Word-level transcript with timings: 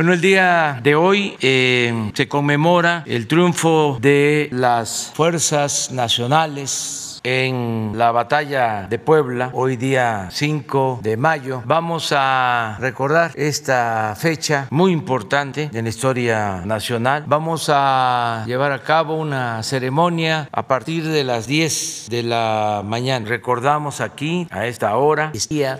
Bueno, 0.00 0.14
el 0.14 0.22
día 0.22 0.80
de 0.82 0.94
hoy 0.94 1.36
eh, 1.42 2.10
se 2.14 2.26
conmemora 2.26 3.04
el 3.06 3.26
triunfo 3.26 3.98
de 4.00 4.48
las 4.50 5.12
fuerzas 5.14 5.90
nacionales 5.90 7.09
en 7.22 7.92
la 7.96 8.12
batalla 8.12 8.86
de 8.88 8.98
Puebla, 8.98 9.50
hoy 9.52 9.76
día 9.76 10.28
5 10.30 11.00
de 11.02 11.16
mayo. 11.16 11.62
Vamos 11.66 12.12
a 12.16 12.76
recordar 12.80 13.32
esta 13.34 14.14
fecha 14.16 14.66
muy 14.70 14.92
importante 14.92 15.70
en 15.72 15.84
la 15.84 15.90
historia 15.90 16.62
nacional. 16.64 17.24
Vamos 17.26 17.70
a 17.72 18.44
llevar 18.46 18.72
a 18.72 18.82
cabo 18.82 19.16
una 19.16 19.62
ceremonia 19.62 20.48
a 20.52 20.66
partir 20.66 21.06
de 21.06 21.24
las 21.24 21.46
10 21.46 22.06
de 22.08 22.22
la 22.22 22.82
mañana. 22.84 23.26
Recordamos 23.28 24.00
aquí, 24.00 24.46
a 24.50 24.66
esta 24.66 24.96
hora, 24.96 25.32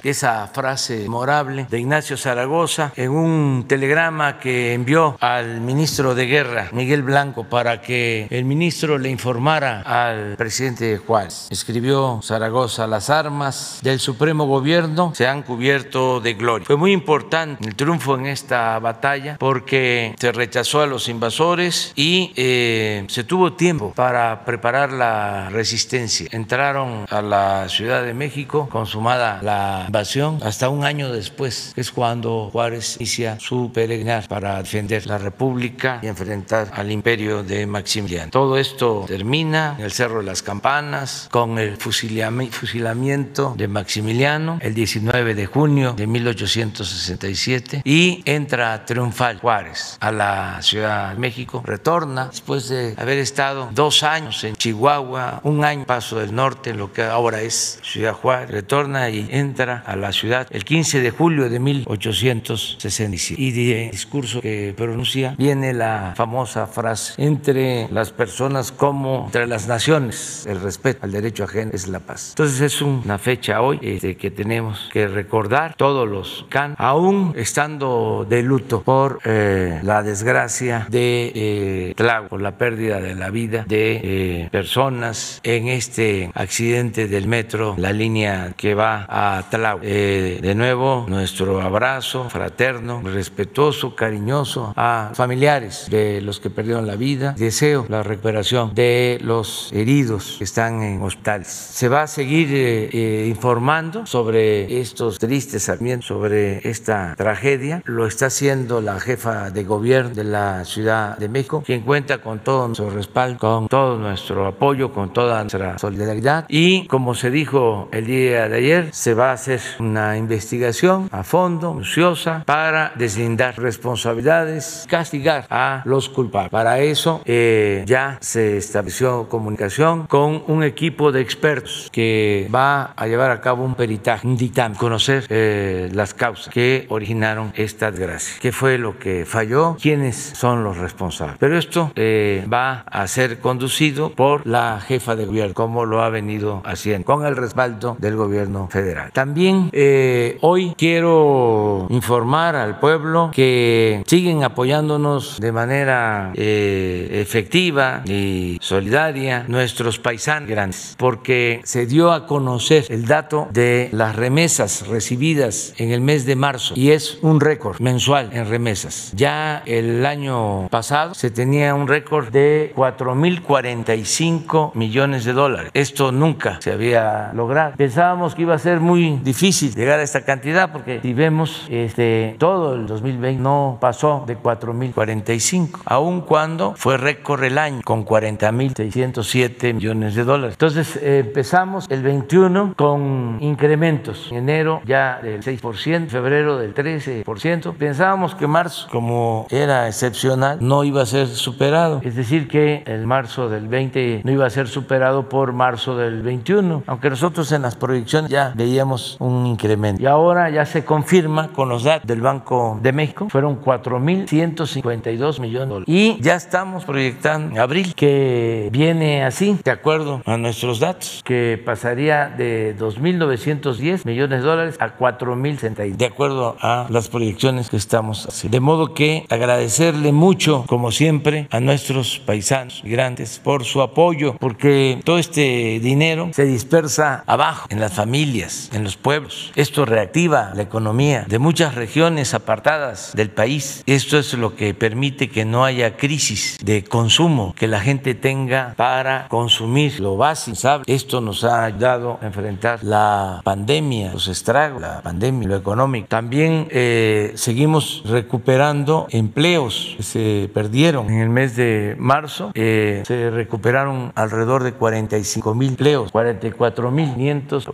esa 0.02 0.46
frase 0.48 1.00
memorable 1.02 1.66
de 1.70 1.80
Ignacio 1.80 2.16
Zaragoza 2.16 2.92
en 2.96 3.10
un 3.10 3.64
telegrama 3.66 4.38
que 4.38 4.74
envió 4.74 5.16
al 5.20 5.60
ministro 5.60 6.14
de 6.14 6.26
Guerra, 6.26 6.68
Miguel 6.72 7.02
Blanco, 7.02 7.44
para 7.44 7.80
que 7.80 8.26
el 8.30 8.44
ministro 8.44 8.98
le 8.98 9.08
informara 9.08 9.82
al 9.82 10.36
presidente 10.36 10.98
Juárez 10.98 11.29
escribió 11.50 12.20
Zaragoza, 12.22 12.86
las 12.86 13.10
armas 13.10 13.78
del 13.82 14.00
Supremo 14.00 14.46
Gobierno 14.46 15.12
se 15.14 15.26
han 15.26 15.42
cubierto 15.42 16.20
de 16.20 16.34
gloria. 16.34 16.66
Fue 16.66 16.76
muy 16.76 16.92
importante 16.92 17.66
el 17.66 17.74
triunfo 17.74 18.16
en 18.16 18.26
esta 18.26 18.78
batalla 18.78 19.36
porque 19.38 20.14
se 20.18 20.32
rechazó 20.32 20.80
a 20.80 20.86
los 20.86 21.08
invasores 21.08 21.92
y 21.96 22.32
eh, 22.36 23.04
se 23.08 23.24
tuvo 23.24 23.52
tiempo 23.52 23.92
para 23.94 24.44
preparar 24.44 24.92
la 24.92 25.48
resistencia. 25.50 26.28
Entraron 26.32 27.06
a 27.08 27.22
la 27.22 27.68
Ciudad 27.68 28.02
de 28.02 28.14
México 28.14 28.68
consumada 28.70 29.40
la 29.42 29.84
invasión 29.86 30.38
hasta 30.42 30.68
un 30.68 30.84
año 30.84 31.12
después, 31.12 31.72
que 31.74 31.80
es 31.80 31.90
cuando 31.90 32.50
Juárez 32.52 32.96
inicia 32.96 33.38
su 33.40 33.70
peregrinar 33.72 34.28
para 34.28 34.58
defender 34.58 35.06
la 35.06 35.18
República 35.18 36.00
y 36.02 36.06
enfrentar 36.06 36.70
al 36.74 36.90
imperio 36.90 37.42
de 37.42 37.66
Maximiliano. 37.66 38.30
Todo 38.30 38.58
esto 38.58 39.04
termina 39.06 39.76
en 39.78 39.84
el 39.84 39.92
Cerro 39.92 40.18
de 40.18 40.24
las 40.24 40.42
Campanas 40.42 41.19
con 41.30 41.58
el 41.58 41.76
fusilamiento 41.76 43.54
de 43.56 43.68
Maximiliano 43.68 44.58
el 44.60 44.74
19 44.74 45.34
de 45.34 45.46
junio 45.46 45.92
de 45.92 46.06
1867 46.06 47.82
y 47.84 48.22
entra 48.24 48.84
triunfal 48.86 49.38
Juárez 49.38 49.96
a 50.00 50.12
la 50.12 50.62
Ciudad 50.62 51.12
de 51.12 51.18
México, 51.18 51.62
retorna 51.64 52.26
después 52.26 52.68
de 52.68 52.94
haber 52.96 53.18
estado 53.18 53.68
dos 53.72 54.02
años 54.02 54.44
en 54.44 54.54
Chihuahua, 54.56 55.40
un 55.44 55.64
año 55.64 55.84
paso 55.84 56.18
del 56.18 56.34
norte, 56.34 56.74
lo 56.74 56.92
que 56.92 57.02
ahora 57.02 57.40
es 57.40 57.80
Ciudad 57.82 58.12
Juárez, 58.12 58.50
retorna 58.50 59.10
y 59.10 59.28
entra 59.30 59.82
a 59.86 59.96
la 59.96 60.12
ciudad 60.12 60.46
el 60.50 60.64
15 60.64 61.00
de 61.00 61.10
julio 61.10 61.48
de 61.48 61.58
1867 61.58 63.40
y 63.40 63.50
de 63.52 63.90
discurso 63.90 64.40
que 64.40 64.74
pronuncia 64.76 65.34
viene 65.38 65.72
la 65.72 66.14
famosa 66.16 66.66
frase 66.66 67.14
entre 67.18 67.88
las 67.90 68.12
personas 68.12 68.72
como 68.72 69.24
entre 69.26 69.46
las 69.46 69.66
naciones, 69.66 70.46
el 70.46 70.60
respeto 70.60 71.06
al 71.10 71.22
derecho 71.22 71.44
ajeno 71.44 71.72
es 71.74 71.88
la 71.88 71.98
paz. 71.98 72.30
Entonces 72.30 72.60
es 72.60 72.82
una 72.82 73.18
fecha 73.18 73.60
hoy 73.62 73.78
este, 73.82 74.16
que 74.16 74.30
tenemos 74.30 74.88
que 74.92 75.08
recordar 75.08 75.74
todos 75.76 76.08
los 76.08 76.46
can, 76.48 76.74
aún 76.78 77.32
estando 77.36 78.24
de 78.28 78.42
luto 78.42 78.82
por 78.82 79.20
eh, 79.24 79.80
la 79.82 80.02
desgracia 80.02 80.86
de 80.88 81.32
eh, 81.34 81.94
por 82.28 82.40
la 82.40 82.56
pérdida 82.56 83.00
de 83.00 83.14
la 83.14 83.30
vida 83.30 83.64
de 83.66 84.00
eh, 84.02 84.48
personas 84.50 85.40
en 85.42 85.68
este 85.68 86.30
accidente 86.34 87.08
del 87.08 87.26
metro, 87.26 87.74
la 87.76 87.92
línea 87.92 88.54
que 88.56 88.74
va 88.74 89.06
a 89.08 89.44
Tlau. 89.50 89.80
Eh, 89.82 90.38
de 90.40 90.54
nuevo, 90.54 91.06
nuestro 91.08 91.60
abrazo 91.60 92.28
fraterno, 92.30 93.02
respetuoso, 93.02 93.96
cariñoso 93.96 94.72
a 94.76 95.10
familiares 95.14 95.86
de 95.90 96.20
los 96.20 96.40
que 96.40 96.50
perdieron 96.50 96.86
la 96.86 96.96
vida. 96.96 97.34
Deseo 97.36 97.86
la 97.88 98.02
recuperación 98.02 98.74
de 98.74 99.18
los 99.22 99.70
heridos 99.72 100.36
que 100.38 100.44
están 100.44 100.82
en 100.82 100.99
hospital 101.02 101.44
se 101.44 101.88
va 101.88 102.02
a 102.02 102.06
seguir 102.06 102.48
eh, 102.52 102.90
eh, 102.92 103.26
informando 103.28 104.06
sobre 104.06 104.80
estos 104.80 105.18
tristes 105.18 105.68
ambientes, 105.68 106.06
sobre 106.06 106.68
esta 106.68 107.14
tragedia. 107.16 107.82
Lo 107.84 108.06
está 108.06 108.26
haciendo 108.26 108.80
la 108.80 109.00
jefa 109.00 109.50
de 109.50 109.64
gobierno 109.64 110.14
de 110.14 110.24
la 110.24 110.64
Ciudad 110.64 111.16
de 111.18 111.28
México, 111.28 111.62
quien 111.64 111.82
cuenta 111.82 112.18
con 112.18 112.40
todo 112.40 112.66
nuestro 112.66 112.90
respaldo, 112.90 113.38
con 113.38 113.68
todo 113.68 113.98
nuestro 113.98 114.46
apoyo, 114.46 114.92
con 114.92 115.12
toda 115.12 115.40
nuestra 115.40 115.78
solidaridad. 115.78 116.44
Y 116.48 116.86
como 116.86 117.14
se 117.14 117.30
dijo 117.30 117.88
el 117.92 118.06
día 118.06 118.48
de 118.48 118.56
ayer, 118.56 118.88
se 118.92 119.14
va 119.14 119.30
a 119.30 119.32
hacer 119.34 119.60
una 119.78 120.16
investigación 120.16 121.08
a 121.12 121.22
fondo, 121.22 121.72
minuciosa, 121.72 122.42
para 122.46 122.92
deslindar 122.96 123.58
responsabilidades, 123.58 124.86
castigar 124.88 125.46
a 125.50 125.82
los 125.84 126.08
culpables. 126.08 126.50
Para 126.50 126.80
eso 126.80 127.22
eh, 127.24 127.84
ya 127.86 128.18
se 128.20 128.56
estableció 128.56 129.28
comunicación 129.28 130.06
con 130.06 130.42
un 130.46 130.62
equipo 130.62 130.89
de 130.90 131.20
expertos 131.20 131.88
que 131.92 132.48
va 132.54 132.92
a 132.96 133.06
llevar 133.06 133.30
a 133.30 133.40
cabo 133.40 133.64
un 133.64 133.74
peritaje, 133.74 134.26
un 134.26 134.36
dictamen, 134.36 134.76
conocer 134.76 135.24
eh, 135.30 135.88
las 135.92 136.12
causas 136.12 136.52
que 136.52 136.86
originaron 136.88 137.52
esta 137.56 137.90
desgracia, 137.90 138.36
qué 138.40 138.52
fue 138.52 138.76
lo 138.76 138.98
que 138.98 139.24
falló, 139.24 139.76
quiénes 139.80 140.16
son 140.16 140.62
los 140.62 140.76
responsables. 140.76 141.36
Pero 141.38 141.56
esto 141.56 141.92
eh, 141.96 142.44
va 142.52 142.80
a 142.80 143.06
ser 143.06 143.38
conducido 143.38 144.10
por 144.10 144.46
la 144.46 144.80
jefa 144.80 145.16
de 145.16 145.24
gobierno, 145.26 145.54
como 145.54 145.86
lo 145.86 146.02
ha 146.02 146.10
venido 146.10 146.60
haciendo, 146.64 147.06
con 147.06 147.24
el 147.24 147.36
respaldo 147.36 147.96
del 147.98 148.16
gobierno 148.16 148.68
federal. 148.70 149.10
También 149.12 149.70
eh, 149.72 150.36
hoy 150.42 150.74
quiero 150.76 151.86
informar 151.88 152.56
al 152.56 152.78
pueblo 152.78 153.30
que 153.32 154.02
siguen 154.06 154.44
apoyándonos 154.44 155.40
de 155.40 155.52
manera 155.52 156.32
efectiva 156.34 158.02
y 158.04 158.58
solidaria 158.60 159.44
nuestros 159.48 159.98
paisanos 159.98 160.48
grandes 160.48 160.79
porque 160.98 161.60
se 161.64 161.86
dio 161.86 162.12
a 162.12 162.26
conocer 162.26 162.86
el 162.88 163.06
dato 163.06 163.48
de 163.52 163.88
las 163.92 164.16
remesas 164.16 164.86
recibidas 164.86 165.74
en 165.78 165.90
el 165.90 166.00
mes 166.00 166.26
de 166.26 166.36
marzo 166.36 166.74
y 166.76 166.90
es 166.90 167.18
un 167.22 167.40
récord 167.40 167.80
mensual 167.80 168.30
en 168.32 168.48
remesas. 168.48 169.12
Ya 169.14 169.62
el 169.66 170.04
año 170.06 170.68
pasado 170.68 171.14
se 171.14 171.30
tenía 171.30 171.74
un 171.74 171.88
récord 171.88 172.28
de 172.28 172.72
4.045 172.76 174.74
millones 174.74 175.24
de 175.24 175.32
dólares. 175.32 175.70
Esto 175.74 176.12
nunca 176.12 176.58
se 176.60 176.72
había 176.72 177.32
logrado. 177.34 177.74
Pensábamos 177.76 178.34
que 178.34 178.42
iba 178.42 178.54
a 178.54 178.58
ser 178.58 178.80
muy 178.80 179.18
difícil 179.22 179.74
llegar 179.74 180.00
a 180.00 180.02
esta 180.02 180.22
cantidad 180.24 180.72
porque 180.72 181.00
si 181.00 181.12
vemos 181.12 181.66
este, 181.70 182.36
todo 182.38 182.74
el 182.74 182.86
2020 182.86 183.42
no 183.42 183.78
pasó 183.80 184.24
de 184.26 184.38
4.045, 184.38 185.80
aun 185.84 186.20
cuando 186.22 186.74
fue 186.76 186.96
récord 186.96 187.42
el 187.44 187.58
año 187.58 187.80
con 187.84 188.04
40.607 188.04 189.74
millones 189.74 190.14
de 190.14 190.24
dólares. 190.24 190.54
Entonces 190.54 190.69
empezamos 190.76 191.86
el 191.88 192.02
21 192.02 192.74
con 192.76 193.38
incrementos. 193.40 194.28
En 194.30 194.38
enero 194.38 194.80
ya 194.84 195.20
del 195.22 195.42
6%, 195.42 196.08
febrero 196.08 196.58
del 196.58 196.74
13%. 196.74 197.74
Pensábamos 197.74 198.34
que 198.34 198.46
marzo, 198.46 198.88
como 198.90 199.46
era 199.50 199.86
excepcional, 199.86 200.58
no 200.60 200.84
iba 200.84 201.02
a 201.02 201.06
ser 201.06 201.28
superado. 201.28 202.00
Es 202.02 202.16
decir, 202.16 202.48
que 202.48 202.82
el 202.86 203.06
marzo 203.06 203.48
del 203.48 203.68
20 203.68 204.22
no 204.24 204.32
iba 204.32 204.46
a 204.46 204.50
ser 204.50 204.68
superado 204.68 205.28
por 205.28 205.52
marzo 205.52 205.96
del 205.96 206.22
21, 206.22 206.84
aunque 206.86 207.10
nosotros 207.10 207.50
en 207.52 207.62
las 207.62 207.76
proyecciones 207.76 208.30
ya 208.30 208.52
veíamos 208.54 209.16
un 209.20 209.46
incremento. 209.46 210.02
Y 210.02 210.06
ahora 210.06 210.50
ya 210.50 210.66
se 210.66 210.84
confirma 210.84 211.48
con 211.48 211.68
los 211.68 211.84
datos 211.84 212.06
del 212.06 212.20
Banco 212.20 212.78
de 212.82 212.92
México, 212.92 213.28
fueron 213.30 213.60
4.152 213.62 215.40
millones 215.40 215.68
de 215.68 215.74
dólares. 215.74 215.84
Y 215.86 216.18
ya 216.20 216.34
estamos 216.34 216.84
proyectando 216.84 217.54
en 217.54 217.60
abril 217.60 217.94
que 217.94 218.68
viene 218.72 219.24
así, 219.24 219.58
de 219.64 219.70
acuerdo 219.70 220.22
a 220.24 220.36
nuestros 220.60 220.80
datos 220.80 221.22
que 221.24 221.62
pasaría 221.64 222.28
de 222.28 222.76
2.910 222.78 224.04
millones 224.04 224.40
de 224.40 224.46
dólares 224.46 224.76
a 224.78 224.98
4.060, 224.98 225.96
de 225.96 226.04
acuerdo 226.04 226.56
a 226.60 226.86
las 226.90 227.08
proyecciones 227.08 227.70
que 227.70 227.78
estamos 227.78 228.26
haciendo. 228.26 228.56
De 228.56 228.60
modo 228.60 228.92
que 228.92 229.24
agradecerle 229.30 230.12
mucho, 230.12 230.64
como 230.66 230.92
siempre, 230.92 231.48
a 231.50 231.60
nuestros 231.60 232.18
paisanos 232.18 232.84
migrantes 232.84 233.40
por 233.42 233.64
su 233.64 233.80
apoyo, 233.80 234.36
porque 234.38 235.00
todo 235.02 235.18
este 235.18 235.80
dinero 235.80 236.28
se 236.34 236.44
dispersa 236.44 237.24
abajo, 237.26 237.66
en 237.70 237.80
las 237.80 237.94
familias, 237.94 238.70
en 238.74 238.84
los 238.84 238.98
pueblos. 238.98 239.52
Esto 239.56 239.86
reactiva 239.86 240.52
la 240.54 240.62
economía 240.62 241.24
de 241.26 241.38
muchas 241.38 241.74
regiones 241.74 242.34
apartadas 242.34 243.12
del 243.14 243.30
país. 243.30 243.82
Esto 243.86 244.18
es 244.18 244.34
lo 244.34 244.56
que 244.56 244.74
permite 244.74 245.30
que 245.30 245.46
no 245.46 245.64
haya 245.64 245.96
crisis 245.96 246.58
de 246.62 246.84
consumo, 246.84 247.54
que 247.56 247.66
la 247.66 247.80
gente 247.80 248.14
tenga 248.14 248.74
para 248.76 249.26
consumir 249.28 250.00
lo 250.00 250.18
básico 250.18 250.39
Esto 250.86 251.20
nos 251.20 251.44
ha 251.44 251.64
ayudado 251.64 252.18
a 252.20 252.26
enfrentar 252.26 252.82
la 252.82 253.40
pandemia, 253.44 254.12
los 254.12 254.28
estragos, 254.28 254.80
la 254.80 255.02
pandemia, 255.02 255.48
lo 255.48 255.56
económico. 255.56 256.06
También 256.08 256.68
eh, 256.70 257.32
seguimos 257.34 258.02
recuperando 258.06 259.06
empleos 259.10 259.94
que 259.96 260.02
se 260.02 260.50
perdieron 260.54 261.10
en 261.10 261.18
el 261.20 261.28
mes 261.28 261.56
de 261.56 261.96
marzo. 261.98 262.52
Eh, 262.54 263.02
se 263.06 263.30
recuperaron 263.30 264.12
alrededor 264.14 264.62
de 264.62 264.72
45 264.72 265.54
mil 265.54 265.70
empleos, 265.70 266.10
44 266.12 266.90
mil 266.90 267.10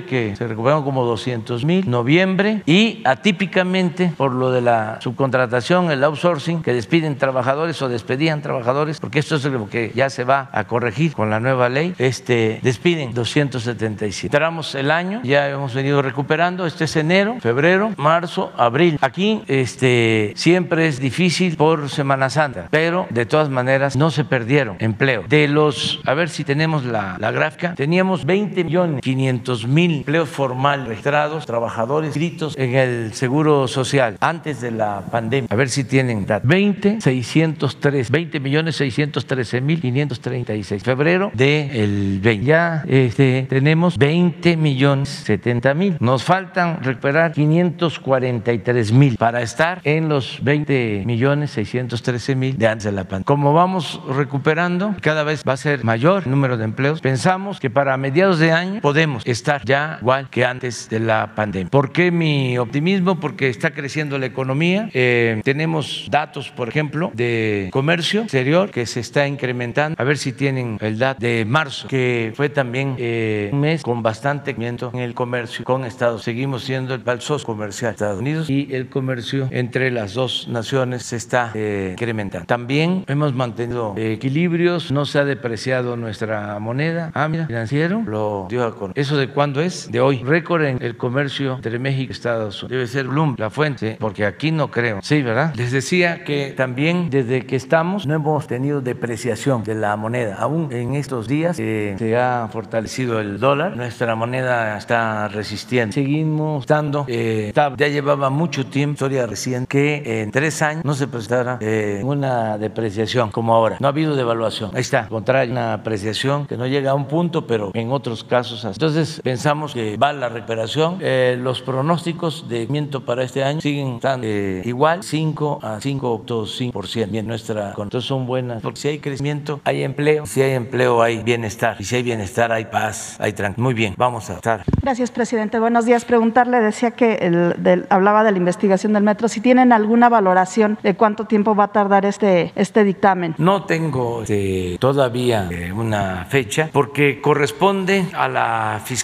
que 0.07 0.35
se 0.37 0.47
recuperaron 0.47 0.85
como 0.85 1.05
200 1.05 1.65
mil, 1.65 1.89
noviembre 1.89 2.63
y 2.67 3.03
atípicamente 3.05 4.13
por 4.17 4.33
lo 4.33 4.51
de 4.51 4.61
la 4.61 4.99
subcontratación, 5.01 5.91
el 5.91 6.03
outsourcing, 6.05 6.63
que 6.63 6.73
despiden 6.73 7.17
trabajadores 7.17 7.81
o 7.83 7.89
despedían 7.89 8.43
trabajadores, 8.43 9.01
porque 9.01 9.19
esto 9.19 9.37
es 9.37 9.45
lo 9.45 9.69
que 9.69 9.93
ya 9.95 10.11
se 10.11 10.25
va 10.25 10.49
a 10.53 10.65
corregir 10.65 11.13
con 11.13 11.31
la 11.31 11.41
nueva 11.41 11.69
ley, 11.69 11.95
este, 11.99 12.61
despiden 12.63 13.13
277. 13.15 14.35
Entramos 14.35 14.75
el 14.75 14.91
año, 14.91 15.21
ya 15.25 15.49
hemos 15.49 15.75
venido 15.75 16.03
recuperando, 16.03 16.67
este 16.67 16.85
es 16.85 16.97
enero, 16.97 17.37
febrero, 17.41 17.93
marzo, 17.97 18.53
abril. 18.57 18.99
Aquí 19.01 19.43
este, 19.47 20.33
siempre 20.37 20.87
es 20.87 21.01
difícil 21.01 21.57
por 21.57 21.89
Semana 21.91 22.31
Santa, 22.31 22.69
pero 22.71 23.07
de 23.11 23.27
todas 23.27 23.51
maneras 23.51 23.97
no 23.97 24.11
se 24.11 24.25
perdieron 24.25 24.77
empleo. 24.81 25.25
De 25.29 25.49
los, 25.49 26.01
a 26.05 26.15
ver 26.15 26.29
si 26.29 26.45
tenemos 26.45 26.85
la, 26.85 27.17
la 27.19 27.31
gráfica, 27.31 27.75
teníamos 27.75 28.25
20 28.25 28.65
millones 28.65 29.01
500 29.03 29.44
mil 29.67 29.99
empleos 29.99 30.29
formales 30.29 30.89
registrados, 30.89 31.47
trabajadores 31.47 32.09
inscritos 32.09 32.55
en 32.57 32.75
el 32.75 33.13
Seguro 33.13 33.69
Social 33.69 34.17
antes 34.21 34.61
de 34.61 34.71
la 34.71 35.03
pandemia. 35.11 35.49
A 35.51 35.55
ver 35.55 35.69
si 35.69 35.85
tienen 35.85 36.27
datos. 36.27 36.49
20, 36.49 37.01
603, 37.01 38.11
20 38.11 38.41
millones 38.41 38.77
613 38.77 39.61
mil 39.61 39.81
536. 39.81 40.83
Febrero 40.83 41.31
del 41.35 42.21
20. 42.23 42.45
Ya 42.45 42.85
este, 42.89 43.47
tenemos 43.49 43.99
20 43.99 44.57
millones 44.57 45.09
70 45.09 45.75
mil. 45.75 45.97
Nos 46.01 46.25
faltan 46.25 46.83
recuperar 46.83 47.33
543 47.33 48.93
mil 48.93 49.17
para 49.17 49.43
estar 49.43 49.81
en 49.85 50.09
los 50.09 50.43
20 50.43 51.05
millones 51.07 51.51
613 51.53 52.35
mil 52.35 52.57
de 52.57 52.69
antes 52.69 52.85
de 52.85 52.93
la 52.93 53.05
pandemia. 53.05 53.25
Como 53.25 53.53
vamos 53.53 54.01
recuperando, 54.09 54.95
cada 55.01 55.23
vez 55.23 55.43
va 55.47 55.53
a 55.53 55.57
ser 55.57 55.85
mayor 55.85 56.23
el 56.25 56.31
número 56.31 56.57
de 56.57 56.65
empleos. 56.65 57.01
Pensamos 57.01 57.61
que 57.61 57.71
para 57.71 57.97
mediados 57.97 58.39
de 58.39 58.53
año 58.53 58.81
podemos 58.81 59.27
estar 59.35 59.65
ya 59.65 59.99
igual 60.01 60.31
que 60.31 60.45
antes 60.45 60.89
de 60.89 61.01
la 61.01 61.35
pandemia. 61.35 61.71
¿Por 61.71 61.93
qué 61.93 62.11
mi 62.11 62.57
optimismo? 62.59 63.21
Porque 63.21 63.49
está 63.49 63.73
creciendo 63.73 64.19
la 64.19 64.27
economía. 64.27 64.89
Eh, 64.95 65.41
tenemos 65.45 66.09
datos, 66.11 66.51
por 66.51 66.69
ejemplo, 66.69 67.11
de 67.15 67.69
comercio 67.73 68.23
exterior 68.23 68.71
que 68.71 68.87
se 68.87 69.01
está 69.01 69.27
incrementando. 69.27 70.01
A 70.01 70.05
ver 70.05 70.17
si 70.19 70.33
tienen 70.33 70.79
el 70.81 70.99
dato 70.99 71.21
de 71.21 71.45
marzo, 71.45 71.89
que 71.89 72.33
fue 72.35 72.49
también 72.49 72.97
eh, 72.99 73.51
un 73.53 73.61
mes 73.61 73.83
con 73.83 74.03
bastante 74.03 74.55
crecimiento 74.55 74.91
en 74.95 75.01
el 75.01 75.15
comercio 75.15 75.65
con 75.65 75.85
Estados. 75.85 76.23
Seguimos 76.23 76.65
siendo 76.65 76.95
el 76.95 77.03
balsos 77.03 77.45
comercial 77.45 77.91
de 77.91 77.95
Estados 77.95 78.21
Unidos 78.21 78.49
y 78.49 78.69
el 78.73 78.89
comercio 78.89 79.49
entre 79.51 79.91
las 79.91 80.15
dos 80.15 80.49
naciones 80.49 81.03
se 81.03 81.17
está 81.17 81.51
eh, 81.55 81.91
incrementando. 81.93 82.47
También 82.47 83.05
hemos 83.09 83.35
mantenido 83.35 83.95
equilibrios, 83.97 84.93
no 84.93 85.05
se 85.05 85.19
ha 85.19 85.25
depreciado 85.25 85.97
nuestra 85.97 86.59
moneda. 86.61 87.11
Ah, 87.15 87.29
financiero, 87.29 88.03
lo 88.07 88.49
¿Eso 88.95 89.17
de 89.17 89.24
cuándo 89.29 89.61
es? 89.61 89.91
De 89.91 90.01
hoy. 90.01 90.23
Récord 90.25 90.63
en 90.65 90.83
el 90.83 90.97
comercio 90.97 91.55
entre 91.57 91.79
México 91.79 92.11
y 92.11 92.13
Estados 92.13 92.63
Unidos. 92.63 92.71
Debe 92.71 92.87
ser 92.87 93.07
Bloom, 93.09 93.35
la 93.39 93.51
fuente, 93.51 93.97
porque 94.01 94.27
aquí 94.27 94.51
no 94.51 94.71
creo. 94.71 95.01
Sí, 95.03 95.23
¿verdad? 95.23 95.55
Les 95.57 95.73
decía 95.73 96.25
que 96.25 96.55
también 96.57 97.11
desde 97.11 97.47
que 97.47 97.57
estamos 97.57 98.07
no 98.07 98.15
hemos 98.15 98.47
tenido 98.47 98.81
depreciación 98.81 99.65
de 99.65 99.75
la 99.75 99.97
moneda. 99.97 100.37
Aún 100.39 100.73
en 100.73 100.95
estos 100.95 101.29
días 101.29 101.59
eh, 101.59 101.95
se 101.99 102.17
ha 102.17 102.49
fortalecido 102.51 103.21
el 103.21 103.39
dólar, 103.39 103.77
nuestra 103.77 104.15
moneda 104.15 104.77
está 104.77 105.29
resistiendo. 105.29 105.93
Seguimos 105.93 106.63
estando 106.63 107.05
eh, 107.09 107.53
Ya 107.55 107.89
llevaba 107.89 108.31
mucho 108.31 108.67
tiempo, 108.67 108.95
historia 108.95 109.27
reciente, 109.27 109.67
que 109.69 110.23
en 110.23 110.31
tres 110.31 110.63
años 110.63 110.85
no 110.85 110.95
se 110.95 111.07
presentara 111.09 111.59
eh, 111.61 112.01
una 112.05 112.59
depreciación 112.59 113.31
como 113.31 113.55
ahora. 113.55 113.77
No 113.81 113.89
ha 113.89 113.91
habido 113.91 114.17
devaluación. 114.17 114.71
Ahí 114.75 114.81
está, 114.81 115.09
contrario, 115.09 115.53
una 115.53 115.75
apreciación 115.75 116.47
que 116.47 116.57
no 116.57 116.67
llega 116.67 116.93
a 116.93 116.95
un 116.95 117.07
punto, 117.07 117.47
pero 117.47 117.71
en 117.75 117.91
otros 117.91 118.25
casos 118.25 118.65
entonces 118.65 119.14
pensamos 119.23 119.75
que 119.75 119.97
va 119.97 120.13
la 120.13 120.29
recuperación. 120.29 120.99
Eh, 121.01 121.37
los 121.41 121.63
pronósticos 121.63 122.49
de 122.49 122.57
crecimiento 122.59 123.05
para 123.05 123.23
este 123.23 123.45
año 123.45 123.61
siguen 123.61 123.97
estando 123.97 124.27
eh, 124.27 124.63
igual, 124.65 125.03
5 125.03 125.61
a 125.63 125.79
5.5%. 125.81 127.11
Bien, 127.11 127.27
nuestra 127.27 127.75
entonces 127.77 128.05
son 128.05 128.27
buenas, 128.27 128.63
porque 128.63 128.81
si 128.81 128.89
hay 128.89 128.99
crecimiento, 128.99 129.61
hay 129.65 129.83
empleo, 129.83 130.27
si 130.27 130.43
hay 130.43 130.53
empleo, 130.53 131.03
hay 131.03 131.23
bienestar, 131.23 131.77
y 131.79 131.85
si 131.85 131.97
hay 131.97 132.03
bienestar, 132.03 132.53
hay 132.53 132.67
paz, 132.67 133.17
hay 133.21 133.33
tranquilidad. 133.33 133.65
Muy 133.65 133.75
bien, 133.75 133.95
vamos 133.97 134.31
a 134.31 134.35
estar. 134.35 134.65
Gracias, 134.83 135.11
presidente. 135.11 135.59
Buenos 135.59 135.85
días. 135.87 136.05
Preguntarle, 136.05 136.61
decía 136.61 136.93
que 136.93 137.15
el, 137.15 137.87
hablaba 137.91 138.25
de 138.25 138.33
la 138.33 138.39
investigación 138.39 138.93
del 138.93 139.03
metro, 139.03 139.29
si 139.29 139.41
tienen 139.41 139.73
alguna 139.73 140.09
valoración 140.09 140.79
de 140.83 140.95
cuánto 140.95 141.27
tiempo 141.27 141.55
va 141.55 141.65
a 141.65 141.73
tardar 141.73 142.05
este, 142.05 142.53
este 142.55 142.85
dictamen. 142.85 143.35
No 143.39 143.65
tengo 143.65 144.23
este, 144.23 144.77
todavía 144.79 145.49
eh, 145.51 145.73
una 145.73 146.27
fecha, 146.29 146.69
porque 146.73 147.21
corresponde 147.21 148.07
a 148.15 148.29
la 148.29 148.81
fiscalía, 148.85 149.04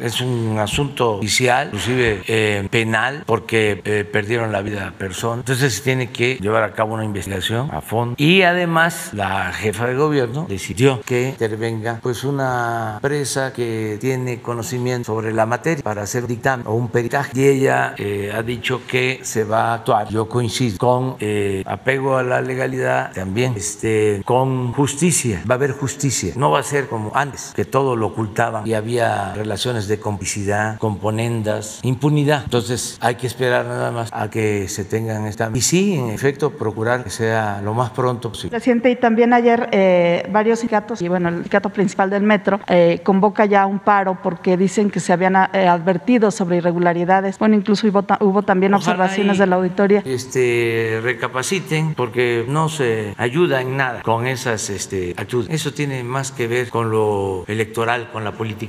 es 0.00 0.20
un 0.20 0.58
asunto 0.58 1.16
oficial, 1.16 1.68
inclusive 1.68 2.22
eh, 2.26 2.66
penal, 2.70 3.22
porque 3.26 3.80
eh, 3.84 4.04
perdieron 4.04 4.52
la 4.52 4.60
vida 4.62 4.92
personas. 4.98 5.40
Entonces 5.40 5.74
se 5.74 5.82
tiene 5.82 6.10
que 6.10 6.36
llevar 6.36 6.62
a 6.62 6.72
cabo 6.72 6.94
una 6.94 7.04
investigación 7.04 7.70
a 7.72 7.80
fondo. 7.80 8.14
Y 8.18 8.42
además 8.42 9.10
la 9.12 9.52
jefa 9.52 9.86
de 9.86 9.94
gobierno 9.94 10.46
decidió 10.48 11.00
que 11.02 11.30
intervenga 11.30 12.00
pues 12.02 12.24
una 12.24 12.94
empresa 12.96 13.52
que 13.52 13.98
tiene 14.00 14.40
conocimiento 14.40 15.06
sobre 15.06 15.32
la 15.32 15.46
materia 15.46 15.82
para 15.82 16.02
hacer 16.02 16.26
dictamen 16.26 16.66
o 16.66 16.74
un 16.74 16.88
peritaje. 16.88 17.32
Y 17.34 17.44
ella 17.44 17.94
eh, 17.96 18.32
ha 18.34 18.42
dicho 18.42 18.82
que 18.86 19.20
se 19.22 19.44
va 19.44 19.70
a 19.70 19.74
actuar. 19.74 20.08
Yo 20.08 20.28
coincido 20.28 20.78
con 20.78 21.16
apego 21.66 22.16
a 22.16 22.22
la 22.22 22.40
legalidad, 22.40 23.12
también 23.12 23.54
este, 23.56 24.22
con 24.24 24.72
justicia. 24.72 25.42
Va 25.48 25.54
a 25.54 25.56
haber 25.56 25.72
justicia. 25.72 26.34
No 26.36 26.50
va 26.50 26.60
a 26.60 26.62
ser 26.62 26.88
como 26.88 27.12
antes, 27.14 27.52
que 27.54 27.64
todo 27.64 27.96
lo 27.96 28.08
ocultaban 28.08 28.66
y 28.66 28.74
había 28.74 29.25
relaciones 29.34 29.88
de 29.88 29.98
complicidad, 29.98 30.78
componendas, 30.78 31.80
impunidad. 31.82 32.42
Entonces 32.44 32.98
hay 33.00 33.16
que 33.16 33.26
esperar 33.26 33.66
nada 33.66 33.90
más 33.90 34.10
a 34.12 34.30
que 34.30 34.68
se 34.68 34.84
tengan 34.84 35.26
esta... 35.26 35.50
Y 35.54 35.60
sí, 35.60 35.94
en 35.94 36.10
efecto, 36.10 36.50
procurar 36.50 37.04
que 37.04 37.10
sea 37.10 37.60
lo 37.62 37.74
más 37.74 37.90
pronto 37.90 38.30
posible. 38.30 38.50
Presidente, 38.50 38.90
y 38.90 38.96
también 38.96 39.32
ayer 39.32 39.68
eh, 39.72 40.28
varios 40.30 40.60
sindicatos, 40.60 41.02
y 41.02 41.08
bueno, 41.08 41.28
el 41.28 41.34
sindicato 41.36 41.70
principal 41.70 42.10
del 42.10 42.22
metro, 42.22 42.60
eh, 42.68 43.00
convoca 43.02 43.46
ya 43.46 43.66
un 43.66 43.78
paro 43.78 44.18
porque 44.22 44.56
dicen 44.56 44.90
que 44.90 45.00
se 45.00 45.12
habían 45.12 45.36
eh, 45.36 45.66
advertido 45.66 46.30
sobre 46.30 46.58
irregularidades. 46.58 47.38
Bueno, 47.38 47.56
incluso 47.56 47.86
hubo, 47.86 48.04
hubo 48.20 48.42
también 48.42 48.74
observaciones 48.74 49.38
de 49.38 49.46
la 49.46 49.56
auditoría. 49.56 50.02
Este, 50.04 51.00
recapaciten 51.02 51.94
porque 51.94 52.44
no 52.48 52.68
se 52.68 53.14
ayuda 53.16 53.60
en 53.60 53.76
nada 53.76 54.02
con 54.02 54.26
esas 54.26 54.70
este, 54.70 55.14
actitudes. 55.16 55.50
Eso 55.50 55.72
tiene 55.72 56.02
más 56.04 56.32
que 56.32 56.46
ver 56.46 56.68
con 56.68 56.90
lo 56.90 57.44
electoral, 57.46 58.10
con 58.12 58.24
la 58.24 58.32
política 58.32 58.66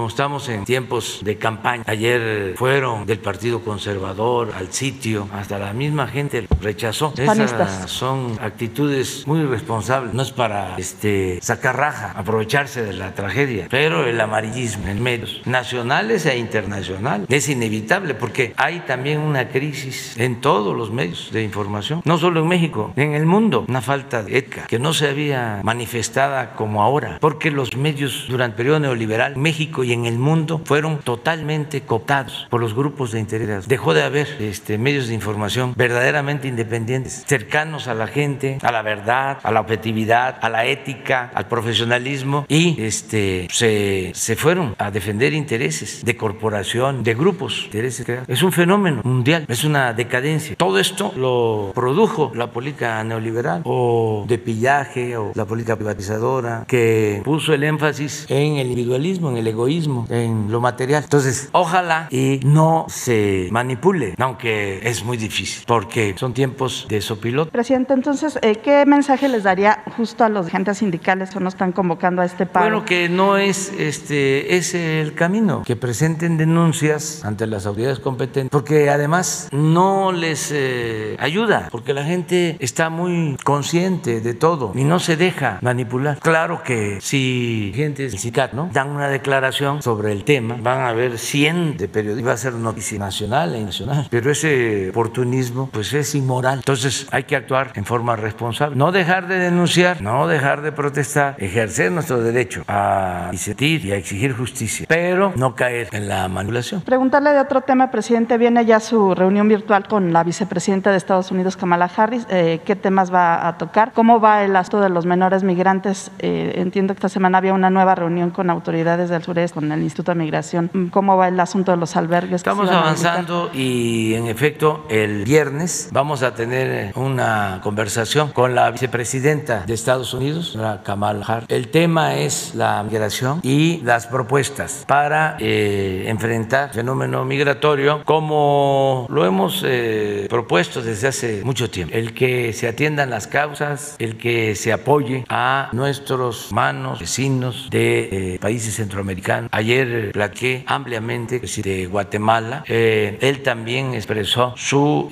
como 0.00 0.08
estamos 0.08 0.48
en 0.48 0.64
tiempos 0.64 1.20
de 1.22 1.36
campaña, 1.36 1.84
ayer 1.86 2.54
fueron 2.56 3.04
del 3.04 3.18
Partido 3.18 3.60
Conservador 3.60 4.50
al 4.56 4.72
sitio, 4.72 5.28
hasta 5.30 5.58
la 5.58 5.74
misma 5.74 6.08
gente 6.08 6.48
rechazó. 6.62 7.12
Esas 7.18 7.90
son 7.90 8.38
actitudes 8.40 9.26
muy 9.26 9.40
irresponsables. 9.40 10.14
No 10.14 10.22
es 10.22 10.30
para 10.30 10.76
este, 10.78 11.38
sacar 11.42 11.76
raja, 11.76 12.12
aprovecharse 12.16 12.82
de 12.82 12.94
la 12.94 13.14
tragedia, 13.14 13.66
pero 13.68 14.06
el 14.06 14.18
amarillismo 14.18 14.88
en 14.88 15.02
medios 15.02 15.42
nacionales 15.44 16.24
e 16.24 16.38
internacionales 16.38 17.26
es 17.28 17.50
inevitable 17.50 18.14
porque 18.14 18.54
hay 18.56 18.80
también 18.86 19.20
una 19.20 19.50
crisis 19.50 20.16
en 20.16 20.40
todos 20.40 20.74
los 20.74 20.90
medios 20.90 21.30
de 21.30 21.42
información, 21.42 22.00
no 22.06 22.16
solo 22.16 22.40
en 22.40 22.48
México, 22.48 22.94
en 22.96 23.12
el 23.12 23.26
mundo, 23.26 23.66
una 23.68 23.82
falta 23.82 24.22
de 24.22 24.38
ética 24.38 24.66
que 24.66 24.78
no 24.78 24.94
se 24.94 25.08
había 25.10 25.60
manifestada 25.62 26.54
como 26.54 26.82
ahora, 26.82 27.18
porque 27.20 27.50
los 27.50 27.76
medios 27.76 28.24
durante 28.30 28.52
el 28.52 28.56
periodo 28.56 28.80
neoliberal 28.80 29.36
México 29.36 29.84
y 29.84 29.89
y 29.90 29.92
en 29.92 30.06
el 30.06 30.20
mundo 30.20 30.60
fueron 30.64 30.98
totalmente 30.98 31.80
cooptados 31.80 32.46
por 32.48 32.60
los 32.60 32.74
grupos 32.74 33.10
de 33.10 33.18
interés. 33.18 33.66
Dejó 33.66 33.92
de 33.92 34.04
haber 34.04 34.28
este, 34.38 34.78
medios 34.78 35.08
de 35.08 35.14
información 35.14 35.74
verdaderamente 35.76 36.46
independientes, 36.46 37.24
cercanos 37.26 37.88
a 37.88 37.94
la 37.94 38.06
gente, 38.06 38.58
a 38.62 38.70
la 38.70 38.82
verdad, 38.82 39.38
a 39.42 39.50
la 39.50 39.60
objetividad, 39.60 40.38
a 40.42 40.48
la 40.48 40.64
ética, 40.66 41.32
al 41.34 41.48
profesionalismo 41.48 42.46
y 42.48 42.80
este, 42.80 43.48
se, 43.50 44.12
se 44.14 44.36
fueron 44.36 44.76
a 44.78 44.92
defender 44.92 45.32
intereses 45.32 46.04
de 46.04 46.16
corporación, 46.16 47.02
de 47.02 47.14
grupos, 47.14 47.64
intereses. 47.64 48.06
Es 48.28 48.44
un 48.44 48.52
fenómeno 48.52 49.00
mundial, 49.02 49.44
es 49.48 49.64
una 49.64 49.92
decadencia. 49.92 50.54
Todo 50.54 50.78
esto 50.78 51.12
lo 51.16 51.72
produjo 51.74 52.30
la 52.36 52.52
política 52.52 53.02
neoliberal 53.02 53.62
o 53.64 54.24
de 54.28 54.38
pillaje 54.38 55.16
o 55.16 55.32
la 55.34 55.46
política 55.46 55.74
privatizadora 55.74 56.64
que 56.68 57.22
puso 57.24 57.54
el 57.54 57.64
énfasis 57.64 58.26
en 58.28 58.58
el 58.58 58.68
individualismo, 58.68 59.30
en 59.30 59.38
el 59.38 59.48
egoísmo, 59.48 59.79
en 60.08 60.50
lo 60.50 60.60
material. 60.60 61.02
Entonces, 61.04 61.48
ojalá 61.52 62.08
y 62.10 62.40
no 62.44 62.86
se 62.88 63.48
manipule, 63.50 64.14
aunque 64.18 64.80
es 64.82 65.04
muy 65.04 65.16
difícil 65.16 65.64
porque 65.66 66.14
son 66.18 66.34
tiempos 66.34 66.86
de 66.88 67.00
sopilote. 67.00 67.50
Presidente, 67.50 67.94
entonces, 67.94 68.38
eh, 68.42 68.56
¿qué 68.56 68.84
mensaje 68.86 69.28
les 69.28 69.44
daría 69.44 69.84
justo 69.96 70.24
a 70.24 70.28
los 70.28 70.46
agentes 70.46 70.78
sindicales 70.78 71.30
que 71.30 71.40
no 71.40 71.48
están 71.48 71.72
convocando 71.72 72.22
a 72.22 72.24
este 72.24 72.46
paro? 72.46 72.66
Bueno, 72.66 72.84
que 72.84 73.08
no 73.08 73.36
es 73.36 73.72
este 73.78 74.56
es 74.56 74.74
el 74.74 75.14
camino, 75.14 75.62
que 75.64 75.76
presenten 75.76 76.36
denuncias 76.36 77.24
ante 77.24 77.46
las 77.46 77.66
autoridades 77.66 78.00
competentes, 78.00 78.50
porque 78.50 78.90
además 78.90 79.48
no 79.52 80.12
les 80.12 80.50
eh, 80.52 81.16
ayuda, 81.18 81.68
porque 81.70 81.94
la 81.94 82.04
gente 82.04 82.56
está 82.60 82.90
muy 82.90 83.36
consciente 83.44 84.20
de 84.20 84.34
todo 84.34 84.72
y 84.74 84.84
no 84.84 84.98
se 84.98 85.16
deja 85.16 85.58
manipular. 85.62 86.18
Claro 86.18 86.62
que 86.62 86.98
si 87.00 87.72
gente 87.74 88.02
del 88.02 88.18
sindicato 88.18 88.56
¿no? 88.56 88.68
dan 88.72 88.90
una 88.90 89.08
declaración 89.08 89.69
sobre 89.80 90.12
el 90.12 90.24
tema, 90.24 90.56
van 90.60 90.80
a 90.80 90.88
haber 90.88 91.18
100 91.18 91.76
de 91.76 91.88
periodistas, 91.88 92.28
va 92.28 92.34
a 92.34 92.36
ser 92.36 92.54
noticia 92.54 92.98
nacional 92.98 93.54
e 93.54 93.58
internacional, 93.58 94.06
pero 94.10 94.30
ese 94.30 94.90
oportunismo 94.90 95.68
pues 95.72 95.92
es 95.92 96.14
inmoral. 96.14 96.58
Entonces 96.58 97.06
hay 97.10 97.24
que 97.24 97.36
actuar 97.36 97.72
en 97.74 97.84
forma 97.84 98.16
responsable, 98.16 98.76
no 98.76 98.92
dejar 98.92 99.28
de 99.28 99.38
denunciar, 99.38 100.02
no 100.02 100.26
dejar 100.26 100.62
de 100.62 100.72
protestar, 100.72 101.36
ejercer 101.38 101.92
nuestro 101.92 102.20
derecho 102.20 102.64
a 102.68 103.28
disentir 103.30 103.84
y 103.84 103.92
a 103.92 103.96
exigir 103.96 104.32
justicia, 104.32 104.86
pero 104.88 105.32
no 105.36 105.54
caer 105.54 105.88
en 105.92 106.08
la 106.08 106.28
manipulación. 106.28 106.82
Preguntarle 106.82 107.30
de 107.30 107.40
otro 107.40 107.60
tema, 107.60 107.90
presidente, 107.90 108.38
viene 108.38 108.64
ya 108.64 108.80
su 108.80 109.14
reunión 109.14 109.48
virtual 109.48 109.86
con 109.86 110.12
la 110.12 110.24
vicepresidenta 110.24 110.90
de 110.90 110.96
Estados 110.96 111.30
Unidos, 111.30 111.56
Kamala 111.56 111.90
Harris. 111.94 112.26
Eh, 112.30 112.60
¿Qué 112.64 112.76
temas 112.76 113.12
va 113.12 113.46
a 113.46 113.58
tocar? 113.58 113.92
¿Cómo 113.92 114.20
va 114.20 114.44
el 114.44 114.56
asunto 114.56 114.80
de 114.80 114.88
los 114.88 115.06
menores 115.06 115.42
migrantes? 115.42 116.10
Eh, 116.18 116.54
entiendo 116.56 116.94
que 116.94 116.98
esta 116.98 117.08
semana 117.08 117.38
había 117.38 117.52
una 117.52 117.70
nueva 117.70 117.94
reunión 117.94 118.30
con 118.30 118.50
autoridades 118.50 119.10
del 119.10 119.22
sureste, 119.22 119.59
con 119.60 119.70
el 119.72 119.82
Instituto 119.82 120.12
de 120.12 120.18
Migración. 120.18 120.90
¿Cómo 120.90 121.18
va 121.18 121.28
el 121.28 121.38
asunto 121.38 121.70
de 121.70 121.76
los 121.76 121.94
albergues? 121.94 122.36
Estamos 122.36 122.70
avanzando 122.70 123.50
y 123.52 124.14
en 124.14 124.26
efecto 124.26 124.86
el 124.88 125.24
viernes 125.24 125.90
vamos 125.92 126.22
a 126.22 126.34
tener 126.34 126.92
una 126.96 127.60
conversación 127.62 128.30
con 128.30 128.54
la 128.54 128.70
vicepresidenta 128.70 129.64
de 129.66 129.74
Estados 129.74 130.14
Unidos, 130.14 130.58
Kamala 130.82 131.26
Harris. 131.26 131.46
El 131.50 131.68
tema 131.68 132.16
es 132.16 132.54
la 132.54 132.82
migración 132.82 133.40
y 133.42 133.82
las 133.82 134.06
propuestas 134.06 134.84
para 134.88 135.36
eh, 135.38 136.04
enfrentar 136.06 136.70
el 136.70 136.76
fenómeno 136.76 137.26
migratorio 137.26 138.02
como 138.04 139.06
lo 139.10 139.26
hemos 139.26 139.62
eh, 139.66 140.26
propuesto 140.30 140.80
desde 140.80 141.08
hace 141.08 141.42
mucho 141.44 141.68
tiempo. 141.68 141.94
El 141.94 142.14
que 142.14 142.54
se 142.54 142.66
atiendan 142.66 143.10
las 143.10 143.26
causas, 143.26 143.96
el 143.98 144.16
que 144.16 144.54
se 144.54 144.72
apoye 144.72 145.26
a 145.28 145.68
nuestros 145.72 146.46
hermanos, 146.46 147.00
vecinos 147.00 147.68
de 147.70 148.34
eh, 148.34 148.38
países 148.40 148.76
centroamericanos. 148.76 149.49
Ayer 149.50 150.12
plaqué 150.12 150.64
ampliamente 150.66 151.40
de 151.40 151.86
Guatemala. 151.86 152.64
él 152.66 153.42
también 153.42 153.94
expresó 153.94 154.54
su 154.56 155.08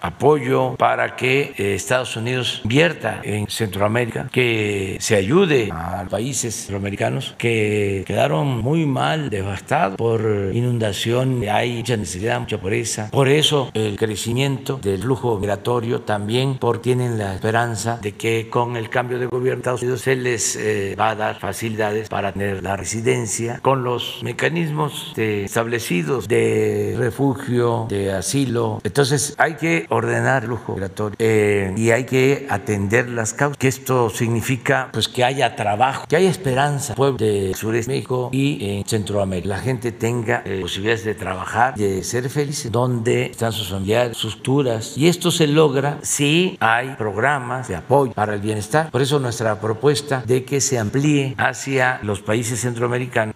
apoyo 0.00 0.76
para 0.76 1.16
que 1.16 1.54
Estados 1.56 2.16
Unidos 2.16 2.60
invierta 2.64 3.20
en 3.22 3.46
Centroamérica, 3.48 4.28
que 4.32 4.96
se 5.00 5.16
ayude 5.16 5.68
a 5.72 6.06
países 6.10 6.54
centroamericanos 6.54 7.34
que 7.38 8.04
quedaron 8.06 8.58
muy 8.60 8.86
mal, 8.86 9.30
devastados 9.30 9.96
por 9.96 10.50
inundación, 10.52 11.44
hay 11.48 11.76
mucha 11.78 11.96
necesidad, 11.96 12.40
mucha 12.40 12.58
pobreza. 12.58 13.10
Por 13.10 13.28
eso 13.28 13.70
el 13.74 13.96
crecimiento 13.96 14.78
del 14.82 15.02
flujo 15.02 15.38
migratorio 15.38 16.00
también 16.02 16.58
por 16.58 16.80
tienen 16.80 17.18
la 17.18 17.34
esperanza 17.34 17.98
de 18.00 18.12
que 18.12 18.48
con 18.48 18.76
el 18.76 18.88
cambio 18.88 19.18
de 19.18 19.26
gobierno 19.26 19.56
de 19.56 19.60
Estados 19.60 19.82
Unidos 19.82 20.00
se 20.02 20.16
les 20.16 20.56
eh, 20.56 20.96
va 20.98 21.10
a 21.10 21.14
dar 21.14 21.38
facilidades 21.38 22.08
para 22.08 22.32
tener 22.32 22.62
la 22.62 22.76
residencia 22.76 23.60
con 23.68 23.84
los 23.84 24.22
mecanismos 24.22 25.12
establecidos 25.14 26.26
de 26.26 26.94
refugio, 26.96 27.84
de 27.90 28.12
asilo. 28.12 28.80
Entonces 28.82 29.34
hay 29.36 29.56
que 29.56 29.84
ordenar 29.90 30.44
el 30.44 30.48
flujo 30.48 30.72
migratorio 30.72 31.14
eh, 31.18 31.74
y 31.76 31.90
hay 31.90 32.04
que 32.04 32.46
atender 32.48 33.10
las 33.10 33.34
causas, 33.34 33.58
que 33.58 33.68
esto 33.68 34.08
significa 34.08 34.88
pues 34.90 35.06
que 35.06 35.22
haya 35.22 35.54
trabajo, 35.54 36.06
que 36.08 36.16
haya 36.16 36.30
esperanza, 36.30 36.94
pueblo 36.94 37.18
del 37.18 37.54
sureste 37.56 37.92
de 37.92 37.98
México 37.98 38.30
y 38.32 38.78
en 38.78 38.86
Centroamérica, 38.86 39.48
la 39.48 39.58
gente 39.58 39.92
tenga 39.92 40.40
eh, 40.46 40.60
posibilidades 40.62 41.04
de 41.04 41.14
trabajar, 41.14 41.74
de 41.74 42.02
ser 42.04 42.30
felices, 42.30 42.72
donde 42.72 43.26
están 43.26 43.52
sus 43.52 43.68
familiares, 43.68 44.16
sus 44.16 44.36
culturas. 44.36 44.96
Y 44.96 45.08
esto 45.08 45.30
se 45.30 45.46
logra 45.46 45.98
si 46.00 46.56
hay 46.60 46.94
programas 46.96 47.68
de 47.68 47.76
apoyo 47.76 48.14
para 48.14 48.32
el 48.32 48.40
bienestar. 48.40 48.90
Por 48.90 49.02
eso 49.02 49.18
nuestra 49.18 49.60
propuesta 49.60 50.22
de 50.26 50.46
que 50.46 50.62
se 50.62 50.78
amplíe 50.78 51.34
hacia 51.36 52.00
los 52.02 52.22
países 52.22 52.62
centroamericanos 52.62 53.34